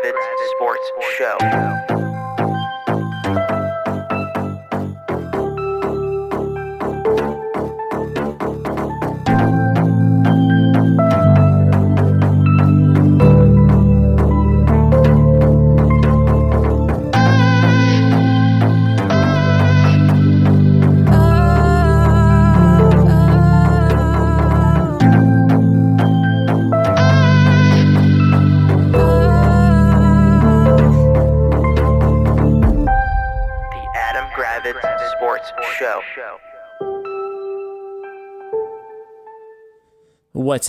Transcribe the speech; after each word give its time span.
Gravitz 0.00 0.50
Sports 0.54 0.92
Show. 1.16 1.97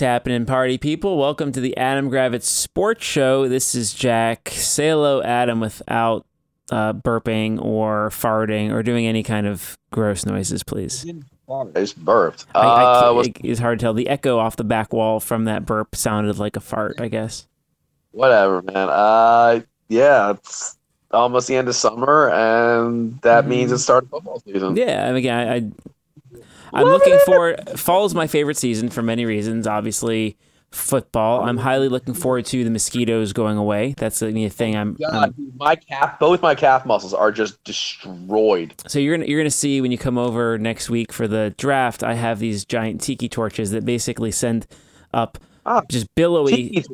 What's 0.00 0.06
happening, 0.08 0.46
party 0.46 0.78
people? 0.78 1.18
Welcome 1.18 1.52
to 1.52 1.60
the 1.60 1.76
Adam 1.76 2.10
Gravitz 2.10 2.44
Sports 2.44 3.04
Show. 3.04 3.48
This 3.48 3.74
is 3.74 3.92
Jack. 3.92 4.48
Say 4.50 4.88
hello, 4.88 5.22
Adam, 5.22 5.60
without 5.60 6.24
uh, 6.72 6.94
burping 6.94 7.62
or 7.62 8.08
farting 8.08 8.72
or 8.72 8.82
doing 8.82 9.06
any 9.06 9.22
kind 9.22 9.46
of 9.46 9.76
gross 9.90 10.24
noises, 10.24 10.62
please. 10.62 11.04
I 11.50 11.64
just 11.74 12.02
burped. 12.02 12.46
I, 12.54 12.60
I 12.60 13.08
Uh, 13.08 13.18
it- 13.26 13.36
it's 13.44 13.60
hard 13.60 13.78
to 13.78 13.84
tell. 13.84 13.92
The 13.92 14.08
echo 14.08 14.38
off 14.38 14.56
the 14.56 14.64
back 14.64 14.90
wall 14.94 15.20
from 15.20 15.44
that 15.44 15.66
burp 15.66 15.94
sounded 15.94 16.38
like 16.38 16.56
a 16.56 16.60
fart, 16.60 16.98
I 16.98 17.08
guess. 17.08 17.46
whatever, 18.12 18.62
man. 18.62 18.88
Uh, 18.88 19.60
yeah, 19.90 20.30
it's 20.30 20.78
almost 21.10 21.46
the 21.46 21.56
end 21.56 21.68
of 21.68 21.74
summer, 21.76 22.30
and 22.30 23.20
that 23.20 23.46
means 23.46 23.70
it's 23.70 23.82
start 23.82 24.04
of 24.04 24.08
football 24.08 24.40
season. 24.40 24.76
Yeah, 24.78 25.06
I 25.06 25.12
mean, 25.12 25.28
I, 25.28 25.56
I 25.56 25.70
I'm 26.72 26.86
looking 26.86 27.18
forward. 27.26 27.78
Fall 27.78 28.04
is 28.06 28.14
my 28.14 28.26
favorite 28.26 28.56
season 28.56 28.88
for 28.90 29.02
many 29.02 29.24
reasons. 29.24 29.66
Obviously, 29.66 30.36
football. 30.70 31.42
I'm 31.42 31.56
highly 31.58 31.88
looking 31.88 32.14
forward 32.14 32.46
to 32.46 32.64
the 32.64 32.70
mosquitoes 32.70 33.32
going 33.32 33.56
away. 33.56 33.94
That's 33.96 34.20
the 34.20 34.48
thing. 34.48 34.76
I'm, 34.76 34.96
I'm 35.12 35.34
my 35.56 35.76
calf, 35.76 36.18
both 36.18 36.42
my 36.42 36.54
calf 36.54 36.86
muscles 36.86 37.12
are 37.12 37.32
just 37.32 37.62
destroyed. 37.64 38.74
So 38.86 38.98
you're 38.98 39.16
gonna 39.16 39.26
you're 39.28 39.40
gonna 39.40 39.50
see 39.50 39.80
when 39.80 39.90
you 39.92 39.98
come 39.98 40.18
over 40.18 40.58
next 40.58 40.88
week 40.90 41.12
for 41.12 41.26
the 41.26 41.54
draft. 41.58 42.02
I 42.02 42.14
have 42.14 42.38
these 42.38 42.64
giant 42.64 43.00
tiki 43.00 43.28
torches 43.28 43.70
that 43.72 43.84
basically 43.84 44.30
send 44.30 44.66
up 45.12 45.38
Ah, 45.66 45.82
just 45.90 46.06
billowy, 46.14 46.52
Tiki 46.70 46.84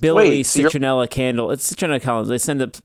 billowy 0.00 0.28
Wait, 0.28 0.42
so 0.44 0.60
citronella 0.60 1.10
candle. 1.10 1.50
It's 1.50 1.72
citronella 1.72 2.00
candles. 2.00 2.28
They 2.28 2.38
send 2.38 2.62
up 2.62 2.76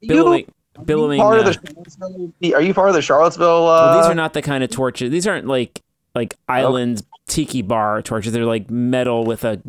you- 0.00 0.08
billowing, 0.08 0.44
are 0.44 0.80
you 0.80 0.84
billowing. 0.86 1.20
part 1.20 1.38
of 1.40 1.46
uh, 1.46 1.50
the 1.50 1.52
Charlottesville- 1.54 2.54
Are 2.54 2.62
you 2.62 2.72
part 2.74 2.88
of 2.88 2.94
the 2.94 3.02
Charlottesville? 3.02 3.66
Uh, 3.68 3.86
well, 3.92 4.00
these 4.00 4.10
are 4.10 4.14
not 4.14 4.32
the 4.32 4.40
kind 4.42 4.64
of 4.64 4.70
torches. 4.70 5.10
These 5.10 5.26
aren't 5.26 5.46
like 5.46 5.82
like 6.18 6.34
island 6.48 7.02
tiki 7.28 7.62
bar 7.62 8.02
torches. 8.02 8.32
They're 8.32 8.44
like 8.44 8.70
metal 8.70 9.24
with 9.24 9.44
a 9.44 9.60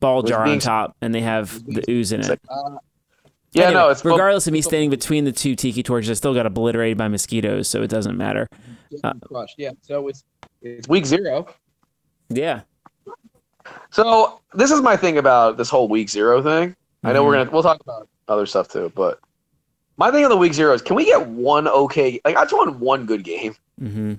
ball 0.00 0.22
Was 0.22 0.30
jar 0.30 0.44
on 0.46 0.58
top, 0.58 0.96
and 1.00 1.14
they 1.14 1.20
have 1.20 1.62
the 1.66 1.82
ooze 1.88 2.12
in 2.12 2.20
it. 2.20 2.40
Uh, 2.48 2.76
yeah, 3.52 3.66
Anyway, 3.66 3.80
no, 3.80 3.88
it's 3.90 4.04
regardless 4.04 4.46
of 4.48 4.52
me 4.52 4.60
standing 4.62 4.90
between 4.90 5.24
the 5.24 5.32
two 5.32 5.54
tiki 5.54 5.82
torches, 5.82 6.10
I 6.10 6.14
still 6.14 6.34
got 6.34 6.44
obliterated 6.46 6.98
by 6.98 7.06
mosquitoes, 7.08 7.68
so 7.68 7.82
it 7.82 7.88
doesn't 7.88 8.16
matter. 8.16 8.48
Uh. 9.04 9.12
Yeah, 9.56 9.70
so 9.82 10.08
it's 10.08 10.24
it's 10.60 10.88
week 10.88 11.06
zero. 11.06 11.46
Yeah, 12.28 12.62
So 13.90 14.40
this 14.54 14.70
is 14.70 14.80
my 14.80 14.96
thing 14.96 15.18
about 15.18 15.56
this 15.56 15.68
whole 15.70 15.88
week 15.88 16.08
zero 16.08 16.42
thing. 16.42 16.74
I 17.04 17.12
know 17.12 17.24
we're 17.24 17.34
Mhm. 17.34 17.38
gonna 17.44 17.50
we'll 17.52 17.62
talk 17.62 17.80
about 17.80 18.08
other 18.28 18.46
stuff 18.46 18.68
too, 18.68 18.90
but 18.94 19.20
my 19.96 20.10
thing 20.10 20.24
on 20.24 20.30
the 20.30 20.36
week 20.36 20.54
zero 20.54 20.72
is 20.74 20.82
can 20.82 20.96
we 20.96 21.04
get 21.04 21.26
one 21.28 21.68
okay? 21.68 22.20
Like 22.24 22.36
I 22.36 22.42
just 22.42 22.54
want 22.54 22.76
one 22.78 23.06
good 23.06 23.22
game. 23.24 23.54
hmm 23.78 24.14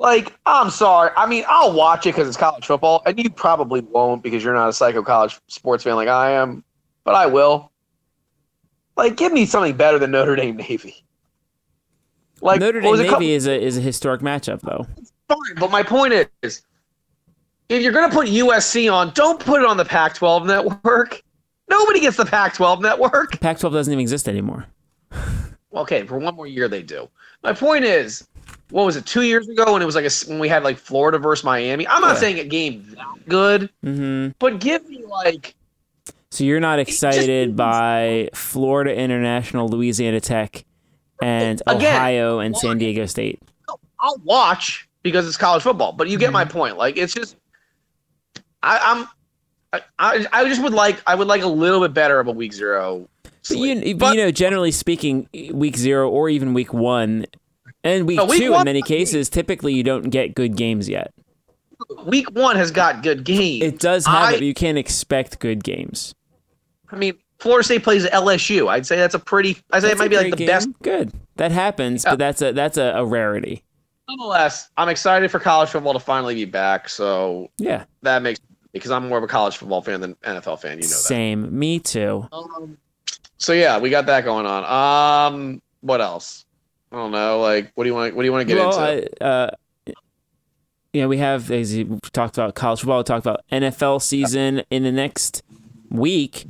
Like 0.00 0.34
I'm 0.46 0.70
sorry, 0.70 1.10
I 1.14 1.26
mean 1.26 1.44
I'll 1.46 1.74
watch 1.74 2.06
it 2.06 2.14
because 2.14 2.26
it's 2.26 2.36
college 2.38 2.64
football, 2.64 3.02
and 3.04 3.22
you 3.22 3.28
probably 3.28 3.82
won't 3.82 4.22
because 4.22 4.42
you're 4.42 4.54
not 4.54 4.70
a 4.70 4.72
psycho 4.72 5.02
college 5.02 5.38
sports 5.48 5.84
fan 5.84 5.94
like 5.94 6.08
I 6.08 6.30
am, 6.30 6.64
but 7.04 7.14
I 7.14 7.26
will. 7.26 7.70
Like 8.96 9.18
give 9.18 9.30
me 9.30 9.44
something 9.44 9.76
better 9.76 9.98
than 9.98 10.10
Notre 10.10 10.36
Dame 10.36 10.56
Navy. 10.56 11.04
Like 12.40 12.60
Notre 12.60 12.80
Dame 12.80 12.96
Navy 12.96 13.32
is 13.32 13.46
a 13.46 13.60
is 13.60 13.76
a 13.76 13.82
historic 13.82 14.22
matchup, 14.22 14.62
though. 14.62 14.86
fine, 15.28 15.56
but 15.58 15.70
my 15.70 15.82
point 15.82 16.14
is, 16.42 16.62
if 17.68 17.82
you're 17.82 17.92
gonna 17.92 18.12
put 18.12 18.26
USC 18.26 18.90
on, 18.90 19.12
don't 19.12 19.38
put 19.38 19.60
it 19.60 19.66
on 19.66 19.76
the 19.76 19.84
Pac-12 19.84 20.46
network. 20.46 21.22
Nobody 21.68 22.00
gets 22.00 22.16
the 22.16 22.24
Pac-12 22.24 22.80
network. 22.80 23.38
Pac-12 23.38 23.70
doesn't 23.70 23.92
even 23.92 24.00
exist 24.00 24.30
anymore. 24.30 24.64
Okay, 25.74 26.06
for 26.06 26.18
one 26.18 26.34
more 26.34 26.46
year 26.46 26.68
they 26.68 26.82
do. 26.82 27.06
My 27.42 27.52
point 27.52 27.84
is, 27.84 28.26
what 28.70 28.86
was 28.86 28.96
it? 28.96 29.06
Two 29.06 29.22
years 29.22 29.48
ago 29.48 29.72
when 29.72 29.82
it 29.82 29.86
was 29.86 29.94
like 29.94 30.04
a, 30.04 30.10
when 30.28 30.38
we 30.38 30.48
had 30.48 30.62
like 30.64 30.78
Florida 30.78 31.18
versus 31.18 31.44
Miami. 31.44 31.86
I'm 31.86 32.00
not 32.00 32.14
Yeah. 32.14 32.20
saying 32.20 32.38
a 32.40 32.44
game 32.44 32.86
that 32.96 33.28
good, 33.28 33.70
hmm 33.82 34.28
but 34.38 34.60
give 34.60 34.88
me 34.88 35.04
like 35.06 35.54
So 36.30 36.44
you're 36.44 36.60
not 36.60 36.78
excited 36.78 37.56
by 37.56 38.30
Florida 38.34 38.94
International, 38.94 39.68
Louisiana 39.68 40.20
Tech, 40.20 40.64
and 41.20 41.60
Again, 41.66 41.96
Ohio 41.96 42.38
and? 42.38 42.56
San 42.56 42.78
Diego 42.78 43.06
State. 43.06 43.40
I'll 44.00 44.20
watch 44.24 44.88
because 45.02 45.26
it's 45.26 45.36
college 45.36 45.62
football. 45.62 45.92
But 45.92 46.08
you 46.08 46.16
get 46.18 46.32
my 46.32 46.44
Mm-hmm. 46.44 46.52
point. 46.58 46.78
Like 46.78 46.96
it's 46.96 47.12
just, 47.12 47.36
I, 48.62 48.78
I'm. 48.82 49.06
I, 49.72 49.80
I, 50.00 50.26
I 50.32 50.48
just 50.48 50.60
would 50.62 50.72
like 50.72 51.00
I 51.06 51.14
would 51.14 51.28
like 51.28 51.42
a 51.42 51.46
little 51.46 51.80
bit 51.80 51.94
better 51.94 52.18
of 52.18 52.26
a 52.26 52.32
week 52.32 52.52
zero. 52.52 53.08
But 53.48 53.56
you, 53.58 53.94
But- 53.94 54.16
you 54.16 54.22
know, 54.22 54.30
generally 54.32 54.72
speaking, 54.72 55.28
week 55.52 55.76
zero 55.76 56.08
or 56.10 56.28
even 56.28 56.54
week 56.54 56.72
one, 56.72 57.26
and 57.84 58.06
week 58.06 58.16
No, 58.16 58.24
week 58.26 58.40
two 58.42 58.54
in 58.54 58.64
many 58.64 58.82
cases, 58.82 59.28
typically 59.28 59.72
you 59.74 59.82
don't 59.82 60.10
get 60.10 60.34
good 60.34 60.56
games 60.56 60.88
yet. 60.88 61.12
week 62.06 62.30
one 62.32 62.56
has 62.56 62.70
got 62.70 63.02
good 63.02 63.24
games. 63.24 63.62
It 63.64 63.78
does 63.78 64.06
have 64.06 64.14
I- 64.14 64.32
it, 64.32 64.36
but 64.36 64.42
you 64.42 64.54
can't 64.54 64.78
expect 64.78 65.38
good 65.38 65.64
games. 65.64 66.14
I 66.92 66.96
mean, 66.96 67.14
Florida 67.38 67.64
State 67.64 67.82
plays 67.84 68.04
LSU. 68.06 68.68
I'd 68.68 68.84
say 68.86 68.96
that's 68.96 69.14
a 69.14 69.18
pretty. 69.18 69.56
I'd 69.70 69.80
say 69.82 69.88
That's 69.88 69.92
it 69.94 69.98
might 69.98 70.08
be 70.10 70.16
like 70.16 70.30
the 70.30 70.36
game. 70.36 70.46
best. 70.48 70.68
Good, 70.82 71.12
that 71.36 71.52
happens, 71.52 72.04
Yeah. 72.04 72.10
but 72.12 72.18
that's 72.18 72.42
a 72.42 72.52
that's 72.52 72.76
a, 72.76 72.92
a 72.96 73.04
rarity. 73.04 73.62
Nonetheless, 74.08 74.68
I'm 74.76 74.88
excited 74.88 75.30
for 75.30 75.38
college 75.38 75.68
football 75.70 75.92
to 75.92 76.00
finally 76.00 76.34
be 76.34 76.44
back. 76.44 76.88
So 76.88 77.48
Yeah, 77.58 77.84
that 78.02 78.22
makes 78.22 78.40
because 78.72 78.90
I'm 78.90 79.08
more 79.08 79.18
of 79.18 79.24
a 79.24 79.28
college 79.28 79.56
football 79.56 79.80
fan 79.82 80.00
than 80.00 80.16
NFL 80.16 80.60
fan. 80.60 80.78
You 80.78 80.82
know 80.82 80.88
that. 80.88 80.94
same. 80.94 81.56
Me 81.58 81.78
too. 81.78 82.26
Um, 82.32 82.76
so 83.38 83.52
yeah, 83.52 83.78
we 83.78 83.88
got 83.88 84.06
that 84.06 84.24
going 84.24 84.46
on. 84.46 85.32
Um, 85.32 85.62
what 85.80 86.00
else? 86.00 86.44
I 86.92 86.96
don't 86.96 87.12
know. 87.12 87.40
Like, 87.40 87.72
what 87.74 87.84
do 87.84 87.88
you 87.90 87.94
want? 87.94 88.14
What 88.14 88.22
do 88.22 88.26
you 88.26 88.32
want 88.32 88.48
to 88.48 88.54
get 88.54 88.60
well, 88.60 88.84
into? 88.84 89.24
I, 89.24 89.24
uh, 89.24 89.50
you 90.92 91.00
know, 91.02 91.08
we 91.08 91.18
have 91.18 91.50
as 91.50 91.74
you 91.76 92.00
talked 92.12 92.36
about 92.36 92.54
college 92.54 92.80
football. 92.80 92.98
We 92.98 93.04
talked 93.04 93.24
about 93.26 93.44
NFL 93.52 94.02
season 94.02 94.62
in 94.70 94.82
the 94.82 94.92
next 94.92 95.42
week. 95.88 96.46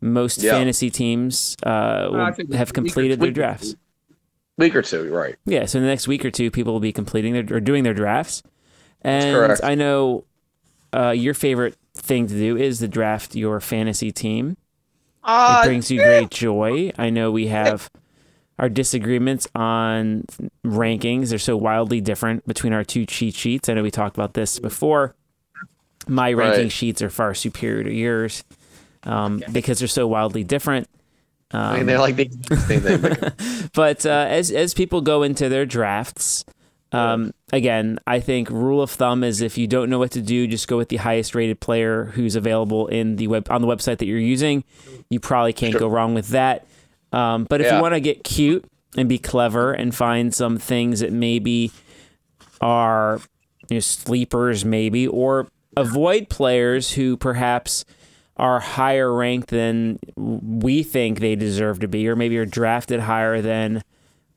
Most 0.00 0.42
Yeah. 0.42 0.52
fantasy 0.52 0.90
teams 0.90 1.56
uh, 1.64 2.08
will 2.10 2.32
think 2.32 2.52
have 2.52 2.72
completed 2.72 3.18
their 3.20 3.30
drafts. 3.30 3.74
Week 4.58 4.74
or 4.76 4.82
two, 4.82 5.12
right? 5.12 5.36
Yeah, 5.46 5.66
so 5.66 5.78
in 5.78 5.84
the 5.84 5.88
next 5.88 6.06
week 6.06 6.24
or 6.24 6.30
two, 6.30 6.50
people 6.50 6.72
will 6.72 6.80
be 6.80 6.92
completing 6.92 7.32
their 7.32 7.56
or 7.56 7.60
doing 7.60 7.82
their 7.84 7.94
drafts. 7.94 8.42
And 9.02 9.34
correct. 9.34 9.60
I 9.64 9.74
know 9.74 10.24
uh, 10.92 11.10
your 11.10 11.34
favorite 11.34 11.76
thing 11.94 12.26
to 12.26 12.34
do 12.34 12.56
is 12.56 12.78
to 12.80 12.88
draft 12.88 13.34
your 13.34 13.60
fantasy 13.60 14.12
team. 14.12 14.56
Uh, 15.24 15.62
It 15.62 15.66
brings 15.66 15.90
you 15.90 15.98
great 15.98 16.30
joy. 16.30 16.92
I 16.98 17.10
know 17.10 17.30
we 17.30 17.46
have 17.48 17.90
our 18.58 18.68
disagreements 18.68 19.46
on 19.54 20.24
rankings. 20.64 21.30
They're 21.30 21.38
so 21.38 21.56
wildly 21.56 22.00
different 22.00 22.46
between 22.46 22.72
our 22.72 22.84
two 22.84 23.06
cheat 23.06 23.34
sheets. 23.34 23.68
I 23.68 23.74
know 23.74 23.82
we 23.82 23.90
talked 23.90 24.16
about 24.16 24.34
this 24.34 24.58
before. 24.58 25.14
My 26.06 26.32
ranking 26.32 26.68
sheets 26.70 27.02
are 27.02 27.10
far 27.10 27.34
superior 27.34 27.84
to 27.84 27.92
yours 27.92 28.42
um, 29.04 29.42
because 29.52 29.78
they're 29.78 29.88
so 29.88 30.06
wildly 30.06 30.42
different. 30.42 30.88
I 31.50 31.78
mean, 31.78 31.86
they're 31.86 31.98
like 31.98 32.16
the 32.16 32.56
same 32.56 32.80
thing. 32.80 33.00
But 33.72 33.72
But 33.72 34.06
uh, 34.06 34.26
as 34.28 34.50
as 34.50 34.74
people 34.74 35.00
go 35.00 35.22
into 35.22 35.48
their 35.48 35.64
drafts, 35.66 36.44
um, 36.92 37.32
again, 37.52 37.98
I 38.06 38.20
think 38.20 38.50
rule 38.50 38.82
of 38.82 38.90
thumb 38.90 39.22
is 39.24 39.40
if 39.40 39.56
you 39.56 39.66
don't 39.66 39.88
know 39.90 39.98
what 39.98 40.10
to 40.12 40.20
do, 40.22 40.46
just 40.46 40.68
go 40.68 40.76
with 40.76 40.88
the 40.88 40.96
highest 40.96 41.34
rated 41.34 41.60
player 41.60 42.06
who's 42.06 42.36
available 42.36 42.86
in 42.88 43.16
the 43.16 43.28
web 43.28 43.46
on 43.50 43.60
the 43.62 43.68
website 43.68 43.98
that 43.98 44.06
you're 44.06 44.18
using. 44.18 44.64
You 45.10 45.20
probably 45.20 45.52
can't 45.52 45.72
Sure. 45.72 45.80
go 45.80 45.88
wrong 45.88 46.14
with 46.14 46.28
that. 46.28 46.66
Um, 47.12 47.46
but 47.48 47.60
if 47.60 47.66
Yeah. 47.66 47.76
you 47.76 47.82
want 47.82 47.94
to 47.94 48.00
get 48.00 48.24
cute 48.24 48.64
and 48.96 49.08
be 49.08 49.18
clever 49.18 49.72
and 49.72 49.94
find 49.94 50.34
some 50.34 50.58
things 50.58 51.00
that 51.00 51.12
maybe 51.12 51.70
are 52.60 53.20
you 53.70 53.76
know, 53.76 53.80
sleepers, 53.80 54.64
maybe, 54.64 55.06
or 55.06 55.46
avoid 55.76 56.28
players 56.28 56.92
who 56.92 57.16
perhaps 57.16 57.84
are 58.36 58.60
higher 58.60 59.12
ranked 59.12 59.48
than 59.48 59.98
we 60.16 60.82
think 60.82 61.20
they 61.20 61.34
deserve 61.36 61.80
to 61.80 61.88
be, 61.88 62.08
or 62.08 62.16
maybe 62.16 62.38
are 62.38 62.46
drafted 62.46 63.00
higher 63.00 63.40
than 63.42 63.82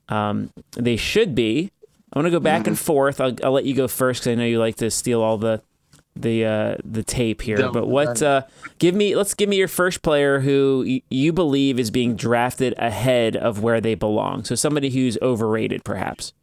um, 0.10 0.50
they 0.76 0.96
should 0.98 1.36
be. 1.36 1.72
I 2.14 2.20
want 2.20 2.26
to 2.26 2.32
go 2.32 2.40
back 2.40 2.68
and 2.68 2.78
forth. 2.78 3.22
I'll, 3.22 3.34
I'll 3.44 3.52
let 3.54 3.64
you 3.66 3.74
go 3.74 3.88
first 3.88 4.22
because 4.22 4.32
I 4.32 4.36
know 4.36 4.44
you 4.46 4.60
like 4.60 4.76
to 4.78 4.92
steal 4.92 5.22
all 5.22 5.38
the 5.38 5.62
the 6.16 6.46
uh, 6.46 6.76
the 6.84 7.04
tape 7.04 7.42
here. 7.42 7.58
Don't- 7.58 7.74
but 7.74 7.88
what? 7.88 8.22
Uh, 8.22 8.44
give 8.80 8.94
me 8.96 9.16
let's 9.16 9.34
give 9.34 9.48
me 9.50 9.56
your 9.58 9.68
first 9.68 10.02
player 10.02 10.40
who 10.40 10.84
y- 10.88 11.02
you 11.10 11.32
believe 11.34 11.80
is 11.80 11.90
being 11.92 12.16
drafted 12.16 12.74
ahead 12.78 13.36
of 13.36 13.62
where 13.64 13.80
they 13.82 13.96
belong. 13.96 14.44
So 14.44 14.56
somebody 14.56 14.90
who's 14.90 15.18
overrated, 15.22 15.84
perhaps. 15.84 16.34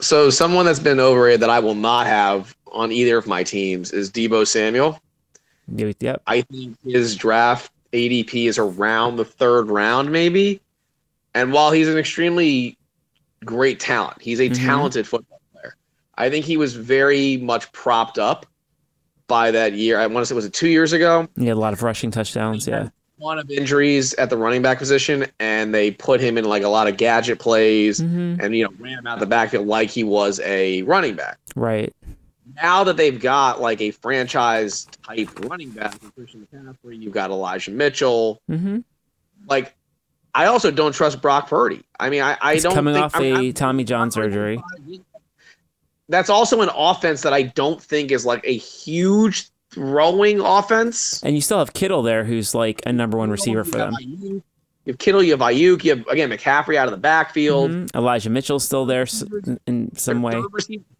So 0.00 0.30
someone 0.30 0.66
that's 0.66 0.78
been 0.80 1.00
overrated 1.00 1.40
that 1.40 1.50
I 1.50 1.58
will 1.60 1.74
not 1.74 2.06
have 2.06 2.54
on 2.72 2.92
either 2.92 3.16
of 3.18 3.26
my 3.26 3.42
teams 3.42 3.92
is 3.92 4.10
Deebo 4.10 4.46
Samuel. 4.46 5.00
Yep. 5.74 6.22
I 6.26 6.42
think 6.42 6.76
his 6.84 7.16
draft 7.16 7.70
ADP 7.92 8.46
is 8.48 8.58
around 8.58 9.16
the 9.16 9.24
third 9.24 9.68
round, 9.68 10.10
maybe. 10.10 10.60
And 11.34 11.52
while 11.52 11.70
he's 11.70 11.88
an 11.88 11.96
extremely 11.98 12.76
great 13.44 13.80
talent, 13.80 14.20
he's 14.20 14.40
a 14.40 14.50
Mhm. 14.50 14.56
talented 14.66 15.06
football 15.06 15.40
player. 15.52 15.76
I 16.16 16.30
think 16.30 16.44
he 16.44 16.56
was 16.56 16.74
very 16.74 17.36
much 17.38 17.70
propped 17.72 18.18
up 18.18 18.44
by 19.26 19.50
that 19.50 19.72
year. 19.74 19.98
I 19.98 20.06
want 20.06 20.22
to 20.22 20.26
say 20.26 20.34
was 20.34 20.44
it 20.44 20.52
two 20.52 20.68
years 20.68 20.92
ago? 20.92 21.28
He 21.38 21.46
had 21.46 21.56
a 21.56 21.60
lot 21.60 21.72
of 21.72 21.82
rushing 21.82 22.10
touchdowns. 22.10 22.66
Yeah. 22.66 22.88
One 23.18 23.38
of 23.38 23.48
injuries 23.50 24.14
at 24.14 24.30
the 24.30 24.36
running 24.36 24.62
back 24.62 24.78
position, 24.78 25.26
and 25.38 25.72
they 25.72 25.92
put 25.92 26.20
him 26.20 26.36
in 26.38 26.44
like 26.44 26.64
a 26.64 26.68
lot 26.68 26.88
of 26.88 26.96
gadget 26.96 27.38
plays, 27.38 28.00
hmm 28.00 28.36
and 28.40 28.56
you 28.56 28.64
know 28.64 28.70
ran 28.78 28.98
him 28.98 29.06
out 29.06 29.20
the 29.20 29.26
backfield 29.26 29.66
like 29.66 29.90
he 29.90 30.02
was 30.02 30.40
a 30.40 30.82
running 30.82 31.14
back. 31.14 31.38
Right. 31.54 31.94
now 32.60 32.82
that 32.84 32.96
they've 32.96 33.20
got 33.20 33.60
like 33.60 33.80
a 33.80 33.92
franchise 33.92 34.86
type 35.06 35.28
running 35.48 35.70
back, 35.70 35.94
Christian 36.16 36.46
McCaffrey, 36.52 37.00
you've 37.00 37.12
got 37.12 37.30
Elijah 37.30 37.70
Mitchell. 37.70 38.40
hmm 38.48 38.78
Like, 39.48 39.74
I 40.34 40.46
also 40.46 40.70
don't 40.72 40.92
trust 40.92 41.22
Brock 41.22 41.48
Purdy. 41.48 41.82
I 42.00 42.10
mean, 42.10 42.22
I, 42.22 42.36
I 42.40 42.54
He's 42.54 42.62
don't 42.64 42.74
coming 42.74 42.94
think, 42.94 43.04
off 43.04 43.14
I 43.16 43.20
mean, 43.20 43.36
a 43.36 43.38
I'm- 43.38 43.52
Tommy 43.52 43.84
John 43.84 44.10
surgery. 44.10 44.60
That's 46.12 46.28
also 46.30 46.60
an 46.60 46.68
offense 46.76 47.22
that 47.22 47.32
I 47.32 47.42
don't 47.42 47.82
think 47.82 48.12
is 48.12 48.26
like 48.26 48.42
a 48.44 48.54
huge 48.56 49.48
throwing 49.70 50.40
offense. 50.40 51.22
And 51.22 51.34
you 51.34 51.40
still 51.40 51.58
have 51.58 51.72
Kittle 51.72 52.02
there, 52.02 52.22
who's 52.22 52.54
like 52.54 52.82
a 52.84 52.92
number 52.92 53.16
one 53.16 53.30
receiver 53.30 53.64
for 53.64 53.78
them. 53.78 53.94
You 53.98 54.42
have 54.88 54.98
Kittle, 54.98 55.22
you 55.22 55.30
have 55.30 55.40
Aiyuk, 55.40 55.82
you 55.84 55.90
have 55.96 56.06
again 56.08 56.28
McCaffrey 56.28 56.76
out 56.76 56.86
of 56.86 56.90
the 56.90 56.98
backfield. 56.98 57.70
Mhm. 57.70 57.94
Elijah 57.96 58.28
Mitchell's 58.28 58.62
still 58.64 58.84
there 58.84 59.06
in- 59.66 59.90
some 59.96 60.20
way. 60.22 60.32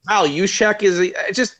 Kyle 0.08 0.26
Juszczyk 0.26 0.82
is 0.82 0.98
a- 0.98 1.28
it's 1.28 1.36
just. 1.36 1.56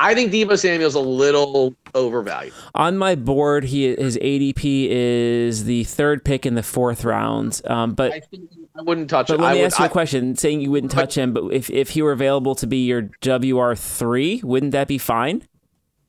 I 0.00 0.14
think 0.14 0.32
Deebo 0.32 0.56
Samuel's 0.56 0.94
a 0.94 1.00
little 1.00 1.74
overvalued. 1.94 2.52
On 2.76 2.96
my 2.96 3.14
board, 3.16 3.64
he 3.64 3.94
his 3.96 4.16
ADP 4.18 4.88
is 4.90 5.64
the 5.64 5.82
third 5.84 6.24
pick 6.24 6.46
in 6.46 6.54
the 6.54 6.62
fourth 6.62 7.04
round. 7.04 7.60
Um, 7.64 7.94
but 7.94 8.12
I 8.12 8.20
think 8.20 8.48
I 8.78 8.82
wouldn't 8.82 9.10
touch 9.10 9.26
but 9.28 9.34
it. 9.34 9.40
let 9.42 9.50
I 9.50 9.54
me 9.54 9.60
would, 9.60 9.66
ask 9.66 9.78
you 9.78 9.84
I- 9.84 9.88
a 9.88 9.90
question. 9.90 10.36
Saying 10.36 10.60
you 10.60 10.70
wouldn't 10.70 10.92
touch 10.92 11.16
him, 11.16 11.32
but 11.32 11.44
if 11.52 11.68
if 11.70 11.90
he 11.90 12.02
were 12.02 12.12
available 12.12 12.54
to 12.56 12.66
be 12.66 12.84
your 12.86 13.10
WR 13.24 13.74
three, 13.74 14.40
wouldn't 14.44 14.72
that 14.72 14.86
be 14.88 14.98
fine? 14.98 15.42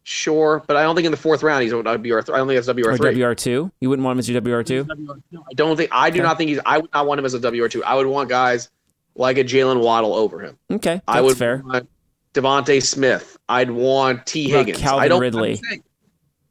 Sure, 0.03 0.63
but 0.65 0.75
I 0.75 0.83
don't 0.83 0.95
think 0.95 1.05
in 1.05 1.11
the 1.11 1.17
fourth 1.17 1.43
round 1.43 1.61
he's 1.63 1.71
a 1.71 1.77
WR. 1.77 2.21
Th- 2.21 2.29
I 2.29 2.37
don't 2.37 2.47
think 2.47 2.63
that's 2.63 2.67
WR 2.67 2.95
three. 2.97 3.21
WR 3.23 3.33
two? 3.33 3.71
You 3.79 3.89
wouldn't 3.89 4.03
want 4.05 4.15
him 4.15 4.19
as 4.19 4.29
your 4.29 4.41
WR 4.41 4.63
two? 4.63 4.87
I 4.91 5.53
don't 5.53 5.75
think. 5.77 5.89
I 5.93 6.09
do 6.09 6.19
Okay. 6.19 6.23
not 6.27 6.37
think 6.37 6.49
he's. 6.49 6.59
I 6.65 6.79
would 6.79 6.89
not 6.93 7.05
want 7.05 7.19
him 7.19 7.25
as 7.25 7.33
a 7.33 7.39
WR 7.39 7.67
two. 7.67 7.83
I 7.83 7.95
would 7.95 8.07
want 8.07 8.29
guys 8.29 8.69
like 9.15 9.37
a 9.37 9.43
Jalen 9.43 9.81
Waddle 9.83 10.13
over 10.15 10.39
him. 10.39 10.57
Okay, 10.71 10.95
that's 10.95 11.03
I 11.07 11.21
would 11.21 11.37
fair. 11.37 11.61
want 11.65 11.87
DeVonta 12.33 12.81
Smith. 12.81 13.37
I'd 13.49 13.69
want 13.71 14.25
Tee 14.25 14.49
Higgins. 14.49 14.79
Calvin 14.79 15.03
I 15.03 15.07
don't, 15.09 15.21
Ridley? 15.21 15.61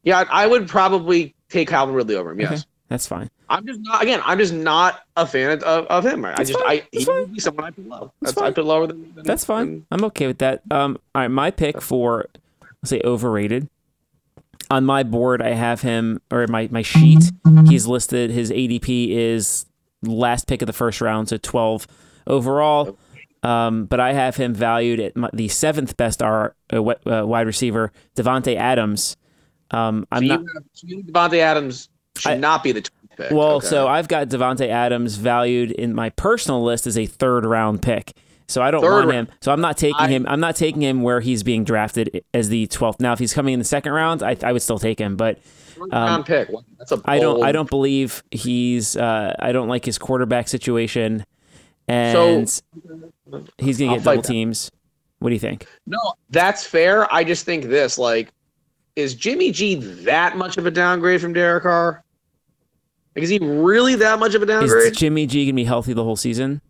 Yeah, 0.05 0.19
I 0.31 0.45
I 0.45 0.47
would 0.47 0.69
probably 0.69 1.35
take 1.49 1.69
Calvin 1.69 1.95
Ridley 1.95 2.15
over 2.17 2.31
him. 2.33 2.41
Yes, 2.41 2.53
Okay. 2.53 2.63
That's 2.89 3.07
fine. 3.07 3.29
I'm 3.51 3.67
just 3.67 3.81
not. 3.81 4.03
Again, 4.03 4.21
I'm 4.25 4.39
just 4.39 4.53
not 4.53 5.01
a 5.17 5.27
fan 5.27 5.51
of, 5.63 5.87
of 5.87 6.05
him. 6.05 6.25
I 6.25 6.35
That's 6.37 6.51
just. 6.51 6.61
fine. 6.61 6.71
I 6.71 6.77
That's 6.77 6.89
he 6.93 7.05
fine. 7.05 7.17
would 7.21 7.33
be 7.33 7.41
someone 7.41 7.65
I 7.65 7.71
put 7.71 7.89
low. 7.89 8.13
That's 8.21 8.35
That's, 8.35 8.43
I 8.47 8.51
put 8.53 8.65
lower 8.65 8.87
than. 8.87 9.15
than 9.15 9.25
That's 9.25 9.45
fine. 9.45 9.67
than- 9.67 9.87
I'm 9.91 10.05
okay 10.05 10.27
with 10.27 10.39
that. 10.39 10.63
Um, 10.71 10.99
all 11.15 11.23
right, 11.23 11.29
my 11.29 11.51
pick 11.51 11.81
for 11.81 12.27
let's 12.83 12.91
say 12.91 13.01
overrated. 13.05 13.69
On 14.71 14.85
my 14.85 15.03
board, 15.03 15.41
I 15.41 15.51
have 15.51 15.81
him 15.81 16.21
or 16.31 16.47
my 16.47 16.69
my 16.71 16.83
sheet. 16.83 17.25
He's 17.69 17.87
listed. 17.87 18.31
His 18.31 18.51
ADP 18.51 19.11
is 19.11 19.65
last 20.03 20.47
pick 20.47 20.61
of 20.61 20.67
the 20.67 20.73
first 20.75 21.01
round, 21.01 21.29
so 21.31 21.39
12 21.39 21.87
overall. 22.27 22.99
Um, 23.43 23.87
but 23.87 23.99
I 24.01 24.13
have 24.13 24.37
him 24.37 24.53
valued 24.53 25.01
at 25.01 25.17
my, 25.17 25.31
the 25.33 25.49
seventh 25.49 25.97
best 25.97 26.23
R, 26.23 26.55
uh, 26.73 26.77
uh, 26.83 27.25
wide 27.25 27.47
receiver, 27.47 27.93
Davante 28.17 28.57
Adams. 28.57 29.17
Um, 29.71 30.07
I'm 30.13 30.27
so 30.27 30.37
not. 30.37 31.33
you 31.33 31.41
Adams 31.41 31.89
should 32.17 32.33
I- 32.33 32.37
not 32.37 32.63
be 32.63 32.73
the 32.73 32.83
12th 32.83 32.91
pick. 33.19 33.31
Well, 33.31 33.57
Okay. 33.57 33.67
so 33.67 33.87
I've 33.87 34.09
got 34.09 34.29
Davante 34.29 34.67
Adams 34.69 35.17
valued 35.17 35.71
in 35.73 35.95
my 35.95 36.09
personal 36.11 36.63
list 36.65 36.87
as 36.87 36.97
a 36.97 37.05
third 37.07 37.45
round 37.45 37.83
pick. 37.83 38.15
So 38.51 38.63
I 38.63 38.71
don't 38.71 38.81
Third 38.81 39.05
want 39.05 39.13
him. 39.13 39.29
So 39.43 39.53
I'm 39.53 39.61
not 39.61 39.77
taking 39.77 39.97
I- 40.01 40.09
him. 40.09 40.25
I'm 40.27 40.41
not 40.41 40.57
taking 40.57 40.81
him 40.83 41.03
where 41.03 41.21
he's 41.21 41.43
being 41.43 41.65
drafted 41.65 42.25
as 42.33 42.49
the 42.49 42.67
12th. 42.69 42.99
Now, 42.99 43.13
if 43.13 43.19
he's 43.19 43.35
coming 43.35 43.53
in 43.53 43.59
the 43.59 43.65
second 43.67 43.93
round, 43.93 44.23
I, 44.23 44.37
I 44.43 44.53
would 44.53 44.63
still 44.63 44.79
take 44.79 44.99
him. 44.99 45.17
But 45.17 45.39
round 45.93 46.25
pick. 46.25 46.49
That's 46.79 46.91
a 46.93 46.95
um, 46.95 47.03
I 47.05 47.19
don't. 47.19 47.43
I 47.45 47.53
don't 47.53 47.69
believe 47.69 48.23
he's. 48.31 48.97
Uh, 48.97 49.35
I 49.39 49.53
don't 49.53 49.69
like 49.69 49.85
his 49.85 49.99
quarterback 49.99 50.49
situation, 50.49 51.27
and 51.89 52.49
he's 53.59 53.79
gonna 53.79 53.97
get 53.97 54.05
double 54.05 54.23
that. 54.23 54.29
teams. 54.29 54.71
What 55.19 55.29
do 55.29 55.35
you 55.35 55.41
think? 55.41 55.67
No, 55.87 55.99
that's 56.31 56.65
fair. 56.65 57.13
I 57.13 57.25
just 57.25 57.45
think 57.45 57.65
this 57.65 57.99
like, 57.99 58.31
is 58.97 59.15
Jimmy 59.15 59.51
G 59.51 59.75
that 60.05 60.37
much 60.39 60.57
of 60.57 60.65
a 60.67 60.71
downgrade 60.71 61.21
from 61.21 61.33
Derek 61.35 61.65
Carr? 61.65 62.03
Like, 63.19 63.25
is 63.25 63.31
he 63.31 63.41
really 63.41 63.97
that 63.97 64.21
much 64.21 64.37
of 64.37 64.43
a 64.43 64.47
downgrade? 64.47 64.93
Is? 64.93 64.97
Jimmy 64.97 65.27
G 65.27 65.45
gonna 65.47 65.57
be 65.57 65.65
healthy 65.65 65.93
the 65.93 66.05
whole 66.05 66.15
season? 66.15 66.61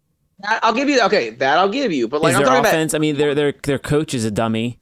I'll 0.43 0.73
give 0.73 0.89
you 0.89 1.03
okay. 1.03 1.29
That 1.29 1.59
I'll 1.59 1.69
give 1.69 1.93
you. 1.93 2.09
But 2.09 2.23
like 2.23 2.31
is 2.31 2.37
I'm 2.37 2.45
their 2.45 2.55
talking 2.55 2.67
offense? 2.67 2.95
I 2.95 2.99
mean, 2.99 3.19
their 3.19 3.35
their 3.35 3.53
their 3.65 3.79
coach 3.79 4.15
is 4.15 4.25
a 4.25 4.31
dummy. 4.31 4.79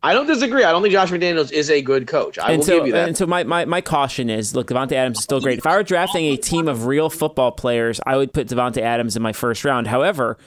I 0.00 0.14
don't 0.14 0.28
disagree. 0.28 0.62
I 0.62 0.70
don't 0.70 0.82
think 0.82 0.92
Josh 0.92 1.10
McDaniels 1.10 1.50
is 1.50 1.68
a 1.68 1.82
good 1.82 2.06
coach. 2.06 2.38
I 2.38 2.52
and 2.52 2.58
will 2.58 2.64
so, 2.64 2.76
give 2.76 2.86
you 2.86 2.92
that. 2.92 3.08
And 3.08 3.16
so 3.16 3.26
my, 3.26 3.42
my, 3.42 3.64
my 3.64 3.80
caution 3.80 4.30
is, 4.30 4.54
look, 4.54 4.68
Davante 4.68 4.92
Adams 4.92 5.18
is 5.18 5.24
still 5.24 5.40
great. 5.40 5.58
If 5.58 5.66
I 5.66 5.74
were 5.76 5.82
drafting 5.82 6.26
a 6.26 6.36
team 6.36 6.68
of 6.68 6.86
real 6.86 7.10
football 7.10 7.50
players, 7.50 7.98
I 8.06 8.16
would 8.16 8.32
put 8.32 8.46
Davante 8.46 8.82
Adams 8.82 9.16
in 9.16 9.22
my 9.22 9.32
first 9.32 9.64
round. 9.64 9.88
However, 9.88 10.38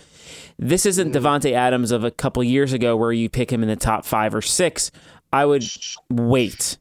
this 0.58 0.86
isn't 0.86 1.12
mm-hmm. 1.12 1.26
Davante 1.26 1.52
Adams 1.52 1.92
of 1.92 2.06
a 2.06 2.12
couple 2.12 2.42
years 2.42 2.72
ago 2.72 2.96
where 2.96 3.12
you 3.12 3.28
pick 3.28 3.52
him 3.52 3.62
in 3.62 3.68
the 3.68 3.76
top 3.76 4.06
five 4.06 4.34
or 4.34 4.42
six. 4.42 4.92
I 5.34 5.46
would 5.46 5.66
wait. 6.10 6.78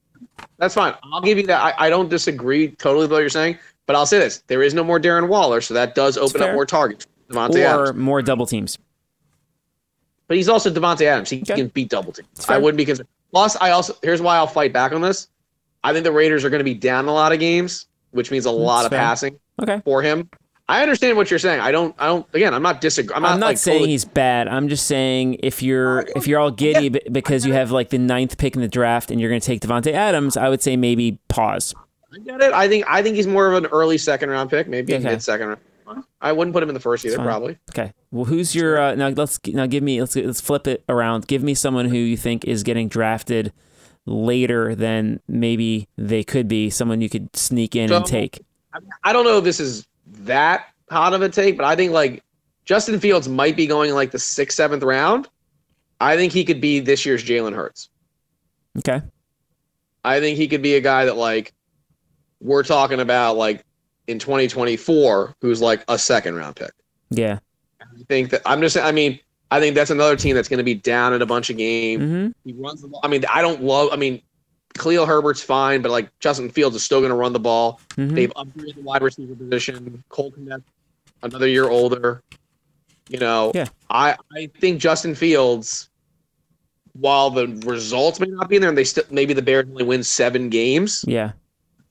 That's 0.58 0.74
fine. 0.74 0.94
I'll 1.12 1.20
give 1.20 1.38
you 1.38 1.46
that. 1.46 1.62
I, 1.62 1.86
I 1.86 1.90
don't 1.90 2.08
disagree 2.08 2.68
totally 2.72 3.04
with 3.04 3.12
what 3.12 3.18
you're 3.20 3.28
saying. 3.28 3.58
But 3.86 3.96
I'll 3.96 4.06
say 4.06 4.18
this: 4.18 4.42
there 4.48 4.62
is 4.62 4.74
no 4.74 4.84
more 4.84 5.00
Darren 5.00 5.28
Waller, 5.28 5.60
so 5.60 5.72
that 5.74 5.94
does 5.94 6.18
open 6.18 6.42
up 6.42 6.52
more 6.54 6.66
targets. 6.66 7.06
Davante 7.30 7.56
Or 7.74 7.84
Adams. 7.88 7.98
more 7.98 8.22
double 8.22 8.46
teams. 8.46 8.78
But 10.26 10.36
he's 10.36 10.48
also 10.48 10.70
Davante 10.70 11.02
Adams. 11.06 11.30
He 11.30 11.40
Okay. 11.40 11.54
can 11.54 11.68
beat 11.68 11.88
double 11.88 12.12
teams. 12.12 12.28
I 12.48 12.58
wouldn't 12.58 12.76
be 12.76 12.84
concerned. 12.84 13.08
Plus, 13.32 13.56
I 13.56 13.70
also 13.70 13.94
here's 14.02 14.20
why 14.20 14.36
I'll 14.36 14.46
fight 14.46 14.72
back 14.72 14.92
on 14.92 15.00
this. 15.00 15.28
I 15.84 15.92
think 15.92 16.04
the 16.04 16.12
Raiders 16.12 16.44
are 16.44 16.50
going 16.50 16.60
to 16.60 16.64
be 16.64 16.74
down 16.74 17.06
a 17.06 17.12
lot 17.12 17.32
of 17.32 17.38
games, 17.40 17.86
which 18.10 18.30
means 18.30 18.44
a 18.46 18.50
lot 18.50 18.84
of 18.84 18.90
fair. 18.90 18.98
passing 18.98 19.38
Okay. 19.62 19.80
for 19.84 20.02
him. 20.02 20.28
I 20.70 20.82
understand 20.82 21.16
what 21.16 21.30
you're 21.30 21.38
saying. 21.38 21.60
I 21.60 21.72
don't. 21.72 21.94
I 21.98 22.06
don't. 22.06 22.26
Again, 22.34 22.52
I'm 22.52 22.62
not 22.62 22.80
disagreeing. 22.82 23.16
I'm 23.16 23.22
not, 23.22 23.32
I'm 23.32 23.40
not 23.40 23.46
like, 23.46 23.58
saying 23.58 23.76
totally- 23.78 23.90
he's 23.92 24.04
bad. 24.04 24.48
I'm 24.48 24.68
just 24.68 24.86
saying 24.86 25.38
if 25.42 25.62
you're 25.62 26.06
if 26.14 26.26
you're 26.26 26.38
all 26.38 26.50
giddy 26.50 26.90
b- 26.90 27.00
because 27.10 27.46
you 27.46 27.54
have 27.54 27.70
like 27.70 27.88
the 27.88 27.96
ninth 27.98 28.36
pick 28.36 28.54
in 28.54 28.60
the 28.60 28.68
draft 28.68 29.10
and 29.10 29.18
you're 29.20 29.30
going 29.30 29.40
to 29.40 29.46
take 29.46 29.62
Davante 29.62 29.92
Adams, 29.92 30.36
I 30.36 30.48
would 30.50 30.60
say 30.62 30.76
maybe 30.76 31.18
pause. 31.28 31.74
I 32.12 32.18
get 32.18 32.40
it. 32.42 32.52
I 32.52 32.68
think. 32.68 32.84
I 32.86 33.02
think 33.02 33.16
he's 33.16 33.26
more 33.26 33.46
of 33.50 33.54
an 33.64 33.70
early 33.72 33.96
second 33.96 34.28
round 34.28 34.50
pick, 34.50 34.68
maybe 34.68 34.94
Okay. 34.94 35.04
mid 35.04 35.22
second 35.22 35.48
round. 35.48 35.60
I 36.20 36.32
wouldn't 36.32 36.52
put 36.52 36.62
him 36.62 36.68
in 36.68 36.74
the 36.74 36.80
first 36.80 37.02
either, 37.06 37.16
probably. 37.16 37.56
Okay. 37.70 37.94
Well, 38.10 38.26
who's 38.26 38.54
your 38.54 38.78
uh, 38.78 38.94
now? 38.94 39.08
Let's 39.08 39.40
now 39.46 39.64
give 39.64 39.82
me 39.82 40.00
let's 40.00 40.14
let's 40.16 40.40
flip 40.42 40.66
it 40.66 40.84
around. 40.86 41.26
Give 41.28 41.42
me 41.42 41.54
someone 41.54 41.86
who 41.86 41.96
you 41.96 42.18
think 42.18 42.44
is 42.44 42.62
getting 42.62 42.88
drafted 42.88 43.54
later 44.04 44.74
than 44.74 45.20
maybe 45.28 45.88
they 45.96 46.24
could 46.24 46.46
be. 46.46 46.68
Someone 46.68 47.00
you 47.00 47.08
could 47.08 47.34
sneak 47.34 47.74
in 47.74 47.90
and 47.90 48.04
take. 48.04 48.44
I 49.02 49.14
don't 49.14 49.24
know 49.24 49.38
if 49.38 49.44
this 49.44 49.60
is 49.60 49.86
that 50.24 50.66
hot 50.90 51.14
of 51.14 51.22
a 51.22 51.28
take, 51.28 51.56
but 51.56 51.66
I 51.66 51.76
think 51.76 51.92
like 51.92 52.22
Justin 52.64 53.00
Fields 53.00 53.28
might 53.28 53.56
be 53.56 53.66
going 53.66 53.94
like 53.94 54.10
the 54.10 54.18
sixth, 54.18 54.56
seventh 54.56 54.82
round. 54.82 55.28
I 56.00 56.16
think 56.16 56.32
he 56.32 56.44
could 56.44 56.60
be 56.60 56.80
this 56.80 57.04
year's 57.04 57.24
Jalen 57.24 57.54
Hurts. 57.54 57.88
Okay. 58.78 59.02
I 60.04 60.20
think 60.20 60.36
he 60.36 60.48
could 60.48 60.62
be 60.62 60.74
a 60.74 60.80
guy 60.80 61.04
that 61.06 61.16
like 61.16 61.52
we're 62.40 62.62
talking 62.62 63.00
about 63.00 63.36
like 63.36 63.64
in 64.06 64.18
2024, 64.18 65.34
who's 65.40 65.60
like 65.60 65.84
a 65.88 65.98
second 65.98 66.36
round 66.36 66.56
pick. 66.56 66.70
Yeah. 67.10 67.38
I 67.80 68.02
think 68.08 68.30
that 68.30 68.42
I'm 68.46 68.60
just 68.60 68.76
I 68.76 68.92
mean, 68.92 69.18
I 69.50 69.60
think 69.60 69.74
that's 69.74 69.90
another 69.90 70.16
team 70.16 70.34
that's 70.34 70.48
going 70.48 70.58
to 70.58 70.64
be 70.64 70.74
down 70.74 71.12
at 71.14 71.22
a 71.22 71.26
bunch 71.26 71.50
of 71.50 71.56
games. 71.56 72.02
hmm 72.02 72.28
He 72.44 72.52
runs 72.52 72.82
the 72.82 72.88
ball. 72.88 73.00
I 73.02 73.08
mean, 73.08 73.24
I 73.32 73.42
don't 73.42 73.62
love 73.62 73.90
I 73.92 73.96
mean, 73.96 74.22
Khalil 74.78 75.06
Herbert's 75.06 75.42
fine, 75.42 75.82
but 75.82 75.90
like 75.90 76.10
Justin 76.20 76.48
Fields 76.50 76.74
is 76.76 76.84
still 76.84 77.00
going 77.00 77.10
to 77.10 77.16
run 77.16 77.32
the 77.32 77.40
ball. 77.40 77.80
hmm 77.96 78.14
They've 78.14 78.32
upgraded 78.34 78.76
the 78.76 78.82
wide 78.82 79.02
receiver 79.02 79.34
position. 79.34 80.02
Cole 80.08 80.32
Kmet, 80.32 80.62
another 81.22 81.48
year 81.48 81.68
older. 81.68 82.22
You 83.08 83.18
know, 83.18 83.52
Yeah. 83.54 83.66
I 83.90 84.16
I 84.34 84.50
think 84.60 84.80
Justin 84.80 85.14
Fields, 85.14 85.88
while 86.92 87.30
the 87.30 87.48
results 87.66 88.20
may 88.20 88.26
not 88.28 88.48
be 88.48 88.56
in 88.56 88.60
there, 88.62 88.68
and 88.68 88.76
they 88.78 88.84
still 88.84 89.04
maybe 89.10 89.32
the 89.32 89.42
Bears 89.42 89.66
only 89.68 89.84
win 89.84 90.02
seven 90.02 90.48
games. 90.50 91.04
Yeah. 91.06 91.32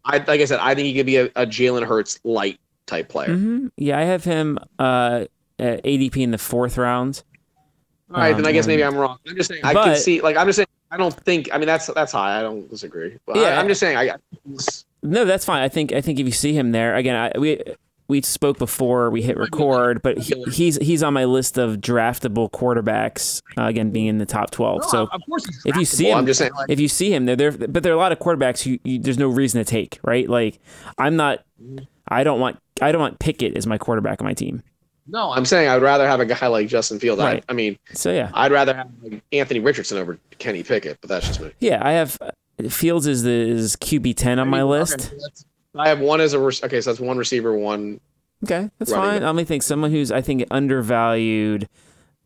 I 0.06 0.18
like 0.20 0.42
I 0.42 0.46
said, 0.46 0.60
I 0.60 0.76
think 0.76 0.86
he 0.86 0.94
could 0.94 1.06
be 1.06 1.18
a, 1.18 1.26
a 1.36 1.46
Jalen 1.46 1.86
Hurts 1.86 2.20
light 2.24 2.60
type 2.86 3.10
player. 3.10 3.34
hmm 3.36 3.68
Yeah. 3.78 3.98
I 4.00 4.04
have 4.04 4.24
him 4.24 4.58
uh, 4.80 5.26
at 5.60 5.84
ADP 5.84 6.18
in 6.18 6.32
the 6.32 6.38
fourth 6.38 6.78
round. 6.78 7.24
All 8.14 8.22
right, 8.22 8.34
then 8.34 8.46
I 8.46 8.54
guess 8.54 8.64
Um, 8.66 8.70
maybe 8.70 8.84
I'm 8.86 8.96
wrong. 8.96 9.18
I'm 9.28 9.36
just 9.36 9.50
saying 9.50 9.62
I 9.66 9.74
but- 9.74 9.84
can 9.86 9.96
see 9.98 10.22
like 10.22 10.38
I'm 10.38 10.48
just 10.48 10.58
saying 10.58 10.67
I 10.92 10.98
don't 10.98 11.14
think. 11.14 11.50
I 11.54 11.58
mean, 11.58 11.68
that's 11.68 11.88
that's 11.88 12.12
high. 12.12 12.40
I 12.40 12.42
don't 12.42 12.70
disagree. 12.70 13.18
But 13.26 13.38
Yeah. 13.38 13.44
I, 13.44 13.62
am 13.62 13.68
just 13.68 13.80
saying. 13.80 13.98
I 13.98 14.16
No, 15.04 15.26
that's 15.26 15.46
fine. 15.46 15.62
I 15.62 15.70
think 15.70 15.92
I 15.92 16.02
think 16.02 16.20
if 16.20 16.26
you 16.26 16.32
see 16.32 16.54
him 16.54 16.72
there 16.72 16.96
again, 16.96 17.16
I, 17.16 17.38
we 17.38 17.62
we 18.08 18.22
spoke 18.22 18.58
before 18.58 19.10
we 19.10 19.22
hit 19.22 19.38
record, 19.38 20.02
but 20.02 20.18
he, 20.18 20.42
he's 20.52 20.78
he's 20.78 21.04
on 21.04 21.14
my 21.14 21.26
list 21.26 21.58
of 21.58 21.78
draftable 21.78 22.50
quarterbacks. 22.50 23.42
Uh, 23.58 23.66
again, 23.66 23.92
being 23.92 24.08
in 24.08 24.18
the 24.18 24.26
top 24.26 24.52
twelve. 24.52 24.86
so 24.86 25.08
of 25.12 25.22
course, 25.26 25.46
he's 25.46 25.66
if 25.66 25.76
you 25.76 25.86
see 25.86 26.10
him, 26.10 26.20
I'm 26.20 26.26
just 26.26 26.40
saying. 26.40 26.54
Like, 26.54 26.70
if 26.70 26.80
you 26.80 26.88
see 26.88 27.14
him 27.14 27.26
there, 27.26 27.36
there, 27.36 27.52
but 27.52 27.84
there 27.84 27.92
are 27.92 27.96
a 27.96 28.00
lot 28.00 28.12
of 28.12 28.20
quarterbacks 28.20 28.62
who 28.64 28.80
you, 28.90 29.00
there's 29.00 29.18
no 29.18 29.28
reason 29.28 29.64
to 29.64 29.70
take, 29.70 30.00
right? 30.04 30.30
Like 30.30 30.60
I'm 30.98 31.18
not, 31.18 31.44
I 32.08 32.24
don't 32.24 32.40
want, 32.40 32.60
I 32.82 32.92
don't 32.92 33.02
want 33.02 33.20
Pickett 33.20 33.58
as 33.58 33.68
my 33.68 33.78
quarterback 33.78 34.22
on 34.22 34.26
my 34.26 34.34
team. 34.34 34.64
No, 35.08 35.32
I'm 35.32 35.46
saying 35.46 35.70
I'd 35.70 35.82
rather 35.82 36.08
have 36.08 36.20
a 36.20 36.26
guy 36.26 36.48
like 36.48 36.68
Justin 36.68 37.00
Fields. 37.00 37.22
Right. 37.22 37.44
I, 37.48 37.52
I 37.52 37.56
mean, 37.56 37.78
So 37.94 38.12
yeah, 38.12 38.30
I'd 38.34 38.52
rather 38.52 38.76
have 38.76 38.90
like, 39.02 39.22
Anthony 39.32 39.60
Richardson 39.60 39.98
over 39.98 40.20
Kenny 40.38 40.64
Pickett, 40.64 41.00
but 41.02 41.10
that's 41.10 41.28
just 41.28 41.42
me. 41.42 41.52
yeah, 41.60 41.80
I 41.82 41.94
have 41.94 42.18
Fields 42.70 43.08
is 43.08 43.24
the 43.24 43.32
is 43.32 43.76
QB 43.76 44.16
ten 44.16 44.40
on 44.40 44.48
my 44.50 44.64
list. 44.64 45.14
I 45.76 45.90
have 45.90 46.00
one 46.00 46.22
as 46.22 46.34
a 46.34 46.40
okay, 46.40 46.82
so 46.82 46.90
that's 46.90 47.00
one 47.00 47.18
receiver, 47.18 47.56
one. 47.56 48.00
Okay, 48.44 48.70
that's 48.80 48.92
fine. 48.92 49.20
back. 49.20 49.26
Let 49.28 49.36
me 49.36 49.44
think. 49.44 49.64
Someone 49.64 49.92
who's 49.92 50.12
I 50.12 50.22
think 50.22 50.44
undervalued. 50.52 51.70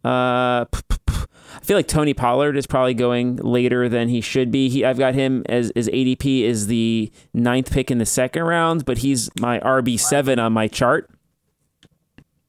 Uh, 0.04 0.66
p- 0.66 0.80
p- 0.90 0.98
p- 1.06 1.26
I 1.56 1.60
feel 1.64 1.78
like 1.78 1.88
Tony 1.88 2.14
Pollard 2.14 2.58
is 2.58 2.66
probably 2.66 2.94
going 2.94 3.36
later 3.36 3.88
than 3.88 4.10
he 4.10 4.20
should 4.22 4.52
be. 4.52 4.68
He, 4.70 4.84
I've 4.84 4.98
got 4.98 5.14
him 5.14 5.44
as 5.48 5.72
as 5.72 5.88
ADP 5.90 6.42
is 6.44 6.68
the 6.68 7.12
ninth 7.34 7.72
pick 7.72 7.92
in 7.92 7.98
the 7.98 8.06
second 8.06 8.44
round, 8.44 8.86
but 8.86 9.00
he's 9.00 9.30
my 9.40 9.60
RB 9.60 10.00
seven 10.00 10.40
on 10.40 10.54
my 10.54 10.68
chart. 10.68 11.10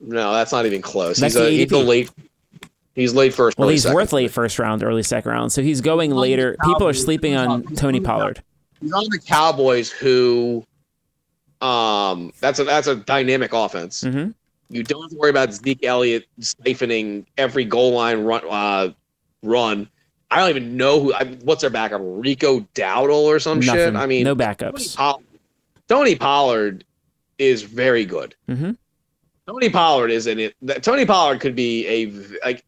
No, 0.04 0.32
that's 0.32 0.52
not 0.52 0.66
even 0.66 0.82
close. 0.82 1.18
That's 1.18 1.34
he's 1.34 1.42
a, 1.42 1.50
he's 1.50 1.72
a 1.72 1.78
late. 1.78 2.10
He's 2.94 3.14
late 3.14 3.32
first. 3.32 3.56
Well, 3.56 3.68
he's 3.68 3.82
second. 3.84 3.94
worth 3.94 4.12
late 4.12 4.30
first 4.30 4.58
round, 4.58 4.82
early 4.82 5.02
second 5.02 5.30
round, 5.30 5.52
so 5.52 5.62
he's 5.62 5.80
going 5.80 6.10
later. 6.10 6.56
People 6.64 6.86
are 6.86 6.92
sleeping 6.92 7.36
on 7.36 7.62
Tony 7.76 8.00
Pollard. 8.00 8.42
He's 8.80 8.92
on 8.92 9.04
the 9.10 9.18
Cowboys, 9.18 9.90
who, 9.90 10.64
um, 11.60 12.32
that's 12.40 12.58
a 12.58 12.64
that's 12.64 12.88
a 12.88 12.96
dynamic 12.96 13.52
offense. 13.52 14.02
hmm 14.02 14.30
You 14.68 14.82
don't 14.82 15.02
have 15.02 15.10
to 15.12 15.16
worry 15.16 15.30
about 15.30 15.52
Zeke 15.54 15.84
Elliott 15.84 16.26
siphoning 16.40 17.24
every 17.38 17.64
goal 17.64 17.92
line 17.92 18.24
run. 18.24 18.42
Uh, 18.48 18.90
run. 19.42 19.88
I 20.30 20.38
don't 20.40 20.50
even 20.50 20.76
know 20.76 21.00
who. 21.00 21.14
I, 21.14 21.24
what's 21.44 21.60
their 21.60 21.70
backup? 21.70 22.00
Rico 22.02 22.60
Dowdle 22.74 23.24
or 23.24 23.38
some 23.38 23.60
Nothing. 23.60 23.74
shit. 23.74 23.96
I 23.96 24.06
mean, 24.06 24.24
no 24.24 24.34
Tony, 24.34 24.44
backups. 24.54 24.96
Poll- 24.96 25.22
Tony 25.88 26.16
Pollard 26.16 26.84
is 27.38 27.62
very 27.62 28.04
good. 28.04 28.34
hmm 28.48 28.72
Tony 29.46 29.68
Pollard 29.70 30.10
is 30.10 30.26
in 30.26 30.38
it. 30.38 30.54
Tony 30.82 31.04
Pollard 31.04 31.40
could 31.40 31.54
be 31.56 31.86
a 31.86 32.06
like 32.44 32.64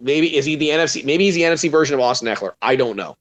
maybe 0.00 0.34
is 0.36 0.44
he 0.44 0.56
the 0.56 0.68
NFC? 0.70 1.04
Maybe 1.04 1.24
he's 1.24 1.34
the 1.34 1.42
NFC 1.42 1.70
version 1.70 1.94
of 1.94 2.00
Austin 2.00 2.28
Ekeler. 2.28 2.52
I 2.62 2.76
don't 2.76 2.96
know. 2.96 3.16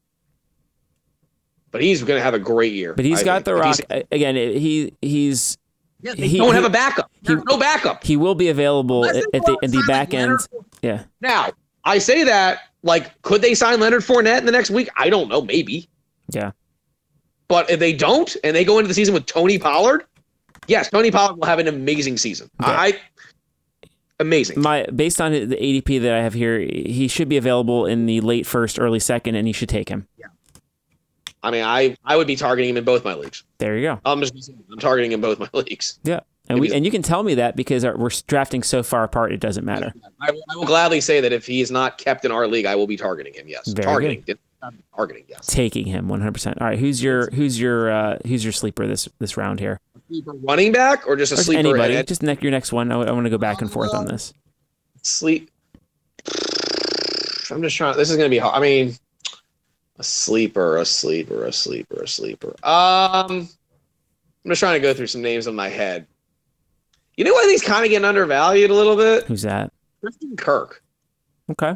But 1.71 1.81
he's 1.81 2.03
going 2.03 2.17
to 2.19 2.23
have 2.23 2.33
a 2.33 2.39
great 2.39 2.73
year. 2.73 2.93
But 2.93 3.05
he's 3.05 3.19
I 3.21 3.23
got 3.23 3.35
think. 3.35 3.45
the 3.45 3.55
rock 3.55 3.77
again. 4.11 4.35
He 4.35 4.93
he's 5.01 5.57
Yeah, 6.01 6.13
they 6.15 6.27
he- 6.27 6.37
don't 6.37 6.49
he- 6.49 6.53
have 6.55 6.65
a 6.65 6.69
backup. 6.69 7.09
he- 7.25 7.35
no 7.35 7.57
backup. 7.57 8.03
he 8.03 8.17
will 8.17 8.35
be 8.35 8.49
available 8.49 9.05
at, 9.05 9.15
at 9.15 9.45
the 9.45 9.57
at 9.63 9.71
the 9.71 9.83
back 9.87 10.13
end. 10.13 10.37
Yeah. 10.81 11.03
Now 11.21 11.49
I 11.85 11.97
say 11.97 12.23
that 12.23 12.59
like, 12.83 13.21
could 13.21 13.41
they 13.41 13.53
sign 13.53 13.79
Leonard 13.79 14.01
Fournette 14.01 14.39
in 14.39 14.45
the 14.45 14.51
next 14.51 14.69
week? 14.71 14.89
I 14.97 15.09
don't 15.09 15.27
know. 15.29 15.41
Maybe. 15.41 15.87
Yeah. 16.29 16.51
But 17.47 17.69
if 17.69 17.79
they 17.79 17.91
don't, 17.93 18.33
and 18.45 18.55
they 18.55 18.63
go 18.63 18.77
into 18.79 18.87
the 18.87 18.93
season 18.93 19.13
with 19.13 19.25
Tony 19.25 19.59
Pollard, 19.59 20.05
yes, 20.67 20.89
Tony 20.89 21.11
Pollard 21.11 21.37
will 21.37 21.45
have 21.45 21.59
an 21.59 21.67
amazing 21.67 22.17
season. 22.17 22.49
Okay. 22.61 22.71
I 22.71 22.99
amazing. 24.19 24.59
My 24.61 24.85
based 24.95 25.19
on 25.21 25.31
the 25.31 25.47
ADP 25.55 26.01
that 26.01 26.13
I 26.13 26.21
have 26.21 26.33
here, 26.33 26.59
he 26.59 27.07
should 27.07 27.29
be 27.29 27.37
available 27.37 27.85
in 27.85 28.05
the 28.05 28.21
late 28.21 28.45
first, 28.45 28.79
early 28.79 28.99
second, 28.99 29.35
and 29.35 29.47
you 29.47 29.53
should 29.53 29.69
take 29.69 29.89
him. 29.89 30.07
Yeah. 30.17 30.27
I 31.43 31.51
mean, 31.51 31.63
I 31.63 31.95
I 32.05 32.17
would 32.17 32.27
be 32.27 32.35
targeting 32.35 32.69
him 32.69 32.77
in 32.77 32.83
both 32.83 33.03
my 33.03 33.13
leagues. 33.15 33.43
There 33.57 33.75
you 33.77 33.83
go. 33.83 33.99
I'm 34.05 34.21
just 34.21 34.51
I'm 34.71 34.79
targeting 34.79 35.11
him 35.11 35.17
in 35.17 35.21
both 35.21 35.39
my 35.39 35.49
leagues. 35.59 35.99
Yeah, 36.03 36.19
and 36.49 36.59
we 36.59 36.71
and 36.71 36.85
you 36.85 36.91
can 36.91 37.01
tell 37.01 37.23
me 37.23 37.35
that 37.35 37.55
because 37.55 37.83
our- 37.83 37.97
we're 37.97 38.11
drafting 38.27 38.61
so 38.63 38.83
far 38.83 39.03
apart, 39.03 39.31
it 39.31 39.39
doesn't 39.39 39.65
matter. 39.65 39.91
I, 40.21 40.31
will- 40.31 40.43
I 40.51 40.55
will 40.55 40.65
gladly 40.65 41.01
say 41.01 41.19
that 41.19 41.33
if 41.33 41.47
he 41.47 41.61
is 41.61 41.71
not 41.71 41.97
kept 41.97 42.25
in 42.25 42.31
our 42.31 42.47
league, 42.47 42.65
I 42.67 42.75
will 42.75 42.87
be 42.87 42.97
targeting 42.97 43.33
him. 43.33 43.47
Yes, 43.47 43.67
Very 43.69 43.85
targeting, 43.85 44.23
Not 44.61 44.73
targeting. 44.95 45.25
Yes. 45.27 45.45
Taking 45.47 45.85
him 45.87 46.07
100. 46.07 46.31
percent 46.33 46.61
All 46.61 46.67
right, 46.67 46.77
who's 46.79 47.01
your 47.01 47.29
who's 47.31 47.59
your 47.59 47.89
uh, 47.91 48.17
who's 48.27 48.43
your 48.43 48.53
sleeper 48.53 48.85
this 48.87 49.09
this 49.19 49.37
round 49.37 49.59
here? 49.59 49.79
Sleeper 50.07 50.33
running 50.33 50.71
back 50.71 51.07
or 51.07 51.15
just 51.15 51.31
a 51.31 51.35
Or 51.35 51.37
sleeper? 51.39 51.59
anybody? 51.59 51.95
at- 51.95 52.07
Just 52.07 52.21
neck 52.23 52.41
your 52.43 52.51
next 52.51 52.71
one. 52.71 52.91
I, 52.91 52.97
want 53.11 53.23
to 53.25 53.29
go 53.29 53.37
back 53.37 53.61
and 53.61 53.71
forth 53.71 53.93
on 53.93 54.05
this. 54.05 54.33
sleep. 55.01 55.49
I'm 57.49 57.61
just 57.61 57.75
trying. 57.75 57.97
This 57.97 58.09
is 58.09 58.15
going 58.17 58.29
to 58.29 58.33
be 58.33 58.37
hard. 58.37 58.55
I 58.55 58.59
mean, 58.61 58.93
a 59.99 60.03
sleeper, 60.03 60.77
a 60.77 60.85
sleeper, 60.85 61.45
a 61.45 61.51
sleeper, 61.51 62.01
a 62.03 62.07
sleeper. 62.07 62.49
Um, 62.63 63.49
I'm 64.45 64.49
just 64.49 64.59
trying 64.59 64.73
to 64.75 64.79
go 64.79 64.93
through 64.93 65.07
some 65.07 65.21
names 65.21 65.47
in 65.47 65.55
my 65.55 65.67
head. 65.69 66.07
You 67.17 67.25
know 67.25 67.33
what? 67.33 67.49
He's 67.49 67.61
kind 67.61 67.83
of 67.83 67.89
getting 67.91 68.05
undervalued 68.05 68.69
a 68.69 68.73
little 68.73 68.95
bit. 68.95 69.25
Who's 69.25 69.41
that? 69.41 69.71
Christian 70.01 70.35
Kirk. 70.37 70.81
Okay. 71.51 71.75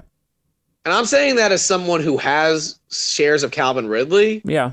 And 0.86 0.94
I'm 0.94 1.06
saying 1.06 1.36
that 1.38 1.52
as 1.52 1.66
someone 1.66 2.02
who 2.02 2.18
has 2.18 2.80
shares 2.92 3.44
of 3.44 3.52
Calvin 3.52 3.88
Ridley. 3.88 4.42
Yeah. 4.46 4.72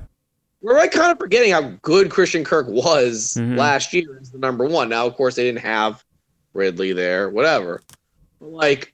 We're 0.61 0.75
like 0.77 0.93
kind 0.93 1.11
of 1.11 1.19
forgetting 1.19 1.53
how 1.53 1.73
good 1.83 2.11
Christian 2.11 2.45
Kirk 2.45 2.69
was 2.69 3.35
Mhm. 3.39 3.57
last 3.59 3.93
year 3.93 4.19
as 4.21 4.31
the 4.31 4.39
number 4.39 4.65
one. 4.65 4.89
Now, 4.91 5.07
of 5.07 5.15
course, 5.17 5.35
they 5.35 5.43
didn't 5.45 5.61
have 5.63 6.05
Ridley 6.53 6.93
there, 6.93 7.31
whatever. 7.31 7.83
Like, 8.41 8.93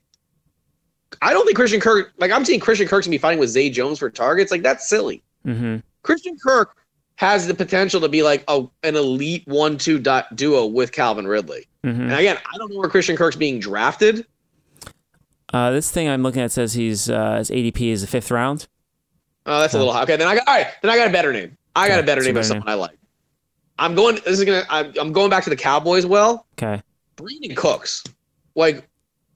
I 1.21 1.33
don't 1.33 1.45
think 1.45 1.57
Christian 1.57 1.81
Kirk, 1.81 2.13
like, 2.19 2.31
I'm 2.31 2.45
seeing 2.45 2.61
Christian 2.61 2.87
Kirk's 2.87 3.07
gonna 3.07 3.15
be 3.15 3.19
fighting 3.19 3.41
with 3.41 3.51
Zay 3.51 3.69
Jones 3.69 3.99
for 3.99 4.09
targets. 4.09 4.51
Like, 4.53 4.63
that's 4.63 4.89
silly. 4.89 5.23
Mm-hmm. 5.47 5.77
Christian 6.03 6.37
Kirk 6.39 6.77
has 7.17 7.49
the 7.49 7.55
potential 7.55 8.01
to 8.01 8.09
be 8.09 8.23
like 8.23 8.45
a, 8.47 8.65
an 8.85 8.95
elite 8.95 9.43
one 9.47 9.77
two 9.77 9.99
dot 9.99 10.37
duo 10.37 10.65
with 10.67 10.93
Calvin 10.93 11.27
Ridley. 11.27 11.67
Mm-hmm. 11.85 12.03
And 12.03 12.13
again, 12.13 12.39
I 12.55 12.57
don't 12.59 12.73
know 12.73 12.79
where 12.79 12.89
Christian 12.89 13.17
Kirk's 13.17 13.35
being 13.37 13.59
drafted. 13.59 14.25
Uh, 15.53 15.71
this 15.71 15.91
thing 15.91 16.09
I'm 16.09 16.23
looking 16.23 16.43
at 16.43 16.53
says 16.53 16.75
he's 16.75 17.09
uh, 17.09 17.37
his 17.37 17.51
ADP 17.51 17.81
is 17.91 18.03
the 18.03 18.07
fifth 18.07 18.31
round. 18.31 18.69
Oh, 19.47 19.61
that's 19.61 19.75
a 19.75 19.79
little 19.79 19.93
high. 19.93 20.03
Okay, 20.03 20.17
then 20.17 20.29
I 20.29 20.35
got 20.35 20.47
all 20.47 20.55
right. 20.55 20.67
Then 20.83 20.91
I 20.91 20.97
got 20.97 21.09
a 21.09 21.13
better 21.13 21.33
name. 21.33 21.57
I 21.75 21.89
got 21.89 21.95
Okay, 21.95 22.03
a 22.03 22.07
better 22.07 22.23
name 22.23 22.37
of 22.37 22.45
someone 22.45 22.69
I 22.69 22.75
like. 22.75 22.99
I'm 23.79 23.95
going. 23.95 24.17
This 24.17 24.39
is 24.39 24.45
gonna. 24.45 24.65
I'm, 24.69 24.93
I'm 25.01 25.13
going 25.13 25.31
back 25.31 25.45
to 25.45 25.51
the 25.51 25.57
Cowboys. 25.57 26.05
Well, 26.05 26.47
Okay. 26.61 26.83
Brandin 27.17 27.57
Cooks. 27.57 28.05
Like, 28.55 28.87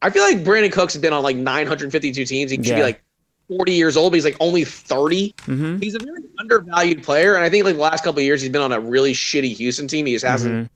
I 0.02 0.10
feel 0.10 0.22
like 0.24 0.38
Brandin 0.44 0.70
Cooks 0.72 0.92
has 0.94 1.00
been 1.02 1.12
on 1.12 1.22
like 1.22 1.36
952 1.36 2.24
teams. 2.24 2.50
He 2.50 2.56
should 2.58 2.66
Yeah. 2.66 2.76
be 2.76 2.82
like 2.82 3.02
40 3.48 3.72
years 3.72 3.96
old, 3.96 4.12
but 4.12 4.16
he's 4.16 4.24
like 4.24 4.36
only 4.40 4.64
30. 4.64 5.32
Mm-hmm. 5.46 5.78
He's 5.78 5.94
a 5.94 5.98
very 5.98 6.20
undervalued 6.38 7.02
player, 7.02 7.36
and 7.36 7.44
I 7.44 7.48
think 7.48 7.64
like 7.64 7.76
the 7.76 7.80
last 7.80 8.04
couple 8.04 8.18
of 8.18 8.24
years 8.24 8.42
he's 8.42 8.50
been 8.50 8.62
on 8.62 8.72
a 8.72 8.80
really 8.80 9.12
shitty 9.14 9.54
Houston 9.56 9.88
team. 9.88 10.06
He 10.06 10.12
just 10.12 10.24
hasn't 10.24 10.70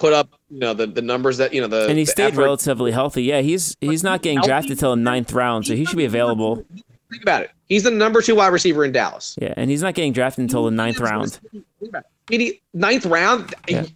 put 0.00 0.12
up, 0.12 0.30
you 0.50 0.58
know, 0.58 0.74
the, 0.74 0.86
the 0.86 1.02
numbers 1.02 1.36
that 1.36 1.54
you 1.54 1.60
know 1.60 1.68
the. 1.68 1.86
And 1.86 1.96
he 1.96 2.04
the 2.04 2.10
stayed 2.10 2.32
effort. 2.32 2.42
relatively 2.42 2.90
healthy. 2.90 3.22
Yeah, 3.22 3.42
he's 3.42 3.76
he's 3.80 4.02
not 4.02 4.22
getting 4.22 4.40
drafted 4.40 4.80
till 4.80 4.96
the 4.96 5.00
ninth 5.00 5.32
round, 5.32 5.66
so 5.66 5.76
he 5.76 5.84
should 5.84 5.98
be 5.98 6.06
available. 6.06 6.64
Think 7.10 7.22
about 7.22 7.42
it. 7.42 7.50
He's 7.66 7.84
the 7.84 7.90
number 7.90 8.22
two 8.22 8.34
wide 8.34 8.48
receiver 8.48 8.84
in 8.84 8.90
Dallas. 8.92 9.36
Yeah, 9.40 9.54
and 9.56 9.70
he's 9.70 9.82
not 9.82 9.94
getting 9.94 10.12
drafted 10.12 10.42
until 10.42 10.64
the 10.64 10.70
ninth 10.72 10.98
round. 10.98 11.32
Think 11.52 11.64
about 11.82 12.04
it. 12.30 12.40
He- 12.40 12.60
Ninth 12.72 13.06
round. 13.06 13.54
Yeah. 13.68 13.86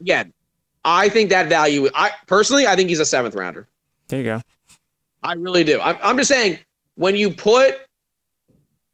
Again, 0.00 0.32
I 0.84 1.08
think 1.08 1.30
that 1.30 1.48
value. 1.48 1.88
I 1.94 2.10
personally, 2.26 2.66
I 2.66 2.74
think 2.76 2.88
he's 2.88 3.00
a 3.00 3.06
seventh 3.06 3.34
rounder. 3.34 3.68
There 4.08 4.18
you 4.18 4.24
go. 4.24 4.40
I 5.22 5.34
really 5.34 5.64
do. 5.64 5.80
I'm, 5.80 5.96
I'm 6.02 6.16
just 6.18 6.28
saying 6.28 6.58
when 6.96 7.16
you 7.16 7.30
put, 7.30 7.76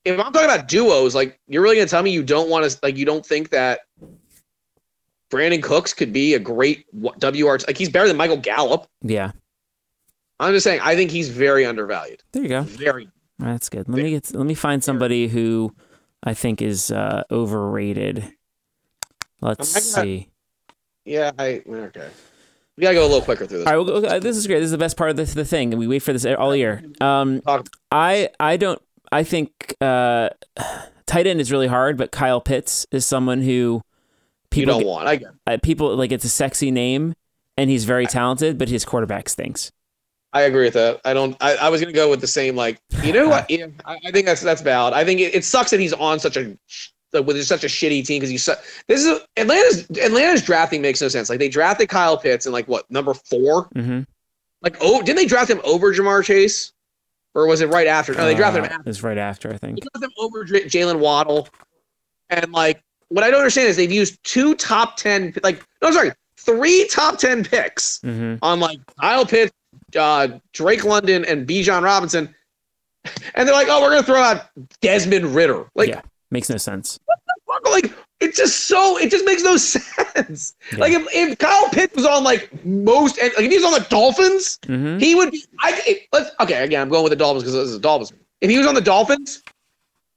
if 0.04 0.18
I'm 0.18 0.32
talking 0.32 0.48
about 0.48 0.68
duos, 0.68 1.14
like 1.14 1.38
you're 1.48 1.62
really 1.62 1.76
gonna 1.76 1.88
tell 1.88 2.02
me 2.02 2.10
you 2.10 2.22
don't 2.22 2.48
want 2.48 2.68
to, 2.70 2.78
like 2.82 2.96
you 2.96 3.04
don't 3.04 3.24
think 3.24 3.50
that 3.50 3.80
Brandin 5.30 5.62
Cooks 5.62 5.94
could 5.94 6.12
be 6.12 6.34
a 6.34 6.38
great 6.38 6.86
WR. 6.92 7.58
Like 7.66 7.78
he's 7.78 7.88
better 7.88 8.08
than 8.08 8.16
Michael 8.16 8.36
Gallup. 8.36 8.86
Yeah, 9.02 9.32
I'm 10.38 10.52
just 10.52 10.64
saying 10.64 10.80
I 10.82 10.96
think 10.96 11.10
he's 11.10 11.28
very 11.28 11.64
undervalued. 11.64 12.22
there 12.32 12.42
you 12.42 12.48
go. 12.48 12.62
Very. 12.62 13.08
That's 13.38 13.68
good. 13.68 13.88
Let 13.88 14.02
me 14.02 14.10
get 14.10 14.34
let 14.34 14.46
me 14.46 14.54
find 14.54 14.82
somebody 14.84 15.28
who 15.28 15.74
I 16.22 16.34
think 16.34 16.60
is 16.60 16.90
uh, 16.90 17.22
overrated. 17.30 18.32
Let's 19.40 19.72
gonna- 19.94 20.06
see. 20.06 20.28
Yeah. 21.04 21.30
I 21.38 21.62
okay. 21.66 22.08
We 22.76 22.82
gotta 22.82 22.94
go 22.94 23.02
a 23.02 23.08
little 23.08 23.22
quicker 23.22 23.46
through 23.46 23.58
this. 23.58 23.66
All 23.66 23.76
right, 23.76 23.86
well, 23.86 24.04
okay, 24.04 24.18
this 24.20 24.36
is 24.36 24.46
great. 24.46 24.58
This 24.58 24.66
is 24.66 24.70
the 24.72 24.78
best 24.78 24.96
part 24.96 25.10
of 25.10 25.16
the, 25.16 25.24
the 25.24 25.44
thing. 25.44 25.70
We 25.76 25.86
wait 25.86 25.98
for 26.00 26.12
this 26.12 26.24
all 26.24 26.54
year. 26.56 26.82
Um, 27.00 27.42
I 27.90 28.30
I 28.38 28.56
don't. 28.56 28.80
I 29.12 29.22
think 29.24 29.74
uh, 29.80 30.30
tight 31.06 31.26
end 31.26 31.40
is 31.40 31.50
really 31.52 31.66
hard, 31.66 31.96
but 31.98 32.10
Kyle 32.10 32.40
Pitts 32.40 32.86
is 32.90 33.04
someone 33.04 33.42
who 33.42 33.82
you 34.52 34.62
people 34.66 34.78
don't 34.80 34.86
want. 34.88 35.08
I 35.08 35.16
get. 35.16 35.28
uh, 35.46 35.58
people 35.62 35.94
like. 35.96 36.12
It's 36.12 36.24
a 36.24 36.28
sexy 36.28 36.70
name, 36.70 37.14
and 37.56 37.70
he's 37.70 37.84
very 37.84 38.06
talented, 38.06 38.58
but 38.58 38.68
his 38.68 38.84
quarterback 38.84 39.28
stinks. 39.28 39.70
I 40.32 40.42
agree 40.42 40.64
with 40.64 40.74
that. 40.74 41.00
I 41.04 41.12
don't. 41.14 41.36
I, 41.40 41.56
I 41.56 41.68
was 41.70 41.80
gonna 41.80 41.92
go 41.92 42.08
with 42.10 42.20
the 42.20 42.26
same. 42.26 42.54
Like 42.56 42.80
you 43.02 43.12
know 43.12 43.28
what? 43.28 43.50
Yeah, 43.50 43.66
I, 43.84 43.98
I 44.06 44.10
think 44.12 44.26
that's 44.26 44.40
that's 44.42 44.62
valid. 44.62 44.94
I 44.94 45.04
think 45.04 45.20
it, 45.20 45.34
it 45.34 45.44
sucks 45.44 45.70
that 45.72 45.80
he's 45.80 45.92
on 45.92 46.20
such 46.20 46.36
a 46.36 46.56
with 47.22 47.42
such 47.44 47.64
a 47.64 47.66
shitty 47.66 48.06
team 48.06 48.20
because 48.20 48.30
he's 48.30 48.44
su- 48.44 48.54
this 48.86 49.04
is 49.04 49.20
Atlanta's 49.36 49.90
Atlanta's 49.98 50.42
drafting 50.42 50.80
makes 50.82 51.00
no 51.00 51.08
sense. 51.08 51.28
Like 51.28 51.40
they 51.40 51.48
drafted 51.48 51.88
Kyle 51.88 52.16
Pitts 52.16 52.46
in 52.46 52.52
like 52.52 52.68
what 52.68 52.88
number 52.90 53.12
four? 53.14 53.64
hmm 53.74 54.02
Like 54.62 54.76
oh, 54.80 55.00
didn't 55.02 55.16
they 55.16 55.26
draft 55.26 55.50
him 55.50 55.60
over 55.64 55.92
Ja'Marr 55.92 56.22
Chase? 56.24 56.72
or 57.34 57.46
was 57.46 57.60
it 57.60 57.66
right 57.68 57.86
after? 57.86 58.12
No, 58.14 58.24
they 58.24 58.34
drafted 58.34 58.64
him 58.64 58.70
Uh, 58.70 58.74
after. 58.74 58.80
It 58.82 58.86
was 58.86 59.02
right 59.04 59.18
after, 59.18 59.52
I 59.52 59.56
think. 59.56 59.76
They 59.80 59.86
drafted 59.92 60.02
him 60.04 60.12
over 60.18 60.44
J- 60.44 60.64
Jalen 60.64 60.98
Waddle, 61.00 61.48
and 62.28 62.52
like 62.52 62.82
what 63.10 63.22
I 63.22 63.30
don't 63.30 63.40
understand 63.40 63.68
is 63.68 63.76
they've 63.76 63.92
used 63.92 64.22
two 64.24 64.54
top 64.56 64.96
ten, 64.96 65.34
like 65.44 65.64
no, 65.82 65.90
sorry, 65.90 66.12
three 66.36 66.88
top 66.90 67.18
ten 67.18 67.44
picks 67.44 68.00
hmm 68.00 68.36
on 68.42 68.58
like 68.58 68.78
Kyle 69.00 69.26
Pitts, 69.26 69.52
uh, 69.98 70.28
Drake 70.52 70.84
London, 70.84 71.24
and 71.26 71.46
Bijan 71.46 71.82
Robinson, 71.82 72.34
and 73.34 73.46
they're 73.46 73.54
like, 73.54 73.68
oh, 73.70 73.80
we're 73.82 73.90
gonna 73.90 74.02
throw 74.02 74.20
out 74.22 74.46
Desmond 74.80 75.34
Ridder, 75.34 75.66
like. 75.74 75.88
Yeah. 75.90 76.00
Makes 76.32 76.48
no 76.48 76.58
sense. 76.58 77.00
fuck, 77.44 77.68
like 77.68 77.92
it's 78.20 78.36
just 78.36 78.68
so 78.68 78.96
it 78.98 79.10
just 79.10 79.24
makes 79.24 79.42
no 79.42 79.56
sense. 79.56 80.54
Yeah. 80.72 80.78
Like 80.78 80.92
if, 80.92 81.04
if 81.12 81.38
Kyle 81.38 81.68
Pitts 81.70 81.96
was 81.96 82.06
on 82.06 82.22
like 82.22 82.64
most 82.64 83.20
like 83.20 83.32
if 83.36 83.50
he 83.50 83.56
was 83.58 83.64
on 83.64 83.72
the 83.72 83.84
Dolphins, 83.90 84.60
hmm 84.64 84.98
he 84.98 85.16
would 85.16 85.32
be. 85.32 85.42
I 85.58 85.82
it, 85.86 86.06
let's 86.12 86.30
okay 86.38 86.62
again. 86.62 86.82
I'm 86.82 86.88
going 86.88 87.02
with 87.02 87.10
the 87.10 87.16
Dolphins 87.16 87.42
because 87.42 87.54
this 87.54 87.64
is 87.66 87.72
the 87.72 87.80
Dolphins. 87.80 88.12
If 88.40 88.48
he 88.48 88.58
was 88.58 88.68
on 88.68 88.76
the 88.76 88.80
Dolphins, 88.80 89.42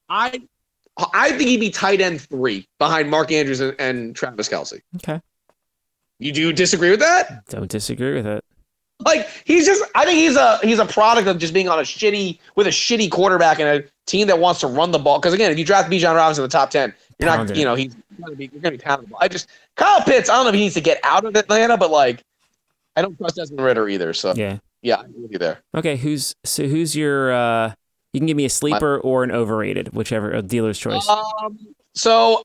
I 0.08 0.40
I 1.14 1.30
think 1.32 1.50
he'd 1.50 1.60
be 1.60 1.70
tight 1.70 2.02
end 2.02 2.22
three 2.22 2.68
behind 2.80 3.10
Mark 3.10 3.32
Andrews 3.32 3.60
and, 3.60 3.76
and 3.80 4.16
Travis 4.16 4.48
Kelce. 4.48 4.80
Okay. 4.98 5.20
You 6.20 6.32
do 6.32 6.54
disagree 6.54 6.92
with 6.92 7.00
that? 7.00 7.46
Don't 7.50 7.70
disagree 7.70 8.14
with 8.14 8.28
it. 8.28 8.44
Like 9.04 9.28
he's 9.44 9.66
just 9.66 9.84
I 9.96 10.06
think 10.06 10.18
he's 10.20 10.36
a 10.36 10.60
he's 10.62 10.80
a 10.80 10.86
product 10.86 11.28
of 11.28 11.38
just 11.40 11.54
being 11.54 11.68
on 11.68 11.80
a 11.80 11.82
shitty 11.82 12.40
with 12.56 12.68
a 12.68 12.70
shitty 12.70 13.10
quarterback 13.12 13.60
and 13.60 13.68
a 13.68 13.84
team 14.06 14.28
that 14.28 14.38
wants 14.40 14.60
to 14.62 14.68
run 14.68 14.92
the 14.92 15.00
ball. 15.00 15.20
Because 15.20 15.34
again, 15.34 15.52
if 15.52 15.58
you 15.58 15.66
draft 15.66 15.92
Bijan 15.92 16.16
Robinson 16.16 16.44
in 16.44 16.50
the 16.50 16.52
top 16.52 16.70
ten, 16.70 16.94
you're 17.20 17.28
not 17.30 17.38
Pounded. 17.38 17.58
you 17.58 17.66
know 17.66 17.76
he's 17.76 17.96
gonna 18.22 18.36
be 18.36 18.50
you're 18.54 18.62
gonna 18.62 18.78
be 18.78 18.84
ball. 18.84 19.18
I 19.20 19.28
just 19.28 19.50
Kyle 19.76 20.02
Pitts. 20.04 20.30
I 20.30 20.36
don't 20.36 20.46
know 20.46 20.50
if 20.50 20.56
he 20.56 20.62
needs 20.62 20.76
to 20.76 20.82
get 20.82 21.00
out 21.04 21.26
of 21.26 21.36
Atlanta, 21.36 21.76
but 21.76 21.90
like 21.90 22.24
I 22.96 23.02
don't 23.02 23.18
trust 23.18 23.36
Desmond 23.36 23.66
Ridder 23.66 23.90
either. 23.90 24.14
So 24.14 24.34
yeah, 24.36 24.60
Yeah. 24.84 24.98
I 24.98 25.06
agree 25.06 25.22
with 25.24 25.32
you 25.32 25.40
there. 25.40 25.60
Okay. 25.76 25.98
Who's 25.98 26.36
so? 26.46 26.68
Who's 26.68 26.96
your? 26.96 27.34
uh 27.34 27.74
You 28.14 28.20
can 28.20 28.28
give 28.28 28.38
me 28.38 28.46
a 28.46 28.50
sleeper 28.50 29.00
or 29.00 29.24
an 29.24 29.32
overrated, 29.32 29.94
whichever. 29.94 30.32
A 30.32 30.42
dealer's 30.42 30.78
choice. 30.80 31.08
Um, 31.10 31.58
so 31.96 32.44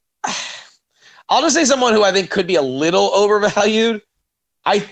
I'll 1.28 1.42
just 1.42 1.54
say 1.54 1.64
someone 1.64 1.92
who 1.92 2.02
I 2.02 2.12
think 2.12 2.30
could 2.30 2.46
be 2.46 2.56
a 2.56 2.62
little 2.62 3.10
overvalued. 3.14 4.02
I 4.64 4.88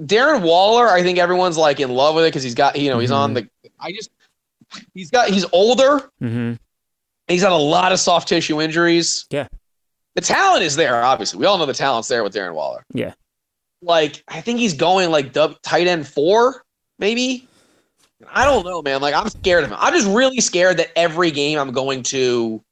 Darren 0.00 0.42
Waller. 0.42 0.88
I 0.88 1.02
think 1.02 1.18
everyone's 1.18 1.58
like 1.58 1.80
in 1.80 1.90
love 1.90 2.14
with 2.14 2.24
it 2.24 2.28
because 2.28 2.42
he's 2.42 2.54
got 2.54 2.78
you 2.78 2.90
know 2.90 2.98
he's 2.98 3.10
on 3.10 3.34
the. 3.34 3.48
I 3.78 3.92
just 3.92 4.10
he's 4.94 5.10
got 5.10 5.28
he's 5.28 5.44
older. 5.52 6.10
Mm-hmm. 6.22 6.54
He's 7.28 7.42
had 7.42 7.52
a 7.52 7.56
lot 7.56 7.92
of 7.92 7.98
soft 7.98 8.28
tissue 8.28 8.60
injuries. 8.60 9.26
Yeah. 9.30 9.48
The 10.14 10.20
talent 10.20 10.62
is 10.62 10.76
there, 10.76 11.02
obviously. 11.02 11.38
We 11.38 11.46
all 11.46 11.58
know 11.58 11.66
the 11.66 11.74
talent's 11.74 12.08
there 12.08 12.22
with 12.22 12.34
Darren 12.34 12.54
Waller. 12.54 12.84
Yeah. 12.94 13.12
Like, 13.82 14.22
I 14.28 14.40
think 14.40 14.58
he's 14.58 14.74
going 14.74 15.10
like 15.10 15.32
dub, 15.32 15.60
tight 15.62 15.86
end 15.86 16.06
four, 16.08 16.64
maybe. 16.98 17.46
I 18.32 18.44
don't 18.44 18.64
know, 18.64 18.80
man. 18.82 19.00
Like, 19.00 19.14
I'm 19.14 19.28
scared 19.28 19.64
of 19.64 19.70
him. 19.70 19.76
I'm 19.80 19.92
just 19.92 20.06
really 20.08 20.40
scared 20.40 20.78
that 20.78 20.88
every 20.96 21.30
game 21.30 21.58
I'm 21.58 21.72
going 21.72 22.02
to, 22.04 22.62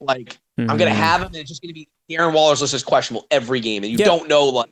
like, 0.00 0.38
I'm 0.58 0.66
going 0.66 0.78
to 0.80 0.86
Mhm. 0.86 0.94
have 0.94 1.20
him 1.20 1.26
and 1.28 1.36
it's 1.36 1.48
just 1.48 1.62
going 1.62 1.70
to 1.70 1.74
be 1.74 1.88
Darren 2.10 2.32
Waller's 2.34 2.60
list 2.60 2.74
is 2.74 2.82
questionable 2.82 3.26
every 3.30 3.60
game. 3.60 3.84
And 3.84 3.92
you 3.92 3.98
don't 3.98 4.28
know, 4.28 4.46
like, 4.46 4.70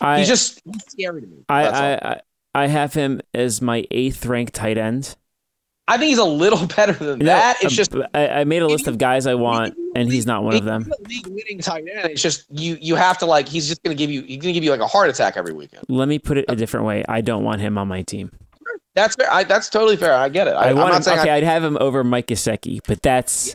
I, 0.00 0.18
he's 0.18 0.28
just 0.28 0.60
he's 0.64 0.82
scary 0.88 1.22
to 1.22 1.26
me. 1.26 1.44
I, 1.48 1.66
I, 1.66 1.92
I, 1.94 2.20
I 2.54 2.66
have 2.68 2.94
him 2.94 3.20
as 3.34 3.60
my 3.60 3.84
eighth 3.90 4.24
ranked 4.26 4.54
tight 4.54 4.78
end. 4.78 5.16
I 5.88 5.96
think 5.96 6.10
he's 6.10 6.18
a 6.18 6.24
little 6.24 6.66
better 6.76 6.92
than 6.92 7.18
that. 7.20 7.56
It's 7.62 7.72
um, 7.72 7.76
just 7.76 7.94
I, 8.14 8.28
I 8.28 8.44
made 8.44 8.62
a 8.62 8.66
list 8.68 8.86
of 8.86 8.98
guys 8.98 9.26
I 9.26 9.34
want, 9.34 9.74
and 9.96 10.10
he's 10.12 10.26
not 10.26 10.44
one 10.44 10.54
of 10.54 10.64
them. 10.64 10.86
League 11.08 11.26
winning 11.26 11.58
tight 11.60 11.84
end. 11.92 12.10
It's 12.10 12.22
just 12.22 12.44
you. 12.50 12.76
You 12.80 12.94
have 12.94 13.18
to 13.18 13.26
like. 13.26 13.48
He's 13.48 13.66
just 13.66 13.82
gonna 13.82 13.94
give 13.94 14.10
you. 14.10 14.22
He's 14.22 14.36
gonna 14.38 14.52
give 14.52 14.62
you 14.62 14.70
like 14.70 14.80
a 14.80 14.86
heart 14.86 15.08
attack 15.08 15.36
every 15.36 15.52
weekend. 15.54 15.84
Let 15.88 16.06
me 16.08 16.18
put 16.18 16.36
it 16.36 16.44
a 16.48 16.54
different 16.54 16.86
way. 16.86 17.04
I 17.08 17.22
don't 17.22 17.42
want 17.42 17.60
him 17.62 17.76
on 17.78 17.88
my 17.88 18.02
team. 18.02 18.30
That's 18.94 19.14
fair. 19.14 19.32
I, 19.32 19.44
that's 19.44 19.68
totally 19.68 19.96
fair. 19.96 20.12
I 20.12 20.28
get 20.28 20.48
it. 20.48 20.54
I, 20.54 20.66
I, 20.66 20.70
am 20.70 20.76
want 20.76 20.88
not 20.88 20.96
him. 20.96 21.02
saying 21.02 21.20
Okay, 21.20 21.30
I, 21.30 21.36
I'd 21.36 21.44
have 21.44 21.62
him 21.62 21.78
over 21.80 22.02
Mike 22.02 22.26
Gesicki, 22.26 22.80
but 22.86 23.00
that's 23.02 23.54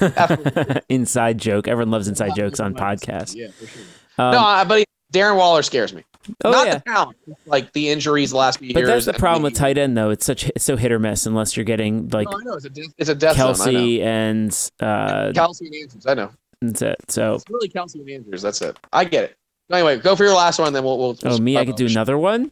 Absolutely. 0.00 0.80
inside 0.88 1.38
joke. 1.38 1.68
Everyone 1.68 1.90
loves 1.90 2.08
inside 2.08 2.34
jokes 2.34 2.58
on 2.58 2.74
podcasts. 2.74 3.34
Yeah, 3.34 3.48
for 3.50 3.66
sure. 3.66 3.82
Um, 4.18 4.32
no, 4.32 4.40
I, 4.40 4.64
but 4.64 4.78
he, 4.78 4.84
Darren 5.12 5.36
Waller 5.36 5.62
scares 5.62 5.92
me. 5.92 6.04
oh 6.44 6.50
not 6.50 6.66
yeah, 6.66 6.74
the 6.74 6.80
talent, 6.80 7.16
like 7.46 7.72
the 7.72 7.88
injuries 7.88 8.30
the 8.30 8.36
last 8.36 8.58
few 8.58 8.72
but 8.74 8.80
years. 8.80 8.88
that's 8.88 9.16
the 9.16 9.20
problem 9.20 9.42
with 9.42 9.54
tight 9.54 9.78
end 9.78 9.96
though. 9.96 10.10
It's 10.10 10.26
such 10.26 10.48
it's 10.48 10.64
so 10.64 10.76
hit 10.76 10.92
or 10.92 10.98
miss 10.98 11.26
unless 11.26 11.56
you're 11.56 11.64
getting 11.64 12.08
like 12.08 12.28
No, 12.30 12.38
I 12.38 12.42
know 12.42 12.54
it's 12.54 12.64
a 12.64 12.70
death, 12.70 12.94
it's 12.98 13.08
a 13.08 13.14
death 13.14 13.36
zone. 13.36 13.46
I 13.46 13.70
know. 13.72 13.78
Kelce 13.78 14.00
and 14.02 14.70
uh, 14.80 15.32
Kelce 15.32 15.60
and 15.60 15.74
Andrews. 15.74 16.06
I 16.06 16.14
know. 16.14 16.30
that's 16.60 16.82
it. 16.82 16.96
So 17.08 17.34
It's 17.34 17.44
really 17.48 17.68
Kelce 17.68 17.94
and 17.94 18.10
Andrews. 18.10 18.42
That's 18.42 18.60
it. 18.60 18.78
I 18.92 19.04
get 19.04 19.24
it. 19.24 19.36
Anyway, 19.70 19.98
go 19.98 20.16
for 20.16 20.24
your 20.24 20.34
last 20.34 20.58
one, 20.58 20.72
then 20.72 20.82
we'll. 20.82 20.98
we'll 20.98 21.16
oh 21.24 21.38
me, 21.38 21.58
I 21.58 21.64
could 21.66 21.76
do 21.76 21.86
another 21.86 22.16
one. 22.16 22.50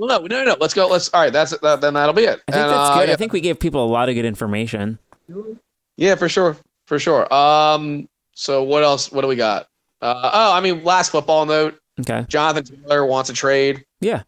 Well, 0.00 0.08
no, 0.08 0.26
no, 0.26 0.44
no. 0.44 0.56
Let's 0.58 0.72
go. 0.72 0.88
Let's. 0.88 1.10
All 1.10 1.20
right. 1.20 1.32
That's 1.32 1.50
that, 1.58 1.82
then. 1.82 1.92
That'll 1.92 2.14
be 2.14 2.22
it. 2.22 2.40
I 2.48 2.52
think 2.52 2.56
And, 2.56 2.70
that's 2.70 2.90
uh, 2.90 2.94
good. 2.94 3.08
Yeah, 3.08 3.12
I 3.12 3.16
think 3.16 3.34
we 3.34 3.42
gave 3.42 3.60
people 3.60 3.84
a 3.84 3.86
lot 3.86 4.08
of 4.08 4.14
good 4.14 4.24
information. 4.24 4.98
yeah, 5.98 6.14
for 6.14 6.26
sure, 6.26 6.56
for 6.86 6.98
sure. 6.98 7.32
Um. 7.32 8.08
So 8.32 8.62
what 8.62 8.82
else? 8.82 9.12
What 9.12 9.20
do 9.20 9.28
we 9.28 9.36
got? 9.36 9.68
Uh, 10.00 10.30
oh, 10.32 10.52
I 10.54 10.60
mean, 10.60 10.82
last 10.84 11.10
football 11.10 11.44
note. 11.44 11.78
Okay. 12.00 12.24
Jonathan 12.28 12.64
Taylor 12.64 13.04
wants 13.04 13.28
a 13.28 13.34
trade. 13.34 13.84
Yeah. 14.00 14.22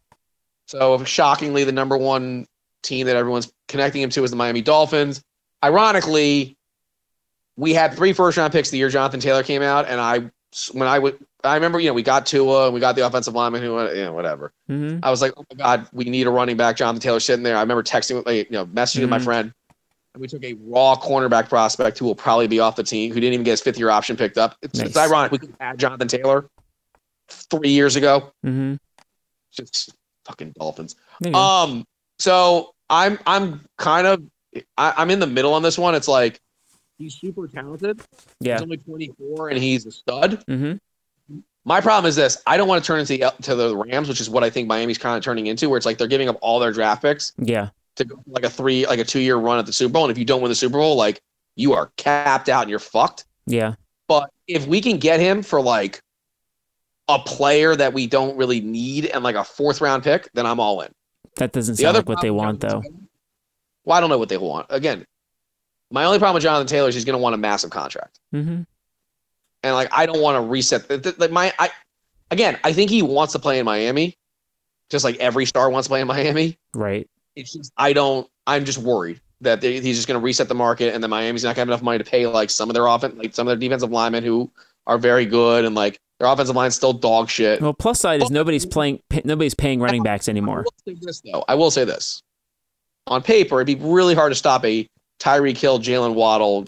So 0.67 1.03
shockingly, 1.05 1.65
the 1.65 1.73
number 1.73 1.97
one 1.97 2.47
team 2.83 3.07
that 3.07 3.17
everyone's 3.17 3.51
connecting 3.69 4.03
him 4.03 4.11
to 4.11 4.25
is 4.25 4.31
the 4.31 4.37
Miami 4.37 4.61
Dolphins. 4.61 5.25
Ironically, 5.65 6.59
we 7.57 7.73
had 7.73 7.95
three 7.95 8.13
first 8.13 8.37
round 8.37 8.53
picks 8.53 8.69
the 8.69 8.77
year 8.77 8.91
Jonathan 8.91 9.21
Taylor 9.21 9.43
came 9.43 9.63
out, 9.63 9.89
and 9.89 9.99
I 9.99 10.31
when 10.73 10.87
I 10.87 10.99
would 10.99 11.19
I 11.45 11.55
remember 11.55 11.81
you 11.81 11.89
know 11.89 11.95
we 11.95 12.03
got 12.03 12.27
Tua 12.27 12.67
and 12.67 12.75
we 12.75 12.81
got 12.81 12.95
the 12.97 13.07
offensive 13.07 13.35
lineman 13.35 13.63
who 13.63 13.81
you 13.91 14.05
know 14.05 14.13
whatever. 14.13 14.53
hmm 14.69 14.99
I 15.03 15.11
was 15.11 15.21
like, 15.21 15.33
oh 15.37 15.45
my 15.51 15.57
god, 15.57 15.89
we 15.93 16.05
need 16.05 16.27
a 16.27 16.31
running 16.31 16.57
back. 16.57 16.77
Jonathan 16.77 17.01
Taylor 17.01 17.21
sitting 17.21 17.43
there. 17.43 17.57
I 17.57 17.61
remember 17.61 17.83
texting 17.83 18.17
with 18.17 18.27
like, 18.27 18.47
you 18.47 18.53
know 18.53 18.67
messaging 18.67 19.01
with 19.03 19.11
my 19.11 19.19
friend. 19.19 19.53
And 20.15 20.21
we 20.21 20.29
took 20.29 20.45
a 20.45 20.55
raw 20.61 20.95
cornerback 20.95 21.49
prospect 21.49 21.99
who 21.99 22.05
will 22.05 22.15
probably 22.15 22.47
be 22.47 22.61
off 22.61 22.77
the 22.77 22.83
team, 22.85 23.13
who 23.13 23.19
didn't 23.21 23.33
even 23.35 23.45
get 23.45 23.53
his 23.53 23.61
fifth 23.63 23.79
year 23.79 23.89
option 23.91 24.17
picked 24.17 24.37
up. 24.37 24.57
It's, 24.63 24.79
it's 24.79 24.97
ironic. 24.97 25.33
We 25.33 25.39
could 25.39 25.57
add 25.59 25.79
Jonathan 25.79 26.07
Taylor 26.09 26.49
three 27.29 27.71
years 27.71 27.97
ago 27.97 28.33
hmm 28.45 28.75
just 29.53 29.95
fucking 30.25 30.53
dolphins. 30.59 30.97
Um, 31.35 31.85
so 32.19 32.75
I'm 32.89 33.19
I'm 33.27 33.65
kind 33.79 34.07
of 34.07 34.23
I, 34.77 34.95
I'm 34.97 35.11
in 35.11 35.19
the 35.19 35.27
middle 35.27 35.55
on 35.55 35.63
this 35.63 35.79
one. 35.79 35.95
It's 35.95 36.09
like 36.09 36.41
he's 36.99 37.15
super 37.15 37.49
talented. 37.49 38.01
yeah. 38.41 38.55
He's 38.55 38.63
only 38.63 38.77
24 38.79 39.51
and 39.51 39.59
he's 39.59 39.87
a 39.87 39.91
stud. 39.93 40.43
hmm 40.47 40.75
My 41.65 41.81
problem 41.81 42.09
is 42.09 42.17
this: 42.17 42.43
I 42.47 42.57
don't 42.57 42.67
want 42.69 42.83
to 42.83 42.87
turn 42.87 43.01
into 43.01 43.17
the, 43.19 43.33
to 43.43 43.55
the 43.55 43.77
Rams, 43.77 44.09
which 44.09 44.21
is 44.21 44.29
what 44.29 44.43
I 44.43 44.51
think 44.51 44.67
Miami's 44.69 44.99
kind 44.99 45.17
of 45.17 45.23
turning 45.23 45.47
into, 45.47 45.69
where 45.69 45.77
it's 45.77 45.87
like 45.87 45.99
they're 45.99 46.09
giving 46.09 46.29
up 46.29 46.37
all 46.41 46.59
their 46.59 46.73
draft 46.73 47.03
picks 47.03 47.33
Yeah. 47.39 47.69
to 47.97 48.05
go 48.05 48.17
like 48.27 48.45
a 48.45 48.51
three, 48.51 48.87
like 48.87 48.99
a 48.99 49.05
two 49.05 49.21
year 49.21 49.37
run 49.37 49.59
at 49.59 49.67
the 49.67 49.73
Super 49.73 49.93
Bowl. 49.93 50.05
And 50.05 50.11
if 50.11 50.19
you 50.19 50.25
don't 50.25 50.41
win 50.43 50.49
the 50.49 50.55
Super 50.57 50.79
Bowl, 50.79 50.97
like 50.97 51.21
you 51.55 51.73
are 51.75 51.93
capped 51.97 52.49
out 52.49 52.63
and 52.63 52.71
you're 52.71 52.79
fucked. 52.79 53.27
Yeah. 53.47 53.75
But 54.09 54.31
if 54.49 54.67
we 54.67 54.81
can 54.81 54.99
get 54.99 55.21
him 55.21 55.43
for 55.43 55.61
like 55.61 56.03
a 57.09 57.19
player 57.19 57.77
that 57.77 57.93
we 57.93 58.07
don't 58.07 58.37
really 58.37 58.61
need 58.61 59.07
and 59.07 59.23
like 59.23 59.37
a 59.37 59.45
fourth 59.45 59.81
round 59.81 60.03
pick, 60.03 60.29
then 60.35 60.47
I'm 60.47 60.59
all 60.61 60.81
in. 60.81 60.91
That 61.37 61.53
doesn't 61.53 61.77
The 61.77 61.83
sound 61.83 61.97
like 61.97 62.09
what 62.09 62.21
they 62.23 62.31
want 62.31 62.61
though. 62.61 62.83
Well, 63.85 63.97
I 63.97 64.01
don't 64.01 64.11
know 64.11 64.19
what 64.19 64.29
they 64.29 64.37
want. 64.39 64.67
Again, 64.71 65.07
my 65.91 66.05
only 66.05 66.19
problem 66.19 66.35
with 66.35 66.43
Jonathan 66.43 66.67
Taylor 66.67 66.89
is 66.89 66.95
he's 66.95 67.05
going 67.05 67.19
to 67.19 67.23
want 67.23 67.35
a 67.35 67.39
massive 67.39 67.71
contract, 67.71 68.19
hmm 68.33 68.63
and 69.63 69.75
like 69.75 69.89
I 69.93 70.07
don't 70.07 70.21
want 70.21 70.37
to 70.37 70.41
reset. 70.41 71.19
Like 71.19 71.31
my, 71.31 71.53
I 71.59 71.71
again, 72.31 72.59
I 72.65 72.73
think 72.73 72.91
he 72.91 73.03
wants 73.03 73.33
to 73.35 73.39
play 73.39 73.59
in 73.59 73.65
Miami, 73.65 74.17
just 74.91 75.05
like 75.05 75.17
every 75.17 75.47
star 75.47 75.71
wants 75.71 75.87
to 75.87 75.91
play 75.91 76.01
in 76.01 76.07
Miami. 76.07 76.59
Right. 76.75 77.09
It's 77.37 77.53
just 77.53 77.73
I 77.77 77.93
don't. 77.93 78.29
I'm 78.47 78.65
just 78.65 78.79
worried 78.79 79.21
that 79.41 79.61
they, 79.61 79.81
he's 79.81 79.97
just 79.97 80.09
going 80.09 80.19
to 80.19 80.25
reset 80.25 80.49
the 80.49 80.55
market, 80.55 80.95
and 80.95 81.03
then 81.03 81.11
Miami's 81.11 81.45
not 81.45 81.49
going 81.49 81.55
to 81.55 81.61
have 81.61 81.69
enough 81.69 81.83
money 81.83 81.99
to 81.99 82.05
pay 82.05 82.27
like 82.27 82.51
some 82.51 82.71
of 82.71 82.75
their 82.75 82.87
offense, 82.87 83.17
like 83.17 83.35
some 83.35 83.47
of 83.47 83.51
their 83.51 83.69
defensive 83.69 83.91
linemen 83.91 84.25
who 84.25 84.51
are 84.87 84.99
very 84.99 85.27
good, 85.27 85.65
and 85.65 85.75
like 85.75 85.99
their 86.19 86.29
offensive 86.29 86.57
line's 86.57 86.75
still 86.75 86.93
dog 86.93 87.29
shit. 87.29 87.61
Well, 87.61 87.73
plus 87.73 88.01
side 88.01 88.23
is 88.23 88.31
nobody's 88.31 88.67
playing. 88.67 89.01
Nobody's 89.25 89.55
paying 89.55 89.81
running 89.81 90.03
backs 90.03 90.29
anymore. 90.29 90.61
I 90.61 90.63
will 90.63 90.95
say 90.95 90.99
this 91.01 91.21
though. 91.21 91.45
I 91.49 91.55
will 91.55 91.71
say 91.71 91.85
this. 91.85 92.23
On 93.09 93.23
paper, 93.23 93.61
it'd 93.61 93.79
be 93.79 93.85
really 93.85 94.15
hard 94.15 94.31
to 94.31 94.37
stop 94.37 94.65
a 94.65 94.89
Tyreek 95.19 95.57
Hill, 95.57 95.81
Jalen 95.81 96.15
Waddle, 96.15 96.67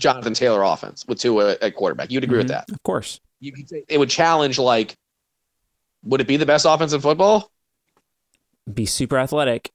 Jonathan 0.00 0.34
Taylor 0.34 0.62
offense 0.62 1.04
with 1.06 1.20
Tua 1.20 1.56
at 1.62 1.76
quarterback. 1.76 2.10
You'd 2.10 2.24
agree 2.24 2.38
with 2.38 2.46
Mhm. 2.46 2.66
that. 2.66 2.70
Of 2.70 2.82
course. 2.82 3.20
You 3.40 3.52
could 3.52 3.68
say 3.68 3.84
it 3.88 3.98
would 3.98 4.10
challenge 4.10 4.58
like, 4.58 4.96
would 6.04 6.20
it 6.20 6.26
be 6.26 6.36
the 6.36 6.46
best 6.46 6.66
offense 6.68 6.92
in 6.92 7.00
football? 7.00 7.50
Be 8.72 8.86
super 8.86 9.18
athletic. 9.18 9.70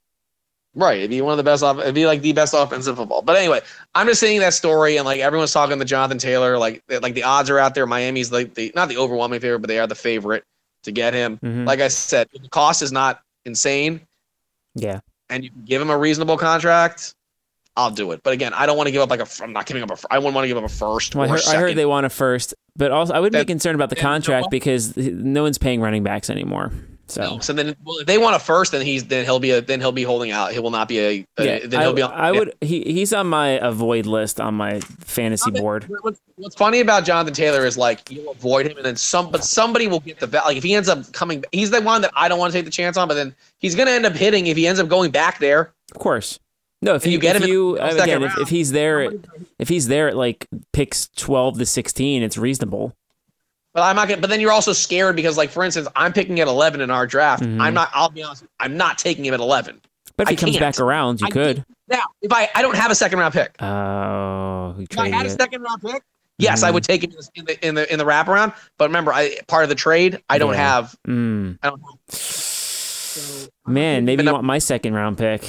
Right. 0.74 0.98
It'd 0.98 1.10
be 1.10 1.22
one 1.22 1.32
of 1.32 1.38
the 1.38 1.44
best. 1.44 1.64
Off- 1.64 1.80
it'd 1.80 1.96
be 1.96 2.06
like 2.06 2.22
the 2.22 2.34
best 2.34 2.54
offense 2.54 2.86
in 2.88 2.96
football. 2.96 3.22
But 3.22 3.38
anyway, 3.38 3.62
I'm 3.94 4.08
just 4.08 4.20
saying 4.20 4.42
that 4.42 4.54
story, 4.54 4.98
and 4.98 5.06
like 5.06 5.22
everyone's 5.22 5.54
talking 5.54 5.80
to 5.80 5.86
Jonathan 5.86 6.18
Taylor. 6.18 6.58
Like, 6.58 6.84
like 6.90 7.14
the 7.14 7.24
odds 7.24 7.50
are 7.50 7.60
out 7.60 7.76
there. 7.76 7.86
Miami's 7.88 8.32
like 8.32 8.54
the 8.56 8.72
not 8.76 8.90
the 8.90 8.98
overwhelming 8.98 9.40
favorite, 9.40 9.60
but 9.60 9.68
they 9.70 9.80
are 9.80 9.88
the 9.88 9.96
favorite 9.96 10.44
to 10.84 10.92
get 10.92 11.14
him. 11.14 11.38
hmm 11.38 11.64
Like 11.66 11.80
I 11.80 11.88
said, 11.88 12.28
the 12.34 12.50
cost 12.50 12.82
is 12.82 12.92
not 12.92 13.22
insane. 13.46 14.02
yeah. 14.76 15.00
and 15.30 15.44
you 15.44 15.50
can 15.50 15.64
give 15.66 15.82
him 15.82 15.90
a 15.90 15.98
reasonable 15.98 16.38
contract, 16.38 17.15
I'll 17.78 17.92
do 17.92 18.12
it. 18.12 18.24
But 18.24 18.34
again, 18.34 18.54
I 18.54 18.66
don't 18.66 18.78
want 18.78 18.88
to 18.88 18.92
give 18.92 19.02
up 19.02 19.10
like 19.10 19.20
a. 19.20 19.28
I'm 19.44 19.54
not 19.54 19.66
giving 19.66 19.84
up 19.84 19.92
a. 19.92 19.98
I 20.10 20.18
wouldn't 20.18 20.36
want 20.36 20.46
to 20.46 20.48
give 20.48 20.58
up 20.58 20.64
a 20.64 20.70
first. 20.70 21.16
Well, 21.16 21.30
I 21.30 21.34
or 21.34 21.36
a 21.36 21.40
heard, 21.40 21.56
I 21.56 21.60
heard 21.60 21.76
they 21.76 21.86
want 21.86 22.06
a 22.06 22.10
first, 22.10 22.54
but 22.76 22.92
also 22.92 23.14
I 23.14 23.20
wouldn't 23.20 23.42
be 23.42 23.52
concerned 23.52 23.76
about 23.76 23.90
the 23.90 23.96
contract 23.96 24.50
because 24.50 24.96
no 24.96 25.44
one's 25.44 25.58
paying 25.58 25.82
running 25.82 26.04
backs 26.04 26.30
anymore. 26.30 26.72
So 27.08 27.22
No. 27.22 27.40
So 27.40 27.54
then, 27.54 27.76
well, 27.84 27.98
if 28.00 28.08
they 28.08 28.18
want 28.18 28.36
a 28.36 28.40
first, 28.40 28.72
then 28.72 28.84
he's 28.84 29.06
then 29.06 29.26
he'll 29.26 29.40
be 29.40 29.52
a 29.52 29.62
then 29.62 29.80
he'll 29.80 29.92
be 29.92 30.04
holding 30.04 30.32
out. 30.32 30.54
He 30.54 30.60
will 30.60 30.72
not 30.72 30.88
be 30.88 31.00
a. 31.00 31.28
a 31.38 31.46
yeah, 31.46 31.60
then 31.66 31.82
he'll 31.82 31.92
I, 31.92 31.94
be 31.94 32.02
on. 32.02 32.12
I 32.14 32.32
yeah. 32.32 32.40
would. 32.40 32.56
He 32.62 32.82
he's 32.82 33.14
on 33.14 33.28
my 33.28 33.50
avoid 33.50 34.06
list 34.06 34.40
on 34.40 34.56
my 34.56 34.80
fantasy 34.80 35.52
board. 35.52 35.86
What's, 36.02 36.20
what's 36.36 36.56
funny 36.56 36.80
about 36.80 37.06
Jonathan 37.06 37.34
Taylor 37.34 37.66
is 37.66 37.78
like 37.78 38.10
you'll 38.10 38.32
avoid 38.32 38.66
him, 38.68 38.78
and 38.78 38.86
then 38.86 38.96
some, 38.96 39.30
but 39.32 39.44
somebody 39.44 39.88
will 39.88 40.00
get 40.00 40.20
the 40.20 40.28
like 40.28 40.58
if 40.58 40.64
he 40.64 40.74
ends 40.74 40.90
up 40.90 41.12
coming. 41.14 41.44
He's 41.52 41.70
the 41.70 41.82
one 41.82 42.02
that 42.02 42.12
I 42.16 42.28
don't 42.28 42.40
want 42.40 42.52
to 42.54 42.58
take 42.58 42.66
the 42.66 42.72
chance 42.72 42.98
on, 42.98 43.08
but 43.08 43.14
then 43.14 43.36
he's 43.60 43.76
going 43.76 43.88
to 43.88 43.94
end 43.94 44.06
up 44.06 44.14
hitting 44.14 44.48
if 44.48 44.58
he 44.58 44.66
ends 44.66 44.80
up 44.80 44.88
going 44.88 45.12
back 45.12 45.40
there. 45.40 45.74
Of 45.92 46.00
course. 46.00 46.40
No, 46.82 46.96
if 46.96 47.04
And 47.04 47.12
you, 47.12 47.18
you 47.18 47.22
get 47.22 47.36
if 47.36 47.42
him 47.42 47.48
in 47.48 47.54
you 47.54 47.76
the 47.76 47.82
uh, 47.84 47.90
second 47.92 48.04
again, 48.04 48.24
if, 48.24 48.30
round. 48.30 48.42
if 48.42 48.50
he's 48.50 48.72
there, 48.72 49.02
at, 49.02 49.14
if 49.60 49.70
he's 49.70 49.88
there 49.88 50.08
at 50.10 50.16
like 50.18 50.48
picks 50.74 51.08
twelve 51.16 51.58
to 51.58 51.66
sixteen, 51.66 52.22
it's 52.22 52.38
reasonable. 52.38 52.94
But 53.74 53.84
I'm 53.84 53.96
not. 53.96 54.08
Gonna, 54.08 54.22
but 54.22 54.30
then 54.30 54.40
you're 54.40 54.52
also 54.52 54.72
scared 54.74 55.16
because, 55.16 55.36
like 55.38 55.50
for 55.50 55.64
instance, 55.64 55.88
I'm 55.96 56.14
picking 56.14 56.40
at 56.40 56.48
11 56.48 56.80
in 56.82 56.90
our 56.92 57.06
draft. 57.08 57.44
Mhm. 57.44 57.60
I'm 57.60 57.74
not. 57.74 57.90
I'll 57.94 58.10
be 58.10 58.24
honest. 58.24 58.44
I'm 58.60 58.78
not 58.78 58.98
taking 58.98 59.26
him 59.26 59.34
at 59.34 59.40
11. 59.42 59.82
But 60.18 60.24
if 60.28 60.30
he 60.30 60.36
comes 60.38 60.52
can't. 60.58 60.62
back 60.76 60.80
around, 60.80 61.20
you 61.20 61.28
I 61.28 61.30
could. 61.32 61.66
Now, 61.90 62.02
if 62.22 62.32
I 62.32 62.50
I 62.56 62.62
don't 62.62 62.76
have 62.78 62.90
a 62.92 62.96
second 62.96 63.20
round 63.20 63.34
pick. 63.34 63.56
Oh, 63.62 64.76
he 64.78 64.84
If 64.90 64.98
I 64.98 65.10
had 65.10 65.26
a 65.26 65.30
second 65.30 65.62
round 65.62 65.82
pick, 65.82 66.04
yes, 66.38 66.64
I 66.64 66.70
Mhm. 66.70 66.74
would 66.76 66.84
take 66.86 67.04
him 67.04 67.12
in 67.36 67.46
the 67.46 67.68
in 67.68 67.76
the 67.76 67.92
in 67.92 68.00
the 68.00 68.06
wraparound. 68.06 68.54
But 68.78 68.86
remember, 68.90 69.12
I 69.12 69.38
part 69.48 69.64
of 69.64 69.70
the 69.70 69.76
trade. 69.76 70.20
I 70.30 70.38
don't 70.38 70.54
Yeah. 70.54 70.58
have. 70.76 70.96
Mm. 71.08 71.58
I 71.64 71.70
don't 71.70 71.82
have. 71.82 72.14
So, 72.16 73.48
Man, 73.68 74.06
maybe 74.06 74.14
Even 74.24 74.28
you 74.28 74.34
want 74.34 74.46
my 74.46 74.60
second 74.60 74.94
round 74.94 75.18
pick. 75.18 75.42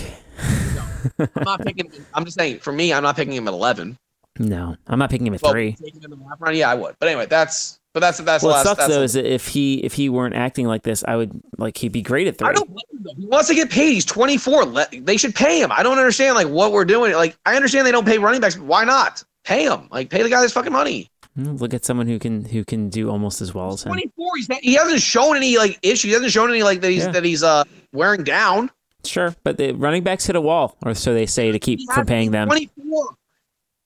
I'm 1.18 1.28
not 1.44 1.64
picking. 1.64 1.90
I'm 2.14 2.24
just 2.24 2.38
saying. 2.38 2.60
For 2.60 2.72
me, 2.72 2.92
I'm 2.92 3.02
not 3.02 3.16
picking 3.16 3.34
him 3.34 3.48
at 3.48 3.54
11. 3.54 3.96
No, 4.38 4.76
I'm 4.86 4.98
not 4.98 5.08
picking 5.10 5.26
him 5.26 5.34
at 5.34 5.42
Well, 5.42 5.52
three. 5.52 5.72
taking 5.82 6.02
him 6.02 6.12
in 6.12 6.18
the 6.18 6.24
wraparound, 6.26 6.56
yeah, 6.56 6.70
I 6.70 6.74
would. 6.74 6.94
But 6.98 7.08
anyway, 7.08 7.26
that's. 7.26 7.78
But 7.94 8.00
that's 8.00 8.18
that's 8.18 8.44
Well, 8.44 8.52
the 8.52 8.56
it 8.56 8.58
last. 8.58 8.64
sucks 8.66 8.78
that's 8.80 8.92
though 8.94 9.02
is 9.02 9.14
if 9.16 9.48
he 9.48 9.76
if 9.82 9.94
he 9.94 10.10
weren't 10.10 10.34
acting 10.34 10.66
like 10.66 10.82
this, 10.82 11.02
I 11.08 11.16
would 11.16 11.40
like 11.56 11.78
he'd 11.78 11.92
be 11.92 12.02
great 12.02 12.26
at 12.26 12.36
three. 12.36 12.48
I 12.48 12.52
don't 12.52 12.68
blame 12.68 13.06
him. 13.08 13.16
He 13.22 13.24
wants 13.26 13.48
to 13.48 13.54
get 13.54 13.70
paid. 13.70 13.94
He's 13.94 14.04
24. 14.04 14.66
Let, 14.66 15.06
they 15.06 15.16
should 15.16 15.34
pay 15.34 15.62
him. 15.62 15.72
I 15.72 15.82
don't 15.82 15.96
understand 15.96 16.34
like 16.34 16.46
what 16.48 16.72
we're 16.72 16.84
doing. 16.84 17.14
Like 17.14 17.38
I 17.46 17.56
understand 17.56 17.86
they 17.86 17.92
don't 17.92 18.04
pay 18.06 18.18
running 18.18 18.42
backs. 18.42 18.54
But 18.56 18.66
why 18.66 18.84
not 18.84 19.24
pay 19.44 19.64
him? 19.64 19.88
Like 19.90 20.10
pay 20.10 20.22
the 20.22 20.28
guy 20.28 20.42
his 20.42 20.52
fucking 20.52 20.72
money. 20.74 21.10
Look 21.36 21.72
at 21.72 21.86
someone 21.86 22.06
who 22.06 22.18
can 22.18 22.44
who 22.44 22.66
can 22.66 22.90
do 22.90 23.08
almost 23.08 23.40
as 23.40 23.54
well 23.54 23.72
as 23.72 23.82
him. 23.84 23.92
24. 23.92 24.30
He's 24.36 24.48
he 24.60 24.74
hasn't 24.74 25.00
shown 25.00 25.34
any 25.34 25.56
like 25.56 25.78
issue. 25.82 26.08
He 26.08 26.12
hasn't 26.12 26.32
shown 26.32 26.50
any 26.50 26.62
like 26.62 26.82
that 26.82 26.90
he's 26.90 27.04
Yeah. 27.06 27.12
that 27.12 27.24
he's 27.24 27.42
uh 27.42 27.64
wearing 27.94 28.24
down. 28.24 28.70
Sure, 29.06 29.34
but 29.44 29.56
the 29.56 29.72
running 29.72 30.02
backs 30.02 30.26
hit 30.26 30.36
a 30.36 30.40
wall, 30.40 30.76
or 30.84 30.94
so 30.94 31.14
they 31.14 31.26
say, 31.26 31.52
to 31.52 31.58
keep 31.58 31.78
He 31.80 31.86
from 31.94 32.06
paying 32.06 32.30
them. 32.30 32.48
24. 32.48 33.08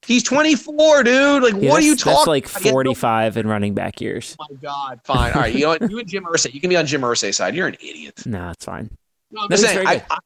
He's 0.06 0.22
24, 0.22 1.02
dude. 1.02 1.42
Like 1.42 1.54
Yeah, 1.62 1.70
what 1.70 1.83
are 1.83 1.85
you 1.85 1.94
that's- 1.94 2.02
talking? 2.02 2.14
That's 2.42 2.54
like 2.54 2.56
I 2.56 2.61
get 2.61 2.64
no- 2.68 2.72
45 2.72 3.37
in 3.37 3.46
running 3.46 3.74
back 3.74 4.00
years. 4.00 4.35
Oh 4.40 4.46
my 4.50 4.56
god. 4.56 5.00
Fine. 5.04 5.33
All 5.35 5.40
right. 5.42 5.54
You 5.54 5.61
know 5.62 5.68
what? 5.68 5.90
You 5.90 5.98
and 5.98 6.09
Jim 6.09 6.24
Irsay. 6.24 6.54
You 6.54 6.61
can 6.61 6.70
be 6.70 6.76
on 6.76 6.87
Jim 6.87 7.02
Irsay's 7.02 7.37
side. 7.37 7.54
You're 7.54 7.68
an 7.68 7.74
idiot. 7.74 8.22
No, 8.26 8.50
it's 8.50 8.64
fine. 8.64 8.90
No, 9.30 9.42
I'm 9.42 9.48
No, 9.50 9.56
just 9.56 9.62
saying. 9.64 9.85
very 9.87 10.00
I, 10.00 10.04
I, 10.11 10.18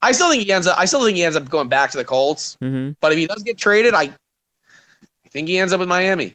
I 0.00 0.12
still 0.12 0.30
think 0.30 0.42
he 0.44 0.50
ends 0.52 0.66
up. 0.66 0.78
I 0.78 0.86
still 0.86 1.04
think 1.04 1.16
he 1.16 1.24
ends 1.24 1.36
up 1.36 1.48
going 1.48 1.68
back 1.68 1.90
to 1.92 1.98
the 1.98 2.04
Colts. 2.04 2.56
hmm 2.60 2.92
But 3.00 3.12
if 3.12 3.18
he 3.18 3.26
does 3.26 3.42
get 3.42 3.58
traded, 3.58 3.94
I, 3.94 4.04
I 4.04 5.28
think 5.30 5.46
he 5.46 5.58
ends 5.58 5.72
up 5.72 5.78
with 5.80 5.88
Miami. 5.88 6.34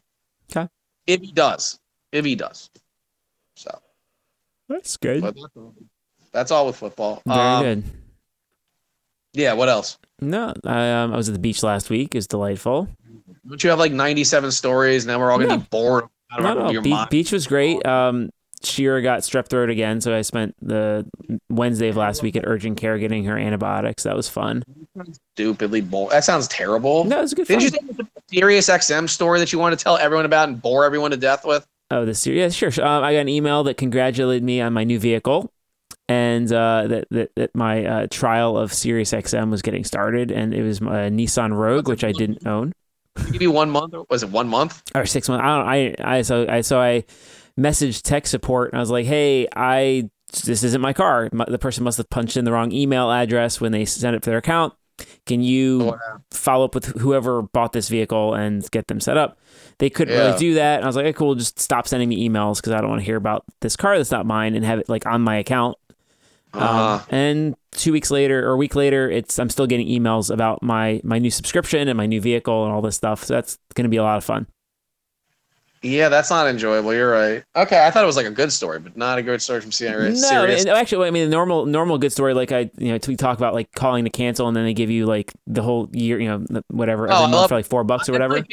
Okay. 0.55 0.69
If 1.07 1.21
he 1.21 1.31
does, 1.31 1.79
if 2.12 2.23
he 2.25 2.36
does, 2.36 2.69
so 3.55 3.79
That's 4.69 4.95
good. 4.97 5.21
but 5.23 5.36
that's 6.38 6.52
all, 6.52 6.65
with 6.67 6.76
football. 6.78 7.21
Very 7.26 7.39
Um, 7.39 7.63
good. 7.63 7.84
Yeah. 9.34 9.54
What 9.54 9.69
else? 9.69 9.97
No, 10.21 10.54
I, 10.65 10.91
um, 10.91 11.13
I 11.13 11.17
was 11.17 11.30
at 11.30 11.34
the 11.34 11.39
beach 11.39 11.62
last 11.63 11.89
week. 11.89 12.15
It's 12.15 12.28
delightful. 12.28 12.88
Don't 13.47 13.63
you 13.63 13.69
have 13.69 13.80
like 13.80 13.91
97 13.91 14.52
stories? 14.52 15.06
Now 15.06 15.19
we're 15.19 15.32
all 15.32 15.38
gonna 15.38 15.50
No. 15.56 15.58
be 15.58 15.67
bored. 15.69 16.06
out 16.32 16.41
No, 16.41 16.54
no, 16.56 16.71
your 16.71 16.82
Be- 16.82 16.89
mind. 16.89 17.10
beach 17.10 17.32
was 17.32 17.47
great. 17.47 17.86
Um, 17.86 18.30
Shira 18.63 19.02
got 19.02 19.19
strep 19.21 19.47
throat 19.47 19.69
again, 19.69 20.02
so 20.02 20.13
I 20.15 20.21
spent 20.23 20.56
the 20.62 21.06
Wednesday 21.50 21.88
of 21.89 21.95
last 21.95 22.21
week 22.23 22.36
at 22.36 22.43
urgent 22.45 22.78
care 22.78 22.97
getting 22.97 23.23
her 23.26 23.38
antibiotics. 23.38 24.04
That 24.04 24.15
was 24.15 24.28
fun. 24.28 24.63
Stupidly 25.36 25.82
bored. 25.82 26.12
That 26.12 26.23
sounds 26.26 26.47
terrible. 26.47 27.06
No, 27.06 27.19
it 27.19 27.21
was 27.21 27.32
a 27.34 27.36
good. 27.36 27.47
Didn't 27.47 27.62
you 27.63 27.69
there's 27.69 28.00
a 28.00 28.08
Sirius 28.30 28.67
XM 28.69 29.08
story 29.08 29.39
that 29.39 29.54
you 29.54 29.60
want 29.60 29.78
to 29.78 29.82
tell 29.82 29.95
everyone 29.97 30.26
about 30.26 30.50
and 30.50 30.60
bore 30.62 30.84
everyone 30.86 31.12
to 31.12 31.17
death 31.17 31.45
with? 31.45 31.65
Oh, 31.91 32.04
this 32.04 32.26
year, 32.28 32.36
yeah, 32.36 32.50
sure. 32.50 32.69
Um, 32.84 33.04
I 33.04 33.13
got 33.13 33.19
an 33.19 33.30
email 33.30 33.63
that 33.63 33.78
congratulated 33.78 34.43
me 34.43 34.60
on 34.60 34.73
my 34.73 34.84
new 34.84 35.00
vehicle, 35.00 35.50
and 36.09 36.51
uh, 36.51 36.87
that, 36.87 37.07
that 37.11 37.35
that 37.35 37.55
my 37.55 37.85
uh, 37.85 38.07
trial 38.09 38.57
of 38.57 38.73
Sirius 38.73 39.11
XM 39.11 39.49
was 39.51 39.61
getting 39.61 39.83
started, 39.83 40.31
and 40.31 40.53
it 40.53 40.63
was 40.63 40.79
my 40.81 41.09
Nissan 41.09 41.55
Rogue, 41.55 41.87
which 41.87 42.03
I 42.03 42.11
didn't 42.11 42.45
own, 42.47 42.73
Did 43.15 43.25
they 43.25 43.31
give 43.31 43.41
you 43.41 43.51
one 43.51 43.69
month? 43.69 43.93
Or 43.93 44.05
was 44.09 44.23
it 44.23 44.29
one 44.29 44.47
month? 44.47 44.81
or 44.95 45.05
six 45.05 45.27
months. 45.29 45.43
I 45.43 45.57
don't. 45.57 45.67
I 46.05 46.17
I 46.17 46.21
so 46.21 46.45
I 46.47 46.61
so 46.61 46.79
I 46.79 47.03
messaged 47.59 48.03
tech 48.03 48.27
support, 48.27 48.71
and 48.71 48.77
I 48.77 48.81
was 48.81 48.91
like, 48.91 49.05
hey, 49.05 49.47
I 49.55 50.09
this 50.43 50.63
isn't 50.63 50.81
my 50.81 50.93
car. 50.93 51.29
The 51.31 51.57
person 51.57 51.83
must 51.83 51.97
have 51.97 52.09
punched 52.09 52.35
in 52.37 52.45
the 52.45 52.51
wrong 52.51 52.71
email 52.71 53.11
address 53.11 53.61
when 53.61 53.71
they 53.71 53.85
sent 53.85 54.15
it 54.15 54.23
for 54.23 54.29
their 54.29 54.39
account. 54.39 54.73
Can 55.25 55.41
you 55.41 55.95
follow 56.31 56.65
up 56.65 56.73
with 56.73 56.85
whoever 56.97 57.43
bought 57.43 57.71
this 57.71 57.87
vehicle 57.87 58.33
and 58.33 58.69
get 58.71 58.87
them 58.87 58.99
set 58.99 59.15
up. 59.15 59.39
They 59.77 59.89
couldn't 59.91 60.13
Yeah. 60.15 60.25
really 60.27 60.39
do 60.39 60.53
that. 60.55 60.77
And 60.77 60.83
I 60.85 60.87
was 60.87 60.95
like, 60.95 61.05
okay, 61.05 61.13
cool, 61.13 61.35
just 61.35 61.59
stop 61.59 61.87
sending 61.87 62.09
me 62.09 62.27
emails 62.27 62.57
because 62.57 62.73
I 62.73 62.81
don't 62.81 62.89
want 62.89 63.01
to 63.01 63.05
hear 63.05 63.15
about 63.15 63.43
this 63.61 63.75
car 63.75 63.95
that's 63.97 64.09
not 64.09 64.25
mine 64.25 64.55
and 64.55 64.65
have 64.65 64.79
it 64.79 64.89
like 64.89 65.05
on 65.05 65.21
my 65.21 65.37
account. 65.37 65.77
Um, 66.57 66.67
Uh, 66.67 67.01
and 67.09 67.55
two 67.71 67.91
weeks 67.91 68.09
later 68.11 68.47
or 68.47 68.53
a 68.53 68.57
week 68.57 68.75
later, 68.75 69.09
it's 69.09 69.37
I'm 69.39 69.49
still 69.49 69.67
getting 69.67 69.87
emails 69.87 70.31
about 70.33 70.61
my 70.63 70.99
my 71.03 71.19
new 71.19 71.29
subscription 71.31 71.87
and 71.87 71.95
my 71.97 72.05
new 72.05 72.19
vehicle 72.21 72.65
and 72.65 72.73
all 72.73 72.81
this 72.81 72.95
stuff. 72.95 73.23
So 73.23 73.33
that's 73.35 73.57
going 73.75 73.83
to 73.83 73.89
be 73.89 73.97
a 73.97 74.03
lot 74.03 74.17
of 74.17 74.23
fun. 74.23 74.47
yeah, 75.83 76.09
that's 76.09 76.29
not 76.31 76.47
enjoyable. 76.47 76.93
You're 76.93 77.11
right. 77.11 77.43
Okay, 77.55 77.85
I 77.85 77.91
thought 77.91 78.03
it 78.03 78.07
was 78.07 78.17
like 78.17 78.25
a 78.25 78.31
good 78.31 78.51
story, 78.51 78.79
but 78.79 78.97
not 78.97 79.19
a 79.19 79.21
good 79.21 79.41
story 79.41 79.61
from 79.61 79.71
Sirius. 79.71 80.21
No, 80.29 80.43
and 80.45 80.67
actually, 80.69 81.07
I 81.07 81.11
mean, 81.11 81.29
the 81.29 81.35
normal 81.35 81.65
normal 81.67 81.97
good 81.99 82.11
story 82.11 82.33
like 82.33 82.51
I 82.51 82.71
you 82.77 82.91
know 82.91 82.99
we 83.07 83.15
talk 83.15 83.37
about 83.37 83.53
like 83.53 83.71
calling 83.73 84.03
to 84.05 84.09
cancel 84.09 84.47
and 84.47 84.57
then 84.57 84.65
they 84.65 84.73
give 84.73 84.89
you 84.89 85.05
like 85.05 85.31
the 85.45 85.61
whole 85.61 85.87
year 85.93 86.19
you 86.19 86.27
know 86.29 86.61
whatever 86.69 87.03
every 87.05 87.13
Oh, 87.15 87.19
I 87.19 87.21
month 87.21 87.33
love- 87.33 87.49
for 87.49 87.55
like 87.55 87.65
four 87.67 87.83
bucks 87.83 88.09
or 88.09 88.13
whatever. 88.13 88.43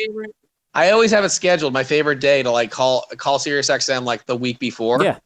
I 0.77 0.91
always 0.91 1.13
have 1.13 1.25
it 1.25 1.29
scheduled. 1.31 1.73
My 1.73 1.85
favorite 1.85 2.19
day 2.21 2.43
to 2.43 2.51
like 2.51 2.71
call 2.71 3.07
call 3.17 3.39
Sirius 3.39 3.71
XM 3.71 4.03
like 4.05 4.27
the 4.27 4.37
week 4.37 4.59
before. 4.59 5.03
Yeah, 5.03 5.19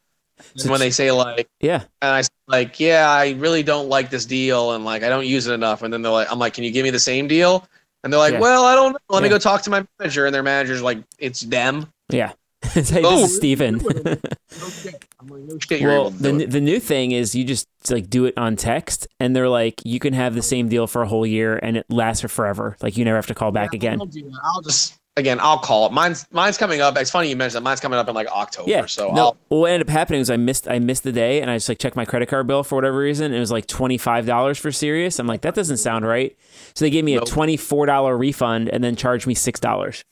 When 0.65 0.79
they 0.79 0.91
say 0.91 1.11
like, 1.11 1.47
yeah. 1.59 1.83
and 2.01 2.11
I 2.15 2.23
like, 2.47 2.79
yeah, 2.79 3.09
I 3.09 3.31
really 3.33 3.63
don't 3.63 3.89
like 3.89 4.09
this 4.09 4.25
deal, 4.25 4.71
and 4.73 4.83
like 4.85 5.03
I 5.03 5.09
don't 5.09 5.25
use 5.25 5.47
it 5.47 5.53
enough. 5.53 5.83
And 5.83 5.93
then 5.93 6.01
they're 6.01 6.11
like, 6.11 6.31
I'm 6.31 6.39
like, 6.39 6.53
can 6.53 6.63
you 6.63 6.71
give 6.71 6.83
me 6.83 6.89
the 6.89 6.99
same 6.99 7.27
deal? 7.27 7.67
And 8.03 8.11
they're 8.13 8.19
like, 8.19 8.33
Yeah. 8.33 8.39
well, 8.39 8.63
I 8.65 8.75
don't 8.75 8.93
know. 8.93 8.99
Let 9.09 9.23
me 9.23 9.29
go 9.29 9.37
talk 9.37 9.61
to 9.63 9.69
my 9.69 9.85
manager. 9.99 10.25
And 10.25 10.33
their 10.33 10.43
manager's 10.43 10.81
like, 10.81 10.99
it's 11.17 11.41
them. 11.41 11.91
Yeah. 12.09 12.31
hey, 12.63 13.01
Oh, 13.03 13.19
this 13.21 13.31
is 13.31 13.35
Steven. 13.37 13.77
No 13.77 14.15
shit. 14.69 15.05
I'm 15.19 15.27
like, 15.27 15.41
no 15.41 15.57
shit. 15.59 15.81
You're 15.81 15.91
well, 15.91 16.09
the, 16.09 16.29
do 16.29 16.35
n- 16.35 16.41
it. 16.41 16.51
the 16.51 16.61
new 16.61 16.79
thing 16.79 17.11
is 17.11 17.35
you 17.35 17.43
just 17.43 17.67
like 17.89 18.09
do 18.09 18.25
it 18.25 18.37
on 18.37 18.55
text 18.55 19.07
and 19.19 19.35
they're 19.35 19.49
like, 19.49 19.81
you 19.85 19.99
can 19.99 20.13
have 20.13 20.33
the 20.35 20.41
same 20.41 20.69
deal 20.69 20.87
for 20.87 21.01
a 21.01 21.07
whole 21.07 21.25
year 21.25 21.59
and 21.61 21.75
it 21.77 21.85
lasts 21.89 22.21
for 22.21 22.27
forever. 22.29 22.77
Like 22.81 22.97
you 22.97 23.03
never 23.05 23.17
have 23.17 23.27
to 23.27 23.35
call 23.35 23.51
back 23.51 23.71
Yeah, 23.73 23.77
again. 23.77 24.01
I'll. 24.01 24.09
I'll 24.55 24.61
just 24.61 24.98
again, 25.19 25.37
I'll 25.41 25.59
call 25.59 25.85
it. 25.85 25.91
Mine's 25.91 26.25
mine's 26.31 26.57
coming 26.57 26.81
up. 26.81 26.97
It's 26.97 27.11
funny 27.11 27.29
you 27.29 27.35
mentioned 27.35 27.57
that. 27.57 27.69
Mine's 27.69 27.79
coming 27.79 27.99
up 27.99 28.07
in 28.09 28.15
like 28.15 28.27
October. 28.27 28.69
Yeah. 28.69 28.85
So 28.87 29.11
no, 29.11 29.21
I'll 29.27 29.37
what 29.59 29.71
ended 29.71 29.87
up 29.87 29.91
happening 29.91 30.19
was 30.19 30.29
I 30.31 30.37
missed 30.37 30.67
I 30.67 30.79
missed 30.79 31.03
the 31.03 31.11
day 31.11 31.41
and 31.41 31.51
I 31.51 31.57
just 31.57 31.69
like 31.69 31.77
checked 31.77 31.95
my 31.95 32.05
credit 32.05 32.27
card 32.29 32.47
bill 32.47 32.63
for 32.63 32.75
whatever 32.75 32.97
reason. 32.97 33.25
And 33.27 33.35
it 33.35 33.39
was 33.39 33.51
like 33.51 33.67
twenty 33.67 33.97
five 33.99 34.25
dollars 34.25 34.57
for 34.57 34.71
Sirius. 34.71 35.19
I'm 35.19 35.27
like, 35.27 35.41
that 35.41 35.53
doesn't 35.53 35.77
sound 35.77 36.05
right. 36.07 36.35
So 36.73 36.85
they 36.85 36.89
gave 36.89 37.03
me 37.03 37.15
a 37.17 37.21
twenty 37.21 37.57
four 37.57 37.85
dollar 37.85 38.17
refund 38.17 38.69
and 38.69 38.83
then 38.83 38.95
charged 38.95 39.27
me 39.27 39.33
six 39.35 39.59
dollars. 39.59 40.03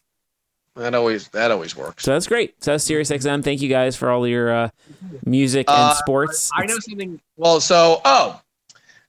that 0.76 0.94
always 0.94 1.30
that 1.30 1.50
always 1.52 1.76
works. 1.76 2.04
So 2.04 2.12
that's 2.14 2.28
great. 2.28 2.62
So 2.64 2.72
that's 2.72 2.84
Sirius 2.84 3.10
XM. 3.10 3.44
Thank 3.44 3.62
you 3.62 3.70
guys 3.70 3.96
for 3.96 4.10
all 4.12 4.28
your 4.28 4.52
uh, 4.54 4.70
music 5.26 5.66
Uh, 5.70 5.88
and 5.90 5.98
sports. 5.98 6.52
I 6.56 6.66
know 6.66 6.78
something. 6.80 7.20
Well, 7.36 7.60
so 7.60 8.02
oh, 8.06 8.42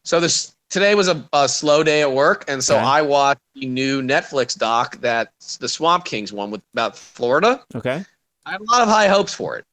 so 0.04 0.18
this 0.20 0.54
today 0.70 0.94
was 0.94 1.09
a, 1.09 1.26
a 1.33 1.48
slow 1.48 1.83
day 1.83 2.02
at 2.02 2.12
work, 2.12 2.44
and 2.48 2.62
so 2.62 2.76
Okay. 2.76 2.85
I 2.85 3.02
watched 3.02 3.40
the 3.54 3.66
new 3.66 4.02
Netflix 4.02 4.57
doc 4.59 4.96
that 5.00 5.33
the 5.61 5.68
Swamp 5.68 6.04
Kings 6.04 6.33
one 6.33 6.50
with 6.50 6.62
about 6.72 6.96
Florida. 6.96 7.64
Okay. 7.74 8.04
I 8.46 8.52
had 8.52 8.61
a 8.61 8.64
lot 8.64 8.83
of 8.83 8.88
high 8.88 9.09
hopes 9.09 9.33
for 9.35 9.57
it. 9.57 9.64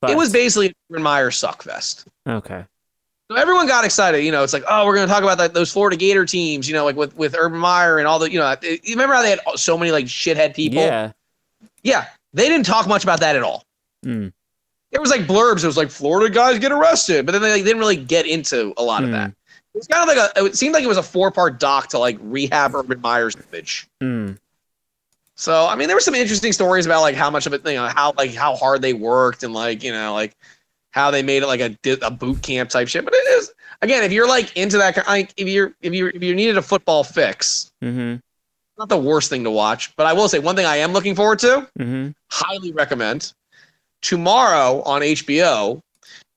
But, 0.00 0.10
It 0.10 0.16
was 0.16 0.32
basically 0.32 0.68
a 0.68 0.72
Urban 0.90 1.02
Meyer 1.02 1.30
suckfest. 1.30 2.04
okay. 2.26 2.64
So 3.30 3.36
everyone 3.36 3.66
got 3.66 3.86
excited. 3.86 4.22
You 4.22 4.32
know, 4.32 4.42
it's 4.44 4.52
like, 4.52 4.64
oh, 4.68 4.84
we're 4.84 4.94
going 4.94 5.08
to 5.08 5.12
talk 5.12 5.22
about 5.22 5.38
that, 5.38 5.54
those 5.54 5.72
Florida 5.72 5.96
Gator 5.96 6.26
teams. 6.26 6.68
You 6.68 6.74
know, 6.74 6.84
like 6.84 6.94
with 6.94 7.16
with 7.16 7.34
Urban 7.34 7.58
Meyer 7.58 7.96
and 7.98 8.06
all 8.06 8.18
the. 8.18 8.30
You 8.30 8.38
know, 8.38 8.54
you 8.62 8.78
remember 8.90 9.14
how 9.14 9.22
they 9.22 9.30
had 9.30 9.40
so 9.56 9.78
many 9.78 9.90
like 9.92 10.04
shithead 10.04 10.54
people? 10.54 10.82
Yeah. 10.82 11.12
Yeah, 11.82 12.06
they 12.34 12.48
didn't 12.50 12.66
talk 12.66 12.86
much 12.86 13.02
about 13.02 13.20
that 13.20 13.34
at 13.34 13.42
all. 13.42 13.64
Mm. 14.04 14.30
There 14.90 15.00
was 15.00 15.10
like 15.10 15.22
blurbs. 15.22 15.64
It 15.64 15.66
was 15.66 15.76
like 15.78 15.90
Florida 15.90 16.32
guys 16.32 16.58
get 16.58 16.70
arrested, 16.70 17.24
but 17.24 17.32
then 17.32 17.40
they 17.40 17.52
like, 17.52 17.64
didn't 17.64 17.78
really 17.78 17.96
get 17.96 18.26
into 18.26 18.74
a 18.76 18.82
lot 18.82 19.02
of 19.04 19.08
Hmm. 19.08 19.14
that. 19.14 19.32
It 19.74 19.78
was 19.78 19.86
kind 19.88 20.08
of 20.08 20.16
like 20.16 20.30
a. 20.36 20.44
It 20.44 20.56
seemed 20.56 20.72
like 20.74 20.84
it 20.84 20.88
was 20.88 20.98
a 20.98 21.02
four 21.02 21.30
part 21.32 21.58
doc 21.58 21.88
to 21.88 21.98
like 21.98 22.16
rehab 22.20 22.74
Urban 22.74 23.00
Meyer's 23.00 23.36
image. 23.52 23.88
Mm. 24.00 24.38
So 25.34 25.66
I 25.66 25.74
mean, 25.74 25.88
there 25.88 25.96
were 25.96 26.00
some 26.00 26.14
interesting 26.14 26.52
stories 26.52 26.86
about 26.86 27.00
like 27.02 27.16
how 27.16 27.28
much 27.28 27.46
of 27.46 27.52
it, 27.54 27.66
you 27.66 27.74
know, 27.74 27.88
how 27.88 28.12
like 28.16 28.34
how 28.34 28.54
hard 28.54 28.82
they 28.82 28.92
worked 28.92 29.42
and 29.42 29.52
like 29.52 29.82
you 29.82 29.90
know 29.92 30.12
like 30.14 30.36
how 30.92 31.10
they 31.10 31.22
made 31.24 31.42
it 31.42 31.46
like 31.48 31.60
a 31.60 31.76
a 32.02 32.10
boot 32.10 32.40
camp 32.42 32.70
type 32.70 32.86
shit. 32.86 33.04
But 33.04 33.14
it 33.14 33.26
is 33.38 33.52
again, 33.82 34.04
if 34.04 34.12
you're 34.12 34.28
like 34.28 34.56
into 34.56 34.78
that, 34.78 34.94
kind 34.94 35.08
like 35.08 35.34
if 35.36 35.48
you're 35.48 35.74
if 35.82 35.92
you 35.92 36.06
if 36.14 36.22
you 36.22 36.34
needed 36.36 36.56
a 36.56 36.62
football 36.62 37.02
fix, 37.02 37.72
Mm-hmm. 37.82 38.16
not 38.78 38.88
the 38.88 38.96
worst 38.96 39.28
thing 39.28 39.42
to 39.42 39.50
watch. 39.50 39.94
But 39.96 40.06
I 40.06 40.12
will 40.12 40.28
say 40.28 40.38
one 40.38 40.54
thing 40.54 40.66
I 40.66 40.76
am 40.76 40.92
looking 40.92 41.16
forward 41.16 41.40
to. 41.40 41.68
Mm-hmm. 41.78 42.10
highly 42.30 42.70
recommend. 42.72 43.32
Tomorrow 44.02 44.82
on 44.82 45.00
HBO 45.00 45.80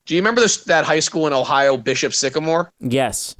Do 0.08 0.14
you 0.14 0.22
remember 0.22 0.40
this, 0.40 0.64
that 0.64 0.86
high 0.86 1.00
school 1.00 1.26
in 1.26 1.34
Ohio, 1.34 1.76
Bishop 1.76 2.14
Sycamore? 2.14 2.72
Yes. 2.80 3.36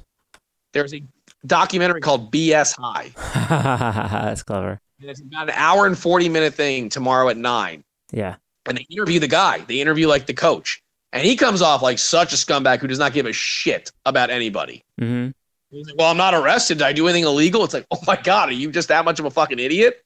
There's 0.71 0.93
a 0.93 1.01
documentary 1.47 1.99
called 1.99 2.31
BS 2.31 2.75
High. 2.77 3.09
That's 4.23 4.43
clever. 4.43 4.79
And 5.01 5.09
it's 5.09 5.19
about 5.19 5.49
an 5.49 5.55
hour 5.55 5.87
and 5.87 5.97
40 5.97 6.29
minute 6.29 6.53
thing 6.53 6.87
tomorrow 6.89 7.29
at 7.29 7.37
nine. 7.37 7.83
Yeah. 8.11 8.35
And 8.67 8.77
they 8.77 8.85
interview 8.87 9.19
the 9.19 9.27
guy. 9.27 9.61
They 9.61 9.81
interview 9.81 10.07
like 10.07 10.27
the 10.27 10.33
coach. 10.35 10.83
And 11.11 11.25
he 11.25 11.35
comes 11.35 11.63
off 11.63 11.81
like 11.81 11.97
such 11.97 12.33
a 12.33 12.35
scumbag 12.35 12.77
who 12.81 12.87
does 12.87 12.99
not 12.99 13.13
give 13.13 13.25
a 13.25 13.33
shit 13.33 13.91
about 14.05 14.29
anybody. 14.29 14.83
hmm 14.99 15.29
He's 15.71 15.87
like, 15.87 15.97
well, 15.97 16.11
I'm 16.11 16.17
not 16.17 16.35
arrested. 16.35 16.79
Did 16.79 16.85
I 16.85 16.93
do 16.93 17.07
anything 17.07 17.23
illegal? 17.23 17.63
It's 17.63 17.73
like, 17.73 17.85
oh 17.89 17.99
my 18.05 18.15
God, 18.15 18.49
are 18.49 18.53
you 18.53 18.71
just 18.71 18.89
that 18.89 19.05
much 19.05 19.19
of 19.19 19.25
a 19.25 19.31
fucking 19.31 19.57
idiot? 19.59 20.03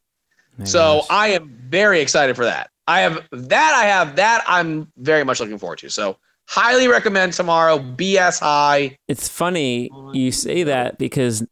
So 0.66 1.02
I 1.10 1.30
am 1.30 1.58
very 1.68 2.00
excited 2.00 2.36
for 2.38 2.46
that. 2.46 2.70
I 2.88 3.02
have 3.02 3.26
that. 3.32 3.74
I 3.74 3.86
have 3.86 4.16
that. 4.18 4.44
I'm 4.48 4.92
very 4.98 5.24
much 5.24 5.40
looking 5.40 5.58
forward 5.58 5.80
to. 5.80 5.90
So 5.90 6.18
highly 6.48 6.88
recommend 6.88 7.34
tomorrow. 7.34 7.80
BS 7.80 8.40
High. 8.40 8.98
it's 9.08 9.28
funny 9.28 9.90
you 10.14 10.32
say 10.32 10.64
that 10.64 10.98
because 10.98 11.46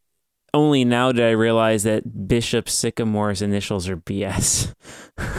only 0.54 0.84
now 0.84 1.12
did 1.12 1.24
I 1.24 1.30
realize 1.30 1.82
that 1.84 2.28
Bishop 2.28 2.68
Sycamore's 2.68 3.40
initials 3.42 3.88
are 3.88 3.96
BS. 3.96 4.72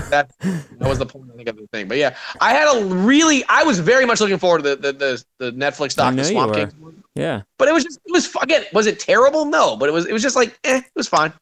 That 0.10 0.32
that 0.40 0.88
was 0.88 1.00
the 1.00 1.08
point 1.08 1.32
I 1.34 1.36
think 1.36 1.50
of 1.50 1.58
the 1.58 1.66
thing. 1.74 1.88
But 1.88 1.98
yeah, 1.98 2.16
I 2.40 2.54
had 2.54 2.68
a 2.68 2.86
really. 2.86 3.44
I 3.50 3.64
was 3.64 3.80
very 3.80 4.06
much 4.06 4.22
looking 4.22 4.38
forward 4.38 4.64
to 4.64 4.76
the 4.76 4.76
the 4.76 4.94
the, 4.94 5.26
the 5.40 5.52
Netflix 5.52 5.96
doc, 5.96 6.16
the 6.16 6.24
Swamp 6.24 6.56
one. 6.56 7.04
Yeah. 7.16 7.42
But 7.58 7.68
it 7.68 7.74
was 7.74 7.84
just. 7.84 8.00
It 8.06 8.12
was 8.12 8.30
again. 8.40 8.66
Was 8.74 8.86
it 8.86 9.00
terrible? 9.00 9.46
No. 9.46 9.76
But 9.76 9.90
it 9.90 9.92
was. 9.92 10.06
It 10.06 10.14
was 10.14 10.22
just 10.22 10.36
like. 10.36 10.60
Eh. 10.64 10.78
It 10.78 10.92
was 10.96 11.08
fine. 11.08 11.34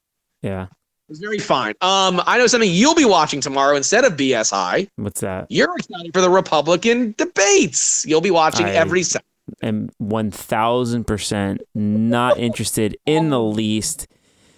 Yeah. 0.42 0.68
Was 1.12 1.20
very 1.20 1.38
fine. 1.40 1.74
Um. 1.82 2.22
I 2.26 2.38
know 2.40 2.48
something 2.48 2.70
you'll 2.72 2.96
be 2.96 3.06
watching 3.06 3.40
tomorrow 3.42 3.76
instead 3.76 4.04
of 4.06 4.14
BSI. 4.14 4.88
What's 4.96 5.22
that? 5.22 5.46
You're 5.50 5.76
excited 5.78 6.12
for 6.14 6.22
the 6.22 6.30
Republican 6.30 7.14
debates. 7.18 8.04
You'll 8.08 8.22
be 8.22 8.32
watching 8.32 8.66
I- 8.66 8.72
every. 8.74 9.04
Saturday. 9.04 9.26
am 9.64 9.90
1000% 10.02 11.60
not 11.76 12.38
interested 12.40 12.98
in 13.06 13.30
the 13.30 13.42
least. 13.42 14.08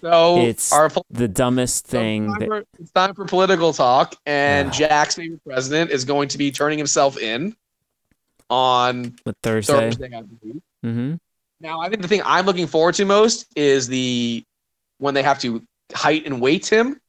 So 0.01 0.37
It's 0.39 0.71
our 0.73 0.91
the 1.09 1.27
dumbest 1.29 1.85
thing 1.87 2.25
It's 2.29 2.37
time, 2.39 2.47
for, 2.47 2.63
it's 2.77 2.91
time 2.91 3.13
for 3.15 3.25
political 3.25 3.71
talk, 3.73 4.15
and 4.25 4.67
Ah. 4.67 4.71
Jack's 4.71 5.15
favorite 5.15 5.43
president 5.45 5.91
is 5.91 6.03
going 6.03 6.27
to 6.27 6.37
be 6.37 6.51
turning 6.51 6.77
himself 6.77 7.17
in 7.17 7.55
on 8.49 9.15
Thursday. 9.41 9.73
Thursday, 9.73 10.09
I 10.13 10.21
believe. 10.21 10.61
hmm 10.83 11.13
Now, 11.61 11.79
I 11.79 11.87
think 11.89 12.01
the 12.01 12.07
thing 12.09 12.21
I'm 12.25 12.45
looking 12.45 12.67
forward 12.67 12.95
to 12.95 13.05
most 13.05 13.47
is 13.55 13.87
the 13.87 14.43
when 14.99 15.13
they 15.13 15.23
have 15.23 15.39
to 15.39 15.63
height 15.95 16.25
and 16.25 16.41
weight 16.41 16.67
him. 16.67 16.99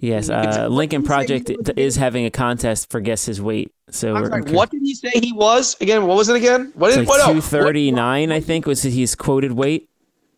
Yes, 0.00 0.30
uh, 0.30 0.66
Lincoln 0.68 1.02
what 1.02 1.26
did 1.26 1.30
he 1.30 1.44
say 1.44 1.54
Project 1.54 1.78
is 1.78 1.94
having 1.94 2.24
a 2.24 2.30
contest 2.30 2.90
for 2.90 3.00
guess 3.00 3.24
his 3.24 3.40
weight. 3.40 3.72
So 3.90 4.14
sorry, 4.26 4.42
what 4.52 4.70
did 4.70 4.82
he 4.82 4.94
say 4.94 5.10
he 5.14 5.32
was 5.32 5.76
again? 5.80 6.06
What 6.06 6.16
was 6.16 6.28
it 6.28 6.36
again? 6.36 6.72
What 6.74 6.90
did 6.90 6.98
like 7.00 7.08
what? 7.08 7.32
two 7.32 7.40
thirty 7.40 7.92
nine, 7.92 8.32
I 8.32 8.40
think, 8.40 8.66
was 8.66 8.82
his 8.82 9.14
quoted 9.14 9.52
weight. 9.52 9.88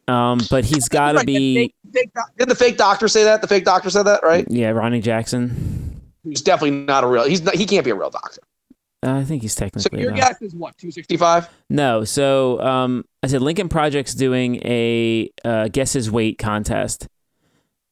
Um, 0.06 0.40
but 0.50 0.66
he's 0.66 0.88
got 0.88 1.12
to 1.12 1.18
Right, 1.18 1.26
be 1.26 1.54
Fake, 1.54 1.74
fake 1.94 2.10
did 2.36 2.48
the 2.50 2.54
fake 2.54 2.76
doctor 2.76 3.08
say 3.08 3.24
that? 3.24 3.40
The 3.40 3.48
fake 3.48 3.64
doctor 3.64 3.88
said 3.88 4.02
that, 4.02 4.22
right? 4.22 4.44
yeah, 4.50 4.68
Ronny 4.68 5.00
Jackson. 5.00 5.98
He's 6.24 6.42
definitely 6.42 6.78
not 6.84 7.04
a 7.04 7.06
real. 7.06 7.24
He's 7.24 7.42
not, 7.42 7.54
he 7.54 7.64
can't 7.64 7.84
be 7.84 7.90
a 7.90 7.94
real 7.94 8.10
doctor. 8.10 8.42
Uh, 9.04 9.16
I 9.18 9.24
think 9.24 9.42
he's 9.42 9.54
technically. 9.54 9.98
So 9.98 10.02
your 10.02 10.12
not. 10.12 10.16
guess 10.20 10.42
is 10.42 10.54
what? 10.54 10.76
Two 10.78 10.90
sixty 10.90 11.16
five. 11.16 11.48
No, 11.68 12.04
so 12.04 12.60
um, 12.60 13.04
I 13.22 13.26
said 13.26 13.42
Lincoln 13.42 13.68
Project's 13.68 14.14
doing 14.14 14.56
a 14.64 15.30
uh, 15.44 15.68
guess 15.68 15.92
his 15.92 16.10
weight 16.10 16.38
contest. 16.38 17.06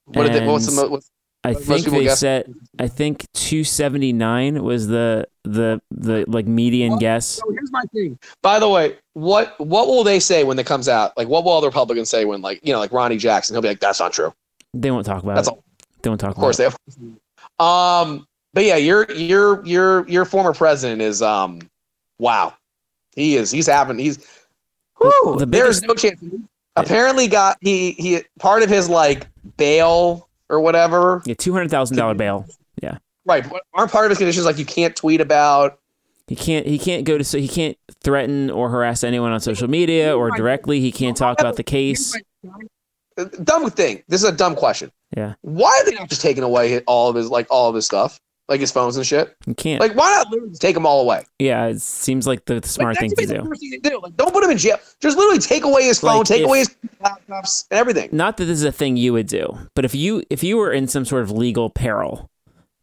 What 0.06 0.24
did 0.24 0.32
they, 0.42 0.46
what's 0.46 0.66
the 0.66 0.80
And 0.80 0.90
mo- 0.90 0.94
what's, 0.94 1.10
I 1.44 1.52
Most 1.52 1.66
think 1.66 1.84
they 1.86 2.04
guess- 2.04 2.20
set. 2.20 2.46
I 2.78 2.88
think 2.88 3.26
two 3.34 3.64
seventy 3.64 4.12
nine 4.12 4.62
was 4.62 4.86
the 4.88 5.26
the 5.44 5.80
the 5.90 6.24
like 6.28 6.46
median 6.46 6.92
What? 6.92 7.00
guess. 7.00 7.26
So 7.26 7.50
here's 7.50 7.72
my 7.72 7.82
thing. 7.92 8.18
By 8.42 8.58
the 8.58 8.68
way, 8.68 8.96
what 9.14 9.54
what 9.58 9.88
will 9.88 10.04
they 10.04 10.18
say 10.20 10.44
when 10.44 10.58
it 10.58 10.66
comes 10.66 10.88
out? 10.88 11.16
Like, 11.16 11.28
what 11.28 11.44
will 11.44 11.50
all 11.52 11.60
the 11.60 11.66
Republicans 11.66 12.08
say 12.08 12.24
when, 12.24 12.40
like, 12.42 12.60
you 12.62 12.72
know, 12.72 12.78
like 12.78 12.92
Ronny 12.92 13.16
Jackson? 13.18 13.54
He'll 13.54 13.60
be 13.62 13.68
like, 13.68 13.80
"That's 13.80 14.00
not 14.00 14.12
true." 14.12 14.32
They 14.72 14.90
won't 14.90 15.04
talk 15.04 15.22
about 15.22 15.34
That's 15.34 15.48
it. 15.48 15.50
all. 15.50 15.64
They 16.02 16.08
won't 16.10 16.20
talk 16.20 16.30
Of 16.30 16.36
course, 16.36 16.58
about 16.58 16.74
they 16.88 17.06
have. 17.60 18.06
Um, 18.06 18.26
but 18.54 18.64
yeah, 18.64 18.76
your 18.76 19.10
your 19.12 19.64
your 19.64 20.08
your 20.08 20.24
former 20.24 20.52
president 20.52 21.00
is 21.00 21.22
um, 21.22 21.60
wow, 22.18 22.54
he 23.14 23.36
is. 23.36 23.50
He's 23.50 23.66
having. 23.66 23.98
He's. 23.98 24.26
Whew, 24.98 25.36
the 25.38 25.46
there's 25.46 25.82
no 25.82 25.94
chance. 25.94 26.22
Apparently, 26.76 27.28
got 27.28 27.58
he 27.60 27.92
he 27.92 28.22
part 28.38 28.62
of 28.62 28.68
his 28.68 28.88
like 28.88 29.26
bail 29.56 30.28
or 30.48 30.60
whatever. 30.60 31.22
Yeah, 31.24 31.34
two 31.34 31.52
hundred 31.52 31.70
thousand 31.70 31.96
dollar 31.96 32.14
bail. 32.14 32.46
Yeah. 32.82 32.98
Right, 33.24 33.44
aren't 33.74 33.92
part 33.92 34.04
of 34.04 34.10
his 34.10 34.18
conditions 34.18 34.46
like 34.46 34.58
you 34.58 34.66
can't 34.66 34.94
tweet 34.94 35.20
about. 35.20 35.78
He 36.28 36.36
can't. 36.36 36.66
He 36.66 36.78
can't 36.78 37.04
go 37.04 37.18
to. 37.18 37.24
So 37.24 37.38
he 37.38 37.48
can't 37.48 37.76
threaten 38.02 38.50
or 38.50 38.68
harass 38.68 39.04
anyone 39.04 39.32
on 39.32 39.40
social 39.40 39.68
media 39.68 40.16
or 40.16 40.30
directly. 40.30 40.80
He 40.80 40.92
can't 40.92 41.16
talk 41.16 41.40
about 41.40 41.56
the 41.56 41.64
case. 41.64 42.16
Dumb 43.44 43.70
thing. 43.70 44.02
This 44.08 44.22
is 44.22 44.28
a 44.28 44.32
dumb 44.32 44.54
question. 44.54 44.90
Yeah. 45.16 45.34
Why 45.42 45.68
are 45.68 45.84
they 45.84 45.96
not 45.96 46.08
just 46.08 46.22
taking 46.22 46.42
away 46.42 46.80
all 46.80 47.10
of 47.10 47.16
his 47.16 47.28
like 47.28 47.46
all 47.50 47.68
of 47.68 47.74
his 47.74 47.84
stuff, 47.84 48.18
like 48.48 48.60
his 48.60 48.70
phones 48.72 48.96
and 48.96 49.06
shit? 49.06 49.34
You 49.46 49.54
can't. 49.54 49.80
Like, 49.80 49.94
why 49.94 50.10
not 50.10 50.30
literally 50.30 50.54
take 50.54 50.74
them 50.74 50.84
all 50.86 51.00
away? 51.02 51.24
yeah, 51.38 51.66
it 51.66 51.80
seems 51.80 52.26
like 52.26 52.44
the, 52.46 52.60
smart 52.64 52.94
like, 52.96 53.00
thing 53.00 53.10
to 53.10 53.26
the 53.26 53.34
do. 53.42 53.54
thing 53.54 53.80
to 53.82 53.90
do. 53.90 54.00
Like, 54.02 54.16
don't 54.16 54.32
put 54.32 54.42
him 54.44 54.50
in 54.50 54.58
jail. 54.58 54.78
Just 55.00 55.16
literally 55.16 55.38
take 55.38 55.64
away 55.64 55.84
his 55.84 56.00
phone, 56.00 56.18
Like, 56.18 56.26
take 56.26 56.40
if- 56.42 56.46
away 56.46 56.58
his 56.60 56.76
laptops, 57.02 57.66
and 57.70 57.78
everything. 57.78 58.08
Not 58.12 58.36
that 58.38 58.44
this 58.46 58.58
is 58.58 58.64
a 58.64 58.72
thing 58.72 58.96
you 58.96 59.12
would 59.12 59.26
do, 59.28 59.56
but 59.74 59.84
if 59.84 59.94
you 59.94 60.22
if 60.30 60.42
you 60.42 60.56
were 60.56 60.72
in 60.72 60.88
some 60.88 61.04
sort 61.04 61.22
of 61.22 61.30
legal 61.30 61.70
peril, 61.70 62.28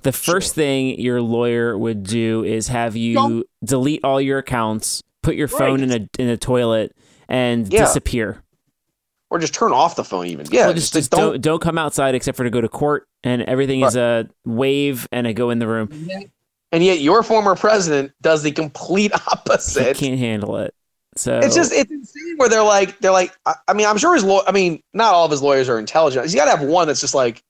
the 0.04 0.12
first 0.14 0.56
thing 0.56 0.98
your 1.00 1.22
lawyer 1.22 1.78
would 1.78 2.04
do 2.04 2.44
is 2.46 2.68
have 2.70 2.96
you 2.96 3.16
Don't- 3.16 3.48
delete 3.64 4.04
all 4.04 4.22
your 4.22 4.38
accounts, 4.40 5.04
put 5.22 5.36
your 5.36 5.48
phone 5.50 5.82
in 5.84 5.92
a 5.92 6.08
in 6.22 6.30
a 6.30 6.38
toilet, 6.38 6.96
and 7.28 7.72
Yeah. 7.72 7.82
disappear. 7.82 8.42
Or 9.30 9.38
just 9.40 9.54
turn 9.54 9.74
off 9.74 9.96
the 9.98 10.04
phone, 10.06 10.26
even. 10.26 10.48
Yeah, 10.50 10.68
Well, 10.68 10.74
just, 10.74 10.94
just, 10.94 10.94
just 10.94 11.12
don't 11.12 11.34
don't. 11.34 11.42
don't 11.42 11.62
come 11.62 11.78
outside 11.78 12.16
except 12.16 12.36
for 12.38 12.46
to 12.46 12.50
go 12.50 12.62
to 12.62 12.70
court, 12.70 13.08
and 13.24 13.42
everything 13.44 13.82
is 13.82 13.96
a 13.96 14.28
wave 14.46 15.08
and 15.12 15.28
a 15.28 15.34
go 15.34 15.50
in 15.50 15.60
the 15.60 15.68
room. 15.68 15.90
And 16.72 16.84
yet, 16.84 17.00
your 17.00 17.24
former 17.24 17.56
president 17.56 18.12
does 18.22 18.44
the 18.44 18.52
complete 18.52 19.12
opposite. 19.28 19.98
He 19.98 20.08
can't 20.08 20.20
handle 20.20 20.58
it. 20.58 20.74
So 21.16 21.40
It's 21.40 21.56
just 21.56 21.74
it's 21.74 21.92
insane 21.92 22.36
where 22.38 22.48
they're 22.48 22.62
like 22.64 23.00
they're 23.00 23.12
like 23.12 23.36
I, 23.46 23.56
I 23.68 23.74
mean 23.74 23.88
I'm 23.88 23.98
sure 23.98 24.14
his 24.14 24.24
law 24.24 24.42
I 24.48 24.52
mean 24.52 24.82
not 24.94 25.14
all 25.14 25.26
of 25.26 25.32
his 25.32 25.42
lawyers 25.42 25.68
are 25.68 25.80
intelligent. 25.80 26.24
He's 26.24 26.36
got 26.36 26.46
to 26.46 26.52
have 26.52 26.62
one 26.62 26.88
that's 26.88 27.02
just 27.02 27.16
like, 27.16 27.44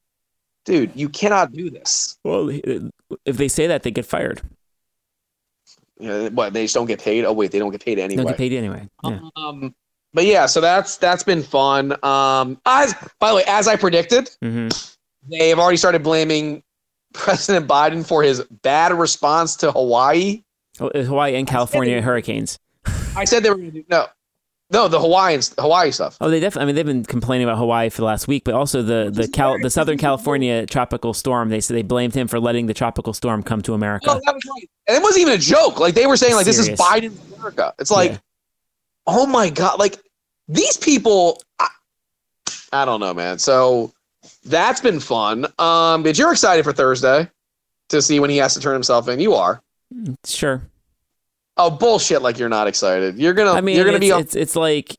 dude, 0.66 0.92
you 0.96 1.10
cannot 1.10 1.52
do 1.52 1.70
this. 1.70 2.18
well, 2.24 2.50
if 3.26 3.38
they 3.38 3.48
say 3.48 3.68
that, 3.68 3.84
they 3.84 3.92
get 3.92 4.06
fired. 4.06 4.42
Know, 6.00 6.30
what 6.30 6.54
they 6.54 6.64
just 6.64 6.74
don't 6.74 6.86
get 6.88 7.02
paid? 7.02 7.26
Oh 7.26 7.34
wait, 7.34 7.52
they 7.52 7.60
don't 7.60 7.72
get 7.72 7.84
paid 7.84 8.00
anyway. 8.00 8.24
Don't 8.24 8.32
get 8.32 8.38
paid 8.38 8.54
anyway. 8.54 8.88
Yeah. 9.04 9.20
Um, 9.36 9.76
but 10.14 10.26
yeah, 10.26 10.46
so 10.46 10.62
that's 10.62 10.96
that's 10.98 11.24
been 11.24 11.44
fun. 11.44 11.94
Um, 12.04 12.60
as 12.66 12.96
by 13.20 13.30
the 13.30 13.36
way, 13.36 13.44
as 13.46 13.68
I 13.68 13.76
predicted, 13.76 14.30
hmm 14.42 14.70
they 15.28 15.50
have 15.50 15.60
already 15.60 15.78
started 15.78 16.04
blaming 16.04 16.64
President 17.14 17.68
Biden 17.68 18.06
for 18.06 18.24
his 18.24 18.44
bad 18.62 18.94
response 18.94 19.56
to 19.58 19.72
Hawaii. 19.72 20.44
Oh, 20.80 20.90
Hawaii 20.94 21.36
and 21.36 21.48
California 21.48 22.02
hurricanes. 22.02 22.60
I 23.16 23.26
said 23.26 23.44
they 23.44 23.50
were 23.50 23.56
going 23.56 23.72
to 23.72 23.80
do 23.80 23.86
no, 23.90 24.08
no, 24.72 24.88
the 24.88 25.00
Hawaiians, 25.00 25.56
Hawaii 25.58 25.90
stuff. 25.90 26.18
Oh, 26.22 26.30
they 26.30 26.40
definitely. 26.40 26.64
I 26.64 26.66
mean, 26.68 26.76
they've 26.76 26.86
been 26.86 27.04
complaining 27.04 27.48
about 27.48 27.58
Hawaii 27.58 27.90
for 27.90 28.02
the 28.02 28.06
last 28.06 28.28
week, 28.28 28.44
but 28.44 28.54
also 28.54 28.84
the 28.84 29.10
the 29.12 29.28
Cal, 29.28 29.58
the 29.60 29.70
Southern 29.70 29.98
California 29.98 30.68
tropical 30.68 31.14
storm. 31.16 31.50
They 31.50 31.60
said 31.60 31.76
they 31.76 31.82
blamed 31.82 32.14
him 32.14 32.28
for 32.28 32.40
letting 32.40 32.68
the 32.68 32.76
tropical 32.76 33.14
storm 33.14 33.42
come 33.42 33.64
to 33.64 33.74
America. 33.74 34.06
No, 34.08 34.22
that 34.24 34.34
was 34.34 34.44
right. 34.46 34.70
And 34.88 34.98
it 34.98 35.02
wasn't 35.02 35.22
even 35.24 35.34
a 35.34 35.38
joke. 35.40 35.80
Like 35.80 35.96
they 35.96 36.06
were 36.06 36.18
saying, 36.18 36.36
like 36.36 36.46
this 36.46 36.60
is 36.60 36.70
Biden's 36.70 37.20
America. 37.34 37.74
It's 37.80 37.90
like, 37.90 38.12
Yeah. 38.12 38.18
oh 39.08 39.26
my 39.26 39.50
god, 39.50 39.80
like 39.80 39.98
these 40.48 40.78
people. 40.78 41.42
I, 41.58 41.68
I 42.72 42.86
don't 42.86 43.00
know, 43.00 43.16
man. 43.16 43.40
So 43.40 43.92
that's 44.44 44.82
been 44.82 45.00
fun. 45.00 45.46
Um, 45.58 46.04
but 46.04 46.18
you're 46.18 46.32
excited 46.32 46.64
for 46.64 46.74
Thursday 46.74 47.30
to 47.90 48.02
see 48.02 48.20
when 48.20 48.30
he 48.30 48.38
has 48.38 48.54
to 48.54 48.60
turn 48.60 48.74
himself 48.74 49.08
in. 49.08 49.20
You 49.20 49.34
are. 49.36 49.62
Sure. 50.26 50.62
Oh 51.58 51.70
bullshit! 51.70 52.22
Like 52.22 52.38
you're 52.40 52.48
not 52.50 52.68
excited. 52.68 53.18
You're 53.18 53.34
gonna. 53.34 53.52
I 53.52 53.62
mean, 53.62 53.76
you're 53.76 53.86
gonna 53.86 53.98
it's, 53.98 54.06
be. 54.06 54.12
It's 54.12 54.36
it's 54.36 54.56
like 54.56 54.96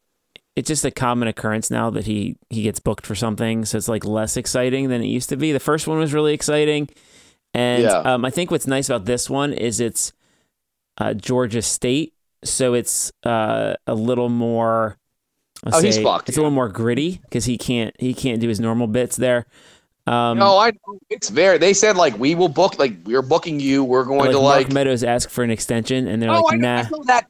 it's 0.57 0.69
just 0.69 0.85
a 0.85 0.91
common 0.91 1.29
occurrence 1.29 1.71
now 1.71 1.89
that 1.91 2.05
he 2.07 2.37
he 2.51 2.63
gets 2.63 2.81
booked 2.81 3.07
for 3.07 3.15
something, 3.15 3.65
so 3.65 3.79
it's 3.79 3.89
like 3.89 4.05
less 4.05 4.37
exciting 4.37 4.89
than 4.89 5.01
it 5.03 5.07
used 5.07 5.31
to 5.31 5.37
be. 5.37 5.53
The 5.53 5.61
first 5.61 5.87
one 5.87 5.99
was 5.99 6.13
really 6.13 6.35
exciting, 6.35 6.91
and 7.55 7.85
Yeah. 7.85 8.01
um, 8.01 8.25
I 8.27 8.31
think 8.31 8.51
what's 8.51 8.67
nice 8.67 8.91
about 8.91 9.07
this 9.07 9.31
one 9.31 9.55
is 9.55 9.81
it's 9.81 10.13
uh, 10.99 11.15
Georgia 11.15 11.63
State, 11.63 12.13
so 12.45 12.75
it's 12.75 13.11
uh, 13.25 13.75
a 13.87 13.95
little 13.95 14.29
more. 14.29 14.99
I'll 15.65 15.77
Oh, 15.77 15.81
he's 15.81 15.99
fucked, 15.99 16.29
It's 16.29 16.39
a 16.39 16.41
little 16.41 16.51
more 16.51 16.69
gritty 16.69 17.21
because 17.25 17.45
he 17.45 17.59
can't 17.59 17.95
he 17.99 18.15
can't 18.15 18.41
do 18.41 18.49
his 18.49 18.61
normal 18.61 18.87
bits 18.87 19.17
there. 19.17 19.47
Um, 20.07 20.39
no, 20.39 20.59
I. 20.59 20.71
know. 20.71 20.99
It's 21.11 21.29
very. 21.29 21.59
They 21.59 21.75
said 21.75 21.97
like 21.97 22.19
we 22.19 22.35
will 22.35 22.49
book. 22.49 22.79
Like 22.79 22.97
we're 23.05 23.23
booking 23.23 23.61
you. 23.61 23.85
We're 23.85 24.05
going 24.05 24.21
like 24.21 24.31
to 24.31 24.41
Mark 24.41 24.57
like. 24.57 24.73
Meadows 24.73 25.05
asked 25.05 25.31
for 25.31 25.45
an 25.45 25.51
extension, 25.51 26.09
and 26.09 26.23
they're 26.23 26.31
oh, 26.31 26.41
like, 26.41 26.55
I, 26.55 26.57
nah, 26.57 26.79
I 26.79 26.83
saw 26.85 27.03
that. 27.05 27.27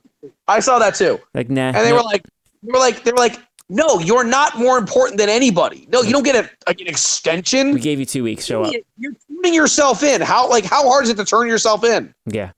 I 0.48 0.60
saw 0.60 0.78
that 0.78 0.94
too. 0.94 1.20
like 1.34 1.50
nah. 1.50 1.68
And 1.68 1.76
they 1.76 1.90
no. 1.90 1.96
were 1.96 2.02
like, 2.02 2.24
they 2.62 2.72
were 2.72 2.78
like, 2.78 3.02
they 3.02 3.10
were 3.10 3.18
like, 3.18 3.38
no, 3.68 3.98
you're 4.00 4.24
not 4.24 4.58
more 4.58 4.78
important 4.78 5.18
than 5.18 5.28
anybody. 5.28 5.86
No, 5.90 6.02
you 6.02 6.12
don't 6.12 6.24
get 6.24 6.36
a, 6.36 6.50
like 6.66 6.80
an 6.80 6.86
extension. 6.86 7.72
we 7.72 7.80
gave 7.80 7.98
you 8.00 8.06
two 8.06 8.24
weeks. 8.24 8.44
Show 8.44 8.64
up. 8.64 8.74
You're 8.96 9.14
turning 9.28 9.54
yourself 9.54 10.02
in. 10.02 10.20
How 10.20 10.48
like 10.48 10.64
how 10.64 10.88
hard 10.88 11.04
is 11.04 11.10
it 11.10 11.16
to 11.16 11.24
turn 11.24 11.48
yourself 11.48 11.84
in? 11.84 12.14
Yeah. 12.26 12.52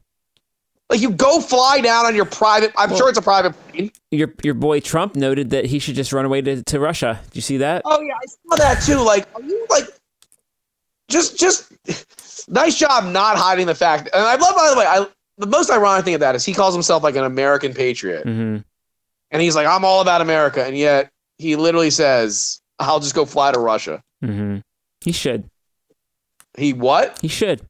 Like 0.93 1.01
you 1.01 1.11
go 1.11 1.41
fly 1.41 1.81
down 1.81 2.05
on 2.05 2.15
your 2.15 2.27
private. 2.27 2.71
I'm 2.77 2.91
Well- 2.91 2.99
sure 2.99 3.09
it's 3.09 3.17
a 3.19 3.23
private 3.23 3.55
plane. 3.69 3.91
Your 4.11 4.33
your 4.45 4.53
boy 4.55 4.79
Trump 4.81 5.17
noted 5.17 5.49
that 5.51 5.65
he 5.65 5.79
should 5.79 5.95
just 5.95 6.13
run 6.13 6.27
away 6.27 6.43
to, 6.43 6.63
to 6.65 6.79
Russia. 6.79 7.19
Did 7.31 7.37
you 7.37 7.41
see 7.43 7.57
that? 7.57 7.81
Oh 7.87 8.01
yeah, 8.03 8.13
I 8.15 8.27
saw 8.27 8.57
that 8.57 8.83
too. 8.83 8.97
Like, 9.01 9.27
are 9.35 9.41
you 9.43 9.67
like, 9.71 9.87
just 11.09 11.39
just 11.39 11.73
nice 12.49 12.77
job 12.79 13.05
not 13.07 13.37
hiding 13.39 13.67
the 13.67 13.75
fact. 13.75 14.11
And 14.13 14.23
I 14.23 14.35
love 14.37 14.55
by 14.55 14.71
the 14.71 14.79
way. 14.79 14.87
I 14.87 15.07
the 15.39 15.47
most 15.47 15.71
ironic 15.71 16.05
thing 16.05 16.13
of 16.15 16.21
that 16.21 16.35
is 16.35 16.45
he 16.45 16.53
calls 16.53 16.75
himself 16.75 17.03
like 17.03 17.17
an 17.17 17.25
American 17.25 17.73
patriot, 17.73 18.25
hmm 18.25 18.59
and 19.31 19.41
he's 19.41 19.57
like, 19.57 19.67
I'm 19.67 19.83
all 19.87 20.03
about 20.03 20.21
America, 20.21 20.63
and 20.63 20.77
yet 20.77 21.11
he 21.39 21.57
literally 21.57 21.89
says, 21.91 22.61
I'll 22.79 23.01
just 23.01 23.15
go 23.15 23.25
fly 23.25 23.51
to 23.51 23.59
Russia. 23.59 24.03
hmm 24.23 24.59
He 25.01 25.13
should. 25.13 25.49
He 26.59 26.75
what? 26.75 27.19
He 27.23 27.29
should. 27.29 27.63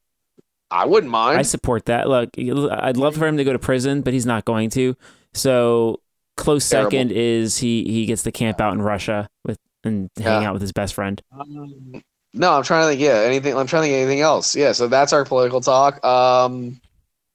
I 0.73 0.85
wouldn't 0.85 1.11
mind. 1.11 1.37
I 1.37 1.43
support 1.43 1.85
that. 1.85 2.09
Look, 2.09 2.31
I'd 2.37 2.97
love 2.97 3.15
for 3.15 3.27
him 3.27 3.37
to 3.37 3.43
go 3.43 3.53
to 3.53 3.59
prison, 3.59 4.01
but 4.01 4.11
he's 4.13 4.25
not 4.25 4.43
going 4.45 4.69
to. 4.71 4.95
So 5.33 5.99
close 6.35 6.67
Terrible. 6.67 6.89
second 6.91 7.11
is 7.11 7.57
he 7.59 7.83
he 7.83 8.05
gets 8.07 8.23
to 8.23 8.31
camp 8.31 8.59
out 8.59 8.73
in 8.73 8.81
Russia 8.81 9.29
with 9.45 9.59
and 9.83 10.09
hang 10.17 10.41
Yeah. 10.41 10.47
out 10.49 10.53
with 10.53 10.61
his 10.61 10.71
best 10.71 10.93
friend. 10.95 11.21
Um, 11.31 12.01
no, 12.33 12.53
I'm 12.53 12.63
trying 12.63 12.83
to 12.85 12.89
think. 12.89 13.01
Yeah, 13.01 13.21
anything. 13.25 13.55
I'm 13.55 13.67
trying 13.67 13.83
to 13.83 13.87
think 13.89 13.97
anything 14.01 14.21
else. 14.21 14.55
Yeah, 14.55 14.71
so 14.71 14.87
that's 14.87 15.13
our 15.13 15.23
political 15.25 15.61
talk. 15.61 16.03
Um, 16.03 16.81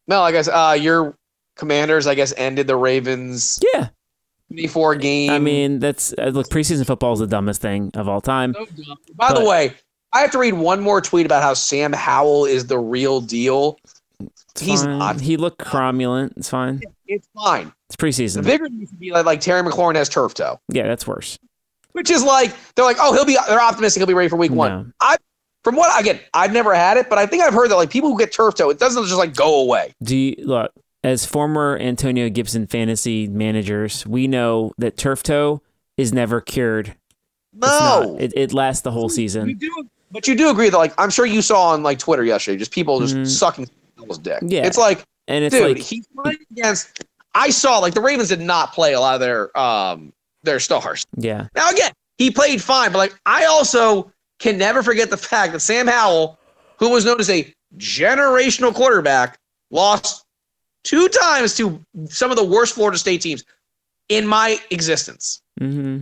no, 0.09 0.21
I 0.23 0.33
guess 0.33 0.49
uh, 0.49 0.77
your 0.81 1.15
Commanders, 1.57 2.07
I 2.07 2.15
guess, 2.17 2.33
ended 2.37 2.67
the 2.67 2.77
Ravens 2.77 3.61
Yeah, 3.75 3.89
24 4.51 4.97
game. 4.97 5.31
I 5.31 5.39
mean 5.39 5.79
that's 5.79 6.13
uh, 6.19 6.31
look. 6.35 6.49
Preseason 6.49 6.87
football 6.87 7.13
is 7.13 7.19
the 7.21 7.27
dumbest 7.29 7.61
thing 7.61 7.91
of 7.95 8.09
all 8.09 8.21
time. 8.21 8.55
So 8.55 8.65
dumb. 8.67 8.97
By 9.15 9.33
the 9.35 9.45
way, 9.45 9.75
I 10.13 10.21
have 10.21 10.31
to 10.33 10.39
read 10.39 10.55
one 10.55 10.81
more 10.81 11.01
tweet 11.01 11.27
about 11.27 11.43
how 11.43 11.55
Sam 11.55 11.93
Howell 11.93 12.47
is 12.47 12.67
the 12.67 12.79
real 12.79 13.21
deal. 13.21 13.79
It's 14.21 14.61
He's 14.61 14.83
fine. 14.85 14.99
not. 14.99 15.21
He 15.21 15.37
looked 15.37 15.59
cromulent. 15.59 16.37
It's 16.37 16.49
fine. 16.49 16.81
It's 17.07 17.29
fine. 17.35 17.73
It's 17.89 17.97
The 17.97 18.07
preseason. 18.07 18.45
bigger 18.45 18.69
news 18.69 18.91
would 18.91 18.99
be 19.01 19.11
like, 19.13 19.27
like 19.27 19.41
Terry 19.41 19.63
McLaurin 19.63 19.95
has 19.97 20.09
turf 20.09 20.35
toe, 20.35 20.59
Yeah, 20.69 20.87
that's 20.89 21.07
worse. 21.07 21.39
which 21.93 22.11
is 22.11 22.23
like 22.25 22.55
they're 22.75 22.85
like, 22.85 22.97
oh, 23.01 23.13
he'll 23.13 23.25
be. 23.25 23.37
They're 23.49 23.61
optimistic 23.61 24.01
he'll 24.01 24.07
be 24.07 24.15
ready 24.15 24.29
for 24.29 24.37
week 24.37 24.51
one. 24.53 24.93
I 25.01 25.17
From 25.65 25.77
what 25.77 25.91
I 25.93 26.01
again, 26.01 26.21
I've 26.35 26.53
never 26.53 26.75
had 26.75 26.97
it, 26.97 27.09
but 27.09 27.19
I 27.19 27.27
think 27.27 27.43
I've 27.43 27.55
heard 27.55 27.71
that 27.71 27.77
like 27.77 27.91
people 27.91 28.11
who 28.11 28.19
get 28.19 28.33
turf 28.33 28.55
toe, 28.57 28.71
it 28.71 28.79
doesn't 28.79 29.05
just 29.05 29.17
like 29.19 29.35
go 29.35 29.61
away. 29.61 29.95
Do 30.03 30.17
you 30.17 30.35
look 30.39 30.73
as 31.05 31.25
former 31.27 31.79
Antonio 31.79 32.29
Gibson 32.29 32.67
fantasy 32.67 33.29
managers? 33.29 34.05
We 34.07 34.27
know 34.27 34.73
that 34.79 34.97
turf 34.97 35.23
toe 35.23 35.63
is 35.97 36.13
never 36.13 36.41
cured. 36.41 36.95
No. 37.55 38.17
It, 38.21 38.33
it 38.37 38.53
lasts 38.53 38.83
the 38.83 38.91
whole 38.91 39.05
You 39.05 39.09
season. 39.11 39.57
do, 39.57 39.89
but 40.11 40.27
you 40.29 40.35
do 40.35 40.51
agree 40.51 40.69
that 40.71 40.77
like 40.79 40.93
I'm 40.99 41.11
sure 41.11 41.27
you 41.27 41.43
saw 41.43 41.71
on 41.71 41.83
like 41.83 41.99
Twitter 41.99 42.25
yesterday, 42.25 42.57
just 42.57 42.71
people 42.71 43.01
just 43.01 43.15
Mhm. 43.15 43.27
sucking 43.27 43.69
Howell's 43.97 44.19
dick. 44.19 44.39
Yeah. 44.43 44.67
it's 44.67 44.79
like, 44.79 45.05
And 45.27 45.45
it's 45.45 45.55
dude, 45.55 45.77
like 45.77 45.85
he's 45.87 46.07
playing 46.17 46.39
against. 46.53 47.05
I 47.35 47.51
saw 47.51 47.79
like 47.79 47.95
the 47.95 48.01
Ravens 48.01 48.29
did 48.31 48.41
not 48.41 48.73
play 48.73 48.95
a 48.95 49.01
lot 49.01 49.15
of 49.15 49.21
their 49.21 49.57
um 49.59 50.13
their 50.45 50.61
stars. 50.61 51.05
yeah, 51.17 51.47
Now 51.55 51.69
again, 51.71 51.93
he 52.17 52.31
played 52.31 52.63
fine, 52.63 52.93
but 52.93 52.99
like 52.99 53.15
I 53.27 53.45
also 53.45 54.11
can 54.39 54.57
never 54.57 54.83
forget 54.83 55.11
the 55.11 55.17
fact 55.17 55.53
that 55.53 55.61
Sam 55.61 55.87
Howell, 55.87 56.39
who 56.79 56.91
was 56.91 57.05
known 57.05 57.21
as 57.21 57.29
a 57.29 57.53
generational 57.77 58.73
quarterback, 58.75 59.39
lost 59.71 60.25
two 60.85 61.09
times 61.09 61.55
to 61.57 61.85
some 62.09 62.31
of 62.31 62.37
the 62.37 62.45
worst 62.45 62.75
Florida 62.75 62.97
State 62.99 63.21
teams 63.21 63.45
in 64.09 64.27
my 64.27 64.59
existence. 64.71 65.43
Mm-hmm. 65.61 66.01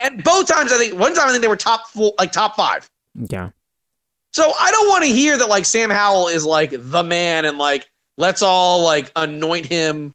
And 0.00 0.24
both 0.24 0.46
times 0.48 0.72
I 0.72 0.78
think 0.78 0.98
one 0.98 1.14
time 1.14 1.28
I 1.28 1.30
think 1.30 1.42
they 1.42 1.48
were 1.48 1.56
top 1.56 1.88
four, 1.88 2.12
like 2.18 2.32
top 2.32 2.56
five. 2.56 2.88
Yeah. 3.14 3.50
So 4.32 4.52
I 4.58 4.70
don't 4.70 4.88
want 4.88 5.04
to 5.04 5.10
hear 5.10 5.36
that 5.38 5.48
like 5.48 5.64
Sam 5.64 5.90
Howell 5.90 6.28
is 6.28 6.44
like 6.44 6.70
the 6.72 7.02
man 7.02 7.44
and 7.44 7.58
like 7.58 7.88
let's 8.16 8.42
all 8.42 8.84
like 8.84 9.10
anoint 9.16 9.66
him, 9.66 10.14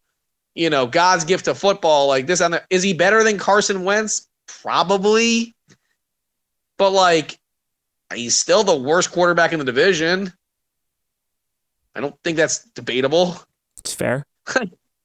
you 0.54 0.70
know, 0.70 0.86
God's 0.88 1.26
gift 1.26 1.46
to 1.46 1.56
football 1.56 2.08
like 2.08 2.26
this 2.28 2.40
and 2.42 2.54
that. 2.54 2.66
Is 2.70 2.82
he 2.84 2.94
better 2.94 3.24
than 3.24 3.38
Carson 3.38 3.84
Wentz? 3.84 4.28
Probably. 4.48 5.54
But 6.78 6.92
like 6.92 7.38
he's 8.14 8.38
still 8.38 8.64
the 8.64 8.76
worst 8.78 9.12
quarterback 9.12 9.52
in 9.54 9.60
the 9.60 9.66
division. 9.66 10.32
I 11.96 12.02
don't 12.02 12.16
think 12.24 12.38
that's 12.38 12.64
debatable. 12.72 13.38
It's 13.80 13.94
fair. 13.94 14.26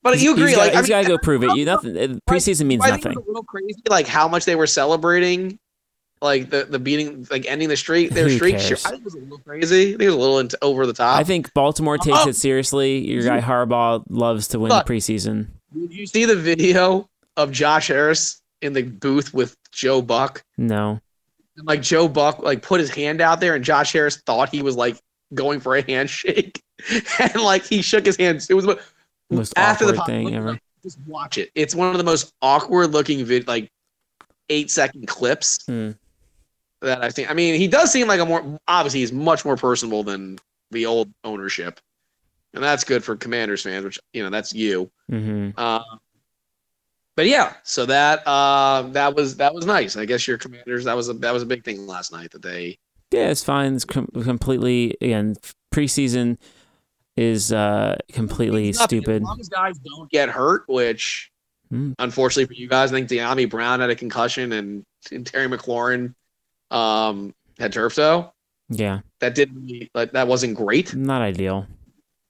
But 0.02 0.14
He's- 0.14 0.22
you 0.24 0.32
agree 0.32 0.48
He's 0.48 0.56
like 0.56 0.72
got, 0.72 0.78
I 0.78 0.80
he's 0.80 0.88
mean, 0.88 0.98
got 0.98 1.02
to 1.02 1.08
go 1.08 1.18
prove 1.18 1.44
it. 1.44 1.54
You 1.56 1.66
nothing. 1.66 1.94
Preseason 2.28 2.64
means 2.64 2.82
I 2.82 2.88
nothing. 2.92 3.12
a 3.12 3.20
little 3.20 3.42
crazy, 3.44 3.82
like 3.90 4.06
how 4.06 4.28
much 4.28 4.46
they 4.46 4.56
were 4.56 4.66
celebrating, 4.66 5.58
like 6.22 6.50
the 6.50 6.64
the 6.64 6.78
beating, 6.78 7.26
like 7.30 7.46
ending 7.46 7.68
the 7.68 7.76
streak, 7.76 8.10
their 8.10 8.28
Who 8.28 8.36
streak. 8.36 8.56
I 8.56 8.58
think 8.68 8.94
it 9.00 9.04
was 9.04 9.14
a 9.14 9.18
little 9.18 9.38
crazy. 9.38 9.82
I 9.82 9.90
think 9.92 10.02
it 10.02 10.06
was 10.06 10.14
a 10.14 10.18
little 10.18 10.38
into, 10.38 10.58
over 10.62 10.86
the 10.86 10.92
top. 10.92 11.18
I 11.18 11.24
think 11.24 11.52
Baltimore 11.54 11.98
takes 11.98 12.18
Oh. 12.20 12.28
it 12.28 12.36
seriously. 12.36 12.98
Your 13.10 13.22
guy 13.24 13.40
Harbaugh 13.40 14.02
loves 14.08 14.48
to 14.48 14.58
win 14.58 14.70
Look. 14.70 14.86
the 14.86 14.92
preseason. 14.92 15.48
Did 15.74 15.92
you 15.94 16.06
see 16.06 16.24
the 16.24 16.36
video 16.36 17.08
of 17.36 17.52
Josh 17.52 17.88
Harris 17.88 18.42
in 18.60 18.72
the 18.72 18.82
booth 18.82 19.32
with 19.32 19.56
Joe 19.72 20.02
Buck? 20.02 20.44
No. 20.58 21.00
And 21.56 21.66
like 21.66 21.80
Joe 21.82 22.06
Buck 22.08 22.40
like 22.40 22.62
put 22.62 22.80
his 22.80 22.90
hand 22.90 23.20
out 23.20 23.40
there, 23.40 23.54
and 23.54 23.64
Josh 23.64 23.92
Harris 23.92 24.20
thought 24.26 24.48
he 24.50 24.62
was 24.62 24.76
like 24.76 24.96
going 25.34 25.60
for 25.60 25.76
a 25.76 25.82
handshake, 25.88 26.62
and 27.18 27.36
like 27.36 27.64
he 27.64 27.82
shook 27.82 28.04
his 28.04 28.16
hands. 28.16 28.50
It 28.50 28.54
was 28.54 28.66
Most 29.30 29.54
after 29.56 29.86
the 29.86 30.02
thing 30.04 30.24
look 30.26 30.34
ever. 30.34 30.48
up. 30.50 30.58
Just 30.82 30.98
watch 31.06 31.38
it. 31.38 31.50
It's 31.54 31.74
one 31.74 31.88
of 31.92 31.98
the 31.98 32.04
most 32.04 32.32
awkward 32.42 32.92
looking 32.92 33.24
vid 33.24 33.46
like 33.46 33.70
eight 34.48 34.70
second 34.70 35.06
clips 35.06 35.58
Hmm. 35.66 35.90
That 36.80 37.02
I've 37.04 37.12
seen. 37.12 37.26
I 37.28 37.34
mean, 37.34 37.54
he 37.56 37.68
does 37.68 37.92
seem 37.92 38.08
like 38.08 38.20
a 38.20 38.24
more 38.26 38.58
obviously 38.66 39.00
he's 39.00 39.12
much 39.12 39.44
more 39.44 39.56
personable 39.56 40.02
than 40.02 40.38
the 40.70 40.86
old 40.86 41.12
ownership, 41.24 41.78
and 42.54 42.62
that's 42.64 42.84
good 42.84 43.04
for 43.04 43.16
Commanders 43.16 43.62
fans, 43.62 43.84
which 43.84 43.98
you 44.12 44.22
know 44.22 44.30
that's 44.30 44.54
you. 44.54 44.90
hmm 45.10 45.50
Uh, 45.56 45.82
but 47.16 47.26
yeah, 47.26 47.54
so 47.64 47.84
that 47.86 48.26
uh, 48.26 48.82
that 48.92 49.14
was 49.14 49.36
that 49.36 49.54
was 49.54 49.66
nice. 49.66 49.96
I 49.96 50.06
guess 50.06 50.26
your 50.26 50.38
Commanders 50.38 50.84
that 50.84 50.96
was 50.96 51.08
a 51.08 51.12
that 51.14 51.32
was 51.34 51.42
a 51.42 51.46
big 51.46 51.64
thing 51.64 51.86
last 51.86 52.12
night 52.12 52.30
that 52.30 52.40
they 52.42 52.78
Yeah, 53.10 53.28
it's 53.28 53.44
fine. 53.44 53.74
It's 53.74 53.84
com- 53.84 54.08
completely 54.22 54.96
again 55.02 55.36
preseason 55.74 56.38
is 57.16 57.52
uh 57.52 57.96
completely 58.12 58.72
stupid. 58.72 59.22
As 59.22 59.28
long 59.28 59.40
as 59.40 59.48
guys 59.50 59.78
don't 59.78 60.10
get 60.10 60.30
hurt, 60.30 60.64
which 60.68 61.30
Hmm. 61.70 61.92
unfortunately 62.00 62.46
for 62.46 62.60
you 62.60 62.66
guys, 62.68 62.90
I 62.90 62.96
think 62.96 63.08
Dyami 63.08 63.48
Brown 63.48 63.78
had 63.78 63.90
a 63.90 63.94
concussion 63.94 64.50
and, 64.52 64.84
and 65.12 65.24
Terry 65.24 65.46
McLaurin 65.46 66.14
um, 66.70 67.34
had 67.58 67.72
turf 67.72 67.94
toe. 67.94 68.32
Yeah, 68.68 69.00
That 69.18 69.34
didn't 69.34 69.88
like 69.94 70.12
that 70.12 70.28
wasn't 70.28 70.56
great. 70.56 70.94
not 70.94 71.22
ideal. 71.22 71.66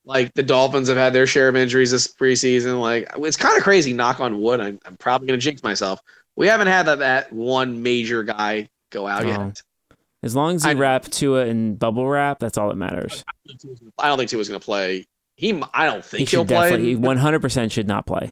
Like 0.06 0.32
the 0.34 0.42
Dolphins 0.42 0.88
have 0.88 0.96
had 0.96 1.12
their 1.12 1.26
share 1.26 1.48
of 1.48 1.56
injuries 1.56 1.90
this 1.90 2.08
preseason. 2.08 2.80
Like 2.80 3.10
it's 3.18 3.36
kind 3.36 3.56
of 3.58 3.62
crazy. 3.62 3.92
Knock 3.92 4.20
on 4.20 4.40
wood. 4.40 4.58
I'm, 4.60 4.78
I'm 4.86 4.96
probably 4.96 5.26
gonna 5.28 5.38
jinx 5.38 5.62
myself. 5.62 6.00
We 6.36 6.46
haven't 6.46 6.68
had 6.68 6.86
that, 6.86 7.00
that 7.00 7.32
one 7.32 7.82
major 7.82 8.22
guy 8.22 8.68
go 8.90 9.06
out 9.06 9.24
No. 9.24 9.28
yet. 9.28 9.62
As 10.22 10.34
long 10.34 10.54
as 10.56 10.64
you 10.64 10.70
I- 10.70 10.74
wrap 10.74 11.04
Tua 11.04 11.44
in 11.46 11.74
bubble 11.76 12.08
wrap, 12.08 12.38
that's 12.38 12.56
all 12.56 12.68
that 12.70 12.76
matters. 12.76 13.22
I 13.98 14.08
don't 14.08 14.16
think 14.16 14.30
Tua's 14.30 14.48
gonna 14.48 14.60
play. 14.60 15.06
He, 15.36 15.62
I 15.74 15.86
don't 15.86 16.04
think 16.04 16.28
he'll 16.30 16.44
play. 16.46 16.80
He 16.80 16.96
one 16.96 17.16
hundred 17.18 17.40
percent 17.42 17.70
should 17.72 17.86
not 17.88 18.06
play. 18.06 18.30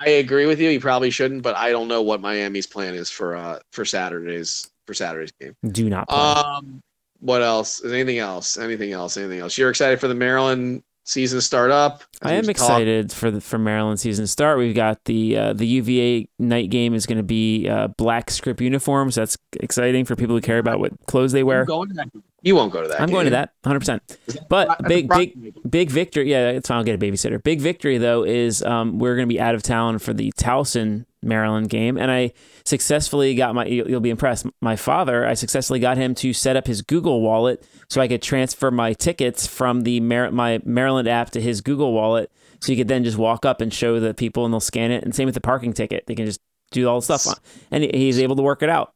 I 0.00 0.08
agree 0.10 0.46
with 0.46 0.60
you. 0.60 0.68
He 0.68 0.78
probably 0.78 1.10
shouldn't, 1.10 1.42
but 1.42 1.56
I 1.56 1.70
don't 1.70 1.88
know 1.88 2.02
what 2.02 2.20
Miami's 2.20 2.66
plan 2.66 2.94
is 2.94 3.08
for 3.08 3.36
uh 3.36 3.58
for 3.72 3.84
Saturday's 3.86 4.68
for 4.86 4.94
Saturday's 4.94 5.32
game. 5.32 5.54
Do 5.70 5.88
not 5.88 6.08
play. 6.08 6.18
Um, 6.18 6.82
what 7.20 7.42
else? 7.42 7.80
Is 7.80 7.92
anything 7.92 8.18
else? 8.18 8.58
Anything 8.58 8.92
else? 8.92 9.16
Anything 9.16 9.40
else? 9.40 9.56
You're 9.56 9.70
excited 9.70 10.00
for 10.00 10.08
the 10.08 10.14
Maryland 10.14 10.82
season 11.04 11.40
start 11.40 11.70
up? 11.70 12.02
I 12.22 12.34
am 12.34 12.48
excited 12.48 13.12
for 13.12 13.30
the 13.30 13.40
for 13.40 13.58
Maryland 13.58 14.00
season 14.00 14.26
start. 14.26 14.58
We've 14.58 14.74
got 14.74 15.04
the 15.04 15.36
uh, 15.36 15.52
the 15.52 15.66
UVA 15.66 16.28
night 16.38 16.70
game 16.70 16.94
is 16.94 17.06
going 17.06 17.18
to 17.18 17.24
be 17.24 17.68
uh, 17.68 17.88
black 17.88 18.30
script 18.30 18.60
uniforms. 18.60 19.14
That's 19.14 19.36
exciting 19.54 20.04
for 20.04 20.16
people 20.16 20.34
who 20.34 20.40
care 20.40 20.58
about 20.58 20.80
what 20.80 20.92
clothes 21.06 21.32
they 21.32 21.42
wear. 21.42 21.64
going 21.64 21.88
to 21.88 21.94
that. 21.94 22.08
You 22.42 22.56
won't 22.56 22.72
go 22.72 22.82
to 22.82 22.88
that. 22.88 23.00
I'm 23.00 23.08
going 23.08 23.26
to 23.26 23.30
that 23.30 23.52
100. 23.62 23.78
percent 23.78 24.46
But 24.48 24.82
big 24.88 25.08
big 25.08 25.54
big 25.68 25.90
victory. 25.90 26.30
Yeah, 26.30 26.50
it's 26.50 26.68
fine. 26.68 26.78
I'll 26.78 26.84
get 26.84 26.96
a 26.96 26.98
babysitter. 26.98 27.42
Big 27.42 27.60
victory 27.60 27.98
though 27.98 28.24
is 28.24 28.62
um, 28.62 28.98
we're 28.98 29.14
going 29.14 29.28
to 29.28 29.32
be 29.32 29.40
out 29.40 29.54
of 29.54 29.62
town 29.62 29.98
for 29.98 30.12
the 30.12 30.32
Towson 30.32 31.06
Maryland 31.22 31.68
game, 31.68 31.96
and 31.96 32.10
I 32.10 32.32
successfully 32.64 33.34
got 33.34 33.54
my. 33.54 33.64
You'll 33.66 34.00
be 34.00 34.10
impressed. 34.10 34.46
My 34.60 34.76
father, 34.76 35.26
I 35.26 35.34
successfully 35.34 35.80
got 35.80 35.96
him 35.96 36.14
to 36.16 36.32
set 36.32 36.56
up 36.56 36.66
his 36.66 36.82
Google 36.82 37.20
Wallet 37.20 37.66
so 37.88 38.00
I 38.00 38.08
could 38.08 38.22
transfer 38.22 38.70
my 38.70 38.92
tickets 38.92 39.46
from 39.46 39.82
the 39.82 40.00
Mar- 40.00 40.30
my 40.30 40.60
Maryland 40.64 41.08
app 41.08 41.30
to 41.30 41.40
his 41.40 41.60
Google 41.60 41.92
Wallet, 41.92 42.30
so 42.60 42.72
you 42.72 42.78
could 42.78 42.88
then 42.88 43.04
just 43.04 43.18
walk 43.18 43.44
up 43.44 43.60
and 43.60 43.72
show 43.72 44.00
the 44.00 44.14
people, 44.14 44.44
and 44.44 44.52
they'll 44.52 44.60
scan 44.60 44.90
it. 44.90 45.04
And 45.04 45.14
same 45.14 45.26
with 45.26 45.34
the 45.34 45.40
parking 45.40 45.72
ticket; 45.72 46.06
they 46.06 46.14
can 46.14 46.26
just 46.26 46.40
do 46.70 46.88
all 46.88 47.00
the 47.00 47.04
stuff 47.04 47.26
on, 47.26 47.34
and 47.70 47.94
he's 47.94 48.18
able 48.18 48.36
to 48.36 48.42
work 48.42 48.62
it 48.62 48.68
out. 48.68 48.92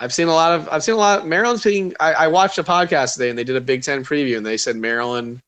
I've 0.00 0.14
seen 0.14 0.28
a 0.28 0.32
lot 0.32 0.52
of. 0.52 0.68
I've 0.68 0.84
seen 0.84 0.94
a 0.94 0.98
lot. 0.98 1.20
Of, 1.20 1.26
Maryland's 1.26 1.64
being. 1.64 1.94
I, 1.98 2.12
I 2.12 2.26
watched 2.28 2.58
a 2.58 2.64
podcast 2.64 3.14
today, 3.14 3.30
and 3.30 3.38
they 3.38 3.44
did 3.44 3.56
a 3.56 3.60
Big 3.60 3.82
Ten 3.82 4.04
preview, 4.04 4.36
and 4.36 4.46
they 4.46 4.56
said 4.56 4.76
Maryland 4.76 5.40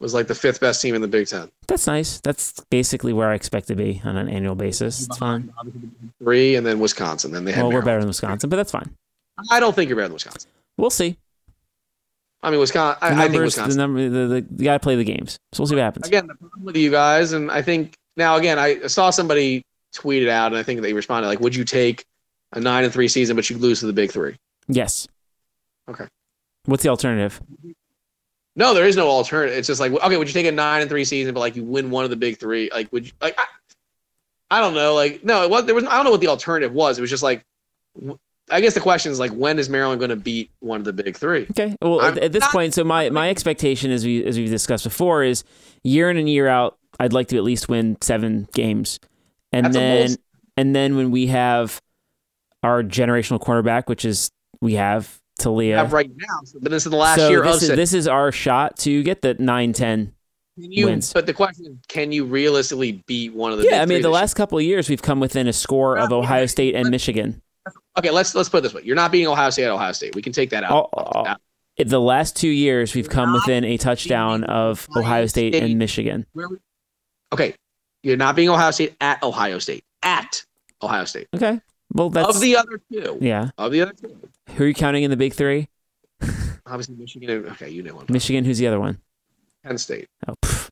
was 0.00 0.14
like 0.14 0.26
the 0.26 0.34
fifth 0.34 0.60
best 0.60 0.80
team 0.80 0.94
in 0.94 1.00
the 1.02 1.08
Big 1.08 1.26
Ten. 1.26 1.50
That's 1.66 1.86
nice. 1.86 2.20
That's 2.20 2.54
basically 2.70 3.12
where 3.12 3.28
I 3.28 3.34
expect 3.34 3.68
to 3.68 3.74
be 3.74 4.00
on 4.04 4.16
an 4.16 4.28
annual 4.28 4.54
basis. 4.54 5.06
It's 5.06 5.18
fine. 5.18 5.52
Three, 6.22 6.54
and 6.54 6.66
then 6.66 6.78
Wisconsin. 6.78 7.32
Then 7.32 7.44
they 7.44 7.52
had. 7.52 7.62
Well, 7.64 7.72
we're 7.72 7.82
better 7.82 8.00
than 8.00 8.08
Wisconsin, 8.08 8.48
but 8.50 8.56
that's 8.56 8.72
fine. 8.72 8.90
I 9.50 9.60
don't 9.60 9.74
think 9.74 9.88
you're 9.88 9.96
better 9.96 10.08
than 10.08 10.14
Wisconsin. 10.14 10.50
We'll 10.76 10.90
see. 10.90 11.16
I 12.42 12.50
mean, 12.50 12.60
Wisconsin. 12.60 12.98
The 13.00 13.06
I, 13.06 13.08
I 13.08 13.10
think 13.22 13.32
numbers, 13.32 13.56
Wisconsin. 13.56 13.76
the 13.76 13.82
number, 13.82 14.08
the, 14.08 14.26
the, 14.40 14.46
you 14.56 14.64
got 14.64 14.74
to 14.74 14.80
play 14.80 14.96
the 14.96 15.04
games. 15.04 15.38
So 15.52 15.62
we'll 15.62 15.68
see 15.68 15.74
what 15.74 15.82
happens. 15.82 16.06
again, 16.06 16.26
the 16.26 16.34
problem 16.34 16.64
with 16.64 16.76
you 16.76 16.90
guys, 16.90 17.32
and 17.32 17.50
I 17.50 17.62
think 17.62 17.94
now 18.16 18.36
again, 18.36 18.58
I 18.58 18.86
saw 18.86 19.10
somebody 19.10 19.64
tweet 19.92 20.22
it 20.22 20.28
out, 20.28 20.52
and 20.52 20.56
I 20.56 20.62
think 20.62 20.80
they 20.82 20.92
responded 20.92 21.28
like, 21.28 21.40
"Would 21.40 21.56
you 21.56 21.64
take 21.64 22.04
a 22.52 22.60
nine 22.60 22.84
and 22.84 22.92
three 22.92 23.08
season, 23.08 23.36
but 23.36 23.50
you 23.50 23.58
lose 23.58 23.80
to 23.80 23.86
the 23.86 23.92
big 23.92 24.12
three? 24.12 24.36
Yes. 24.68 25.08
Okay. 25.88 26.06
What's 26.66 26.82
the 26.82 26.90
alternative? 26.90 27.40
No, 28.58 28.74
there 28.74 28.86
is 28.86 28.96
no 28.96 29.08
alternative. 29.08 29.56
It's 29.56 29.68
just 29.68 29.78
like, 29.78 29.92
okay, 29.92 30.16
would 30.16 30.26
you 30.26 30.34
take 30.34 30.44
a 30.46 30.50
nine 30.52 30.80
and 30.80 30.90
three 30.90 31.04
season, 31.04 31.32
but 31.32 31.38
like 31.38 31.54
you 31.54 31.62
win 31.62 31.90
one 31.90 32.02
of 32.02 32.10
the 32.10 32.16
big 32.16 32.38
three? 32.38 32.68
Like, 32.74 32.92
would 32.92 33.06
you 33.06 33.12
like? 33.20 33.38
I, 33.38 33.44
I 34.50 34.60
don't 34.60 34.74
know. 34.74 34.94
Like, 34.94 35.22
no, 35.22 35.44
it 35.44 35.50
was 35.50 35.64
there 35.64 35.76
was. 35.76 35.84
I 35.84 35.94
don't 35.94 36.04
know 36.04 36.10
what 36.10 36.20
the 36.20 36.26
alternative 36.26 36.72
was. 36.72 36.98
It 36.98 37.00
was 37.00 37.08
just 37.08 37.22
like, 37.22 37.46
I 38.50 38.60
guess 38.60 38.74
the 38.74 38.80
question 38.80 39.12
is 39.12 39.20
like, 39.20 39.30
when 39.30 39.60
is 39.60 39.68
Maryland 39.68 40.00
going 40.00 40.10
to 40.10 40.16
beat 40.16 40.50
one 40.58 40.80
of 40.80 40.84
the 40.84 40.92
big 40.92 41.16
three? 41.16 41.46
Okay. 41.52 41.76
Well, 41.80 42.00
I'm 42.00 42.18
at, 42.18 42.32
this 42.32 42.40
not- 42.40 42.50
point, 42.50 42.74
so 42.74 42.82
my, 42.82 43.10
my 43.10 43.30
expectation, 43.30 43.92
as 43.92 44.04
we 44.04 44.24
as 44.24 44.36
we've 44.36 44.50
discussed 44.50 44.82
before, 44.82 45.22
is 45.22 45.44
year 45.84 46.10
in 46.10 46.16
and 46.16 46.28
year 46.28 46.48
out, 46.48 46.78
I'd 46.98 47.12
like 47.12 47.28
to 47.28 47.36
at 47.36 47.44
least 47.44 47.68
win 47.68 47.96
seven 48.00 48.48
games, 48.54 48.98
and 49.52 49.66
That's 49.66 49.74
then 49.76 50.16
and 50.56 50.74
then 50.74 50.96
when 50.96 51.12
we 51.12 51.28
have 51.28 51.80
our 52.64 52.82
generational 52.82 53.38
cornerback, 53.38 53.86
which 53.86 54.04
is 54.04 54.32
we 54.60 54.74
have 54.74 55.20
Taulia. 55.38 55.76
Have 55.76 55.92
right 55.92 56.10
now, 56.16 56.40
so- 56.44 56.58
but 56.60 56.70
this 56.70 56.84
is 56.84 56.90
the 56.90 56.96
last 56.96 57.18
so 57.18 57.28
year 57.28 57.42
this 57.42 57.62
of 57.62 57.70
is 57.70 57.76
this 57.76 57.94
is 57.94 58.08
our 58.08 58.30
shot 58.32 58.76
to 58.78 59.02
get 59.02 59.22
the 59.22 59.34
9 59.34 59.72
10 59.72 60.12
Can 60.60 60.72
you, 60.72 60.86
wins. 60.86 61.12
But 61.12 61.26
the 61.26 61.32
question 61.32 61.66
is, 61.66 61.76
can 61.88 62.12
you 62.12 62.24
realistically 62.24 63.02
beat 63.06 63.32
one 63.34 63.52
of 63.52 63.58
the? 63.58 63.64
yeah 63.64 63.82
i 63.82 63.86
mean 63.86 64.02
the 64.02 64.08
last 64.10 64.34
couple 64.34 64.58
of 64.58 64.64
years 64.64 64.88
we've 64.88 65.02
come 65.02 65.20
within 65.20 65.46
a 65.46 65.52
score 65.52 65.96
of 65.96 66.12
ohio 66.12 66.46
state 66.46 66.74
and 66.74 66.90
michigan 66.90 67.40
Okay, 67.98 68.10
let's 68.10 68.34
let's 68.34 68.48
put 68.48 68.58
it 68.58 68.60
this 68.62 68.74
way: 68.74 68.82
you're 68.84 68.96
not 68.96 69.10
beating 69.10 69.26
Ohio 69.26 69.50
State 69.50 69.64
at 69.64 69.72
Ohio 69.72 69.90
State. 69.90 70.14
We 70.14 70.22
can 70.22 70.32
take 70.32 70.50
that 70.50 70.62
out. 70.62 70.88
All- 70.92 71.36
the 71.76 72.00
last 72.00 72.36
two 72.36 72.48
years 72.48 72.94
we've 72.94 73.08
come 73.08 73.32
within 73.32 73.64
a 73.64 73.76
touchdown 73.76 74.42
of 74.44 74.88
ohio 74.96 75.26
state 75.26 75.54
and 75.54 75.78
michigan 75.78 76.26
okay, 77.32 77.54
you're 78.02 78.16
not 78.16 78.34
being 78.34 78.48
Ohio 78.48 78.70
State 78.70 78.96
at 79.00 79.22
Ohio 79.22 79.58
State. 79.58 79.84
At 80.02 80.44
Ohio 80.82 81.04
State. 81.04 81.28
okay 81.34 81.60
well 81.92 82.10
that's 82.10 82.36
of 82.36 82.40
the 82.40 82.56
other 82.56 82.80
two. 82.92 83.18
yeah 83.20 83.50
Of 83.58 83.72
the 83.72 83.82
other 83.82 83.92
two. 83.92 84.18
who 84.56 84.64
are 84.64 84.66
you 84.66 84.74
counting 84.74 85.02
in 85.04 85.10
the 85.10 85.16
big 85.16 85.32
three 85.34 85.68
Obviously, 86.66 86.96
Michigan. 86.96 87.30
Okay, 87.52 87.70
you 87.70 87.82
know 87.82 87.94
one. 87.94 88.06
michigan 88.10 88.44
who's 88.44 88.58
the 88.58 88.66
other 88.66 88.78
one? 88.80 88.98
Penn 89.64 89.78
State. 89.78 90.08
Oh, 90.26 90.34
pff. 90.42 90.68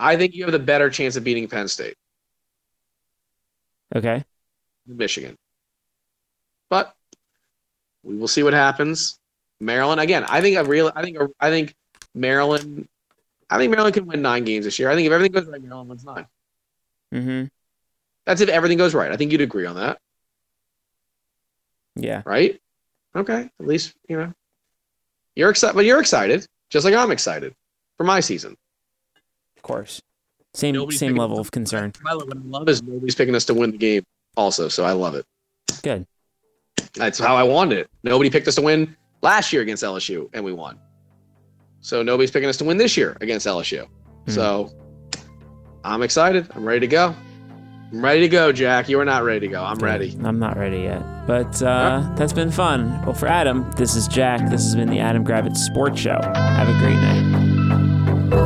I 0.00 0.16
think 0.16 0.34
you 0.34 0.44
have 0.44 0.52
the 0.52 0.58
better 0.60 0.90
chance 0.90 1.16
of 1.16 1.24
beating 1.24 1.48
Penn 1.48 1.68
State 1.68 1.96
okay 3.96 4.24
Michigan. 4.86 5.36
But 6.70 6.94
we 8.02 8.16
will 8.16 8.28
see 8.28 8.42
what 8.42 8.52
happens. 8.54 9.18
Maryland 9.60 10.00
again. 10.00 10.24
I 10.24 10.40
think 10.40 10.56
a 10.56 10.64
real. 10.64 10.90
I 10.94 11.02
think. 11.02 11.18
A, 11.18 11.28
I 11.40 11.50
think 11.50 11.74
Maryland. 12.14 12.88
I 13.50 13.58
think 13.58 13.70
Maryland 13.70 13.94
can 13.94 14.06
win 14.06 14.22
nine 14.22 14.44
games 14.44 14.64
this 14.64 14.78
year. 14.78 14.90
I 14.90 14.94
think 14.94 15.06
if 15.06 15.12
everything 15.12 15.32
goes 15.32 15.46
right, 15.46 15.62
Maryland 15.62 15.88
wins 15.88 16.04
nine. 16.04 16.26
mm-hmm 17.12 17.44
That's 18.28 18.42
if 18.42 18.50
everything 18.50 18.76
goes 18.76 18.92
right. 18.92 19.10
I 19.10 19.16
think 19.16 19.32
you'd 19.32 19.40
agree 19.40 19.64
on 19.64 19.76
that, 19.76 19.98
yeah 21.96 22.20
right? 22.26 22.60
Okay, 23.16 23.48
at 23.58 23.66
least 23.66 23.94
you 24.06 24.18
know 24.18 24.34
you're 25.34 25.48
excited, 25.48 25.74
but 25.74 25.86
you're 25.86 25.98
excited, 25.98 26.46
just 26.68 26.84
like 26.84 26.94
I'm 26.94 27.10
excited 27.10 27.54
for 27.96 28.04
my 28.04 28.20
season. 28.20 28.54
of 29.56 29.62
course 29.62 30.02
same 30.52 30.74
Nobody's 30.74 30.98
same 30.98 31.16
level 31.16 31.40
of 31.40 31.50
concern 31.50 31.94
By 32.04 32.12
the 32.12 32.18
way, 32.18 32.24
what 32.26 32.36
I 32.36 32.40
love 32.40 32.68
is 32.68 32.82
nobody's 32.82 33.14
picking 33.14 33.34
us 33.34 33.46
to 33.46 33.54
win 33.54 33.70
the 33.70 33.78
game, 33.78 34.04
also. 34.36 34.68
So 34.68 34.84
I 34.84 34.92
love 34.92 35.14
it. 35.14 35.24
good 35.82 36.06
That's 36.92 37.18
how 37.18 37.34
I 37.34 37.44
wanted 37.44 37.78
it. 37.78 37.90
Nobody 38.02 38.28
picked 38.28 38.46
us 38.46 38.56
to 38.56 38.62
win 38.62 38.94
last 39.22 39.54
year 39.54 39.62
against 39.62 39.82
LSU, 39.82 40.28
and 40.34 40.44
we 40.44 40.52
won. 40.52 40.78
So 41.80 42.02
nobody's 42.02 42.30
picking 42.30 42.50
us 42.50 42.58
to 42.58 42.64
win 42.64 42.76
this 42.76 42.94
year 42.94 43.16
against 43.22 43.46
LSU. 43.46 43.86
Hmm. 44.26 44.30
So 44.30 44.70
I'm 45.82 46.02
excited. 46.02 46.46
I'm 46.54 46.66
ready 46.66 46.80
to 46.80 46.86
go. 46.86 47.14
I'm 47.90 48.04
ready 48.04 48.20
to 48.20 48.28
go, 48.28 48.52
Jack. 48.52 48.88
You 48.88 49.00
are 49.00 49.04
not 49.04 49.24
ready 49.24 49.40
to 49.40 49.48
go. 49.48 49.64
I'm 49.64 49.78
ready. 49.78 50.16
i'm 50.24 50.38
not 50.38 50.56
ready 50.58 50.80
yet 50.80 51.02
but 51.26 51.62
uh, 51.62 52.08
that's 52.16 52.32
been 52.32 52.50
fun 52.50 53.00
well 53.04 53.14
for 53.14 53.26
adam 53.28 53.70
this 53.72 53.94
is 53.94 54.08
jack 54.08 54.40
this 54.50 54.62
has 54.62 54.74
been 54.74 54.88
the 54.88 54.98
adam 54.98 55.24
gravitz 55.24 55.58
sports 55.58 56.00
show 56.00 56.18
have 56.34 56.68
a 56.68 56.78
great 56.78 56.94
night 56.96 58.38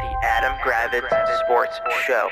The 0.00 0.14
Adam 0.22 0.56
Gravitz 0.64 1.38
Sports 1.44 1.80
Show. 2.06 2.28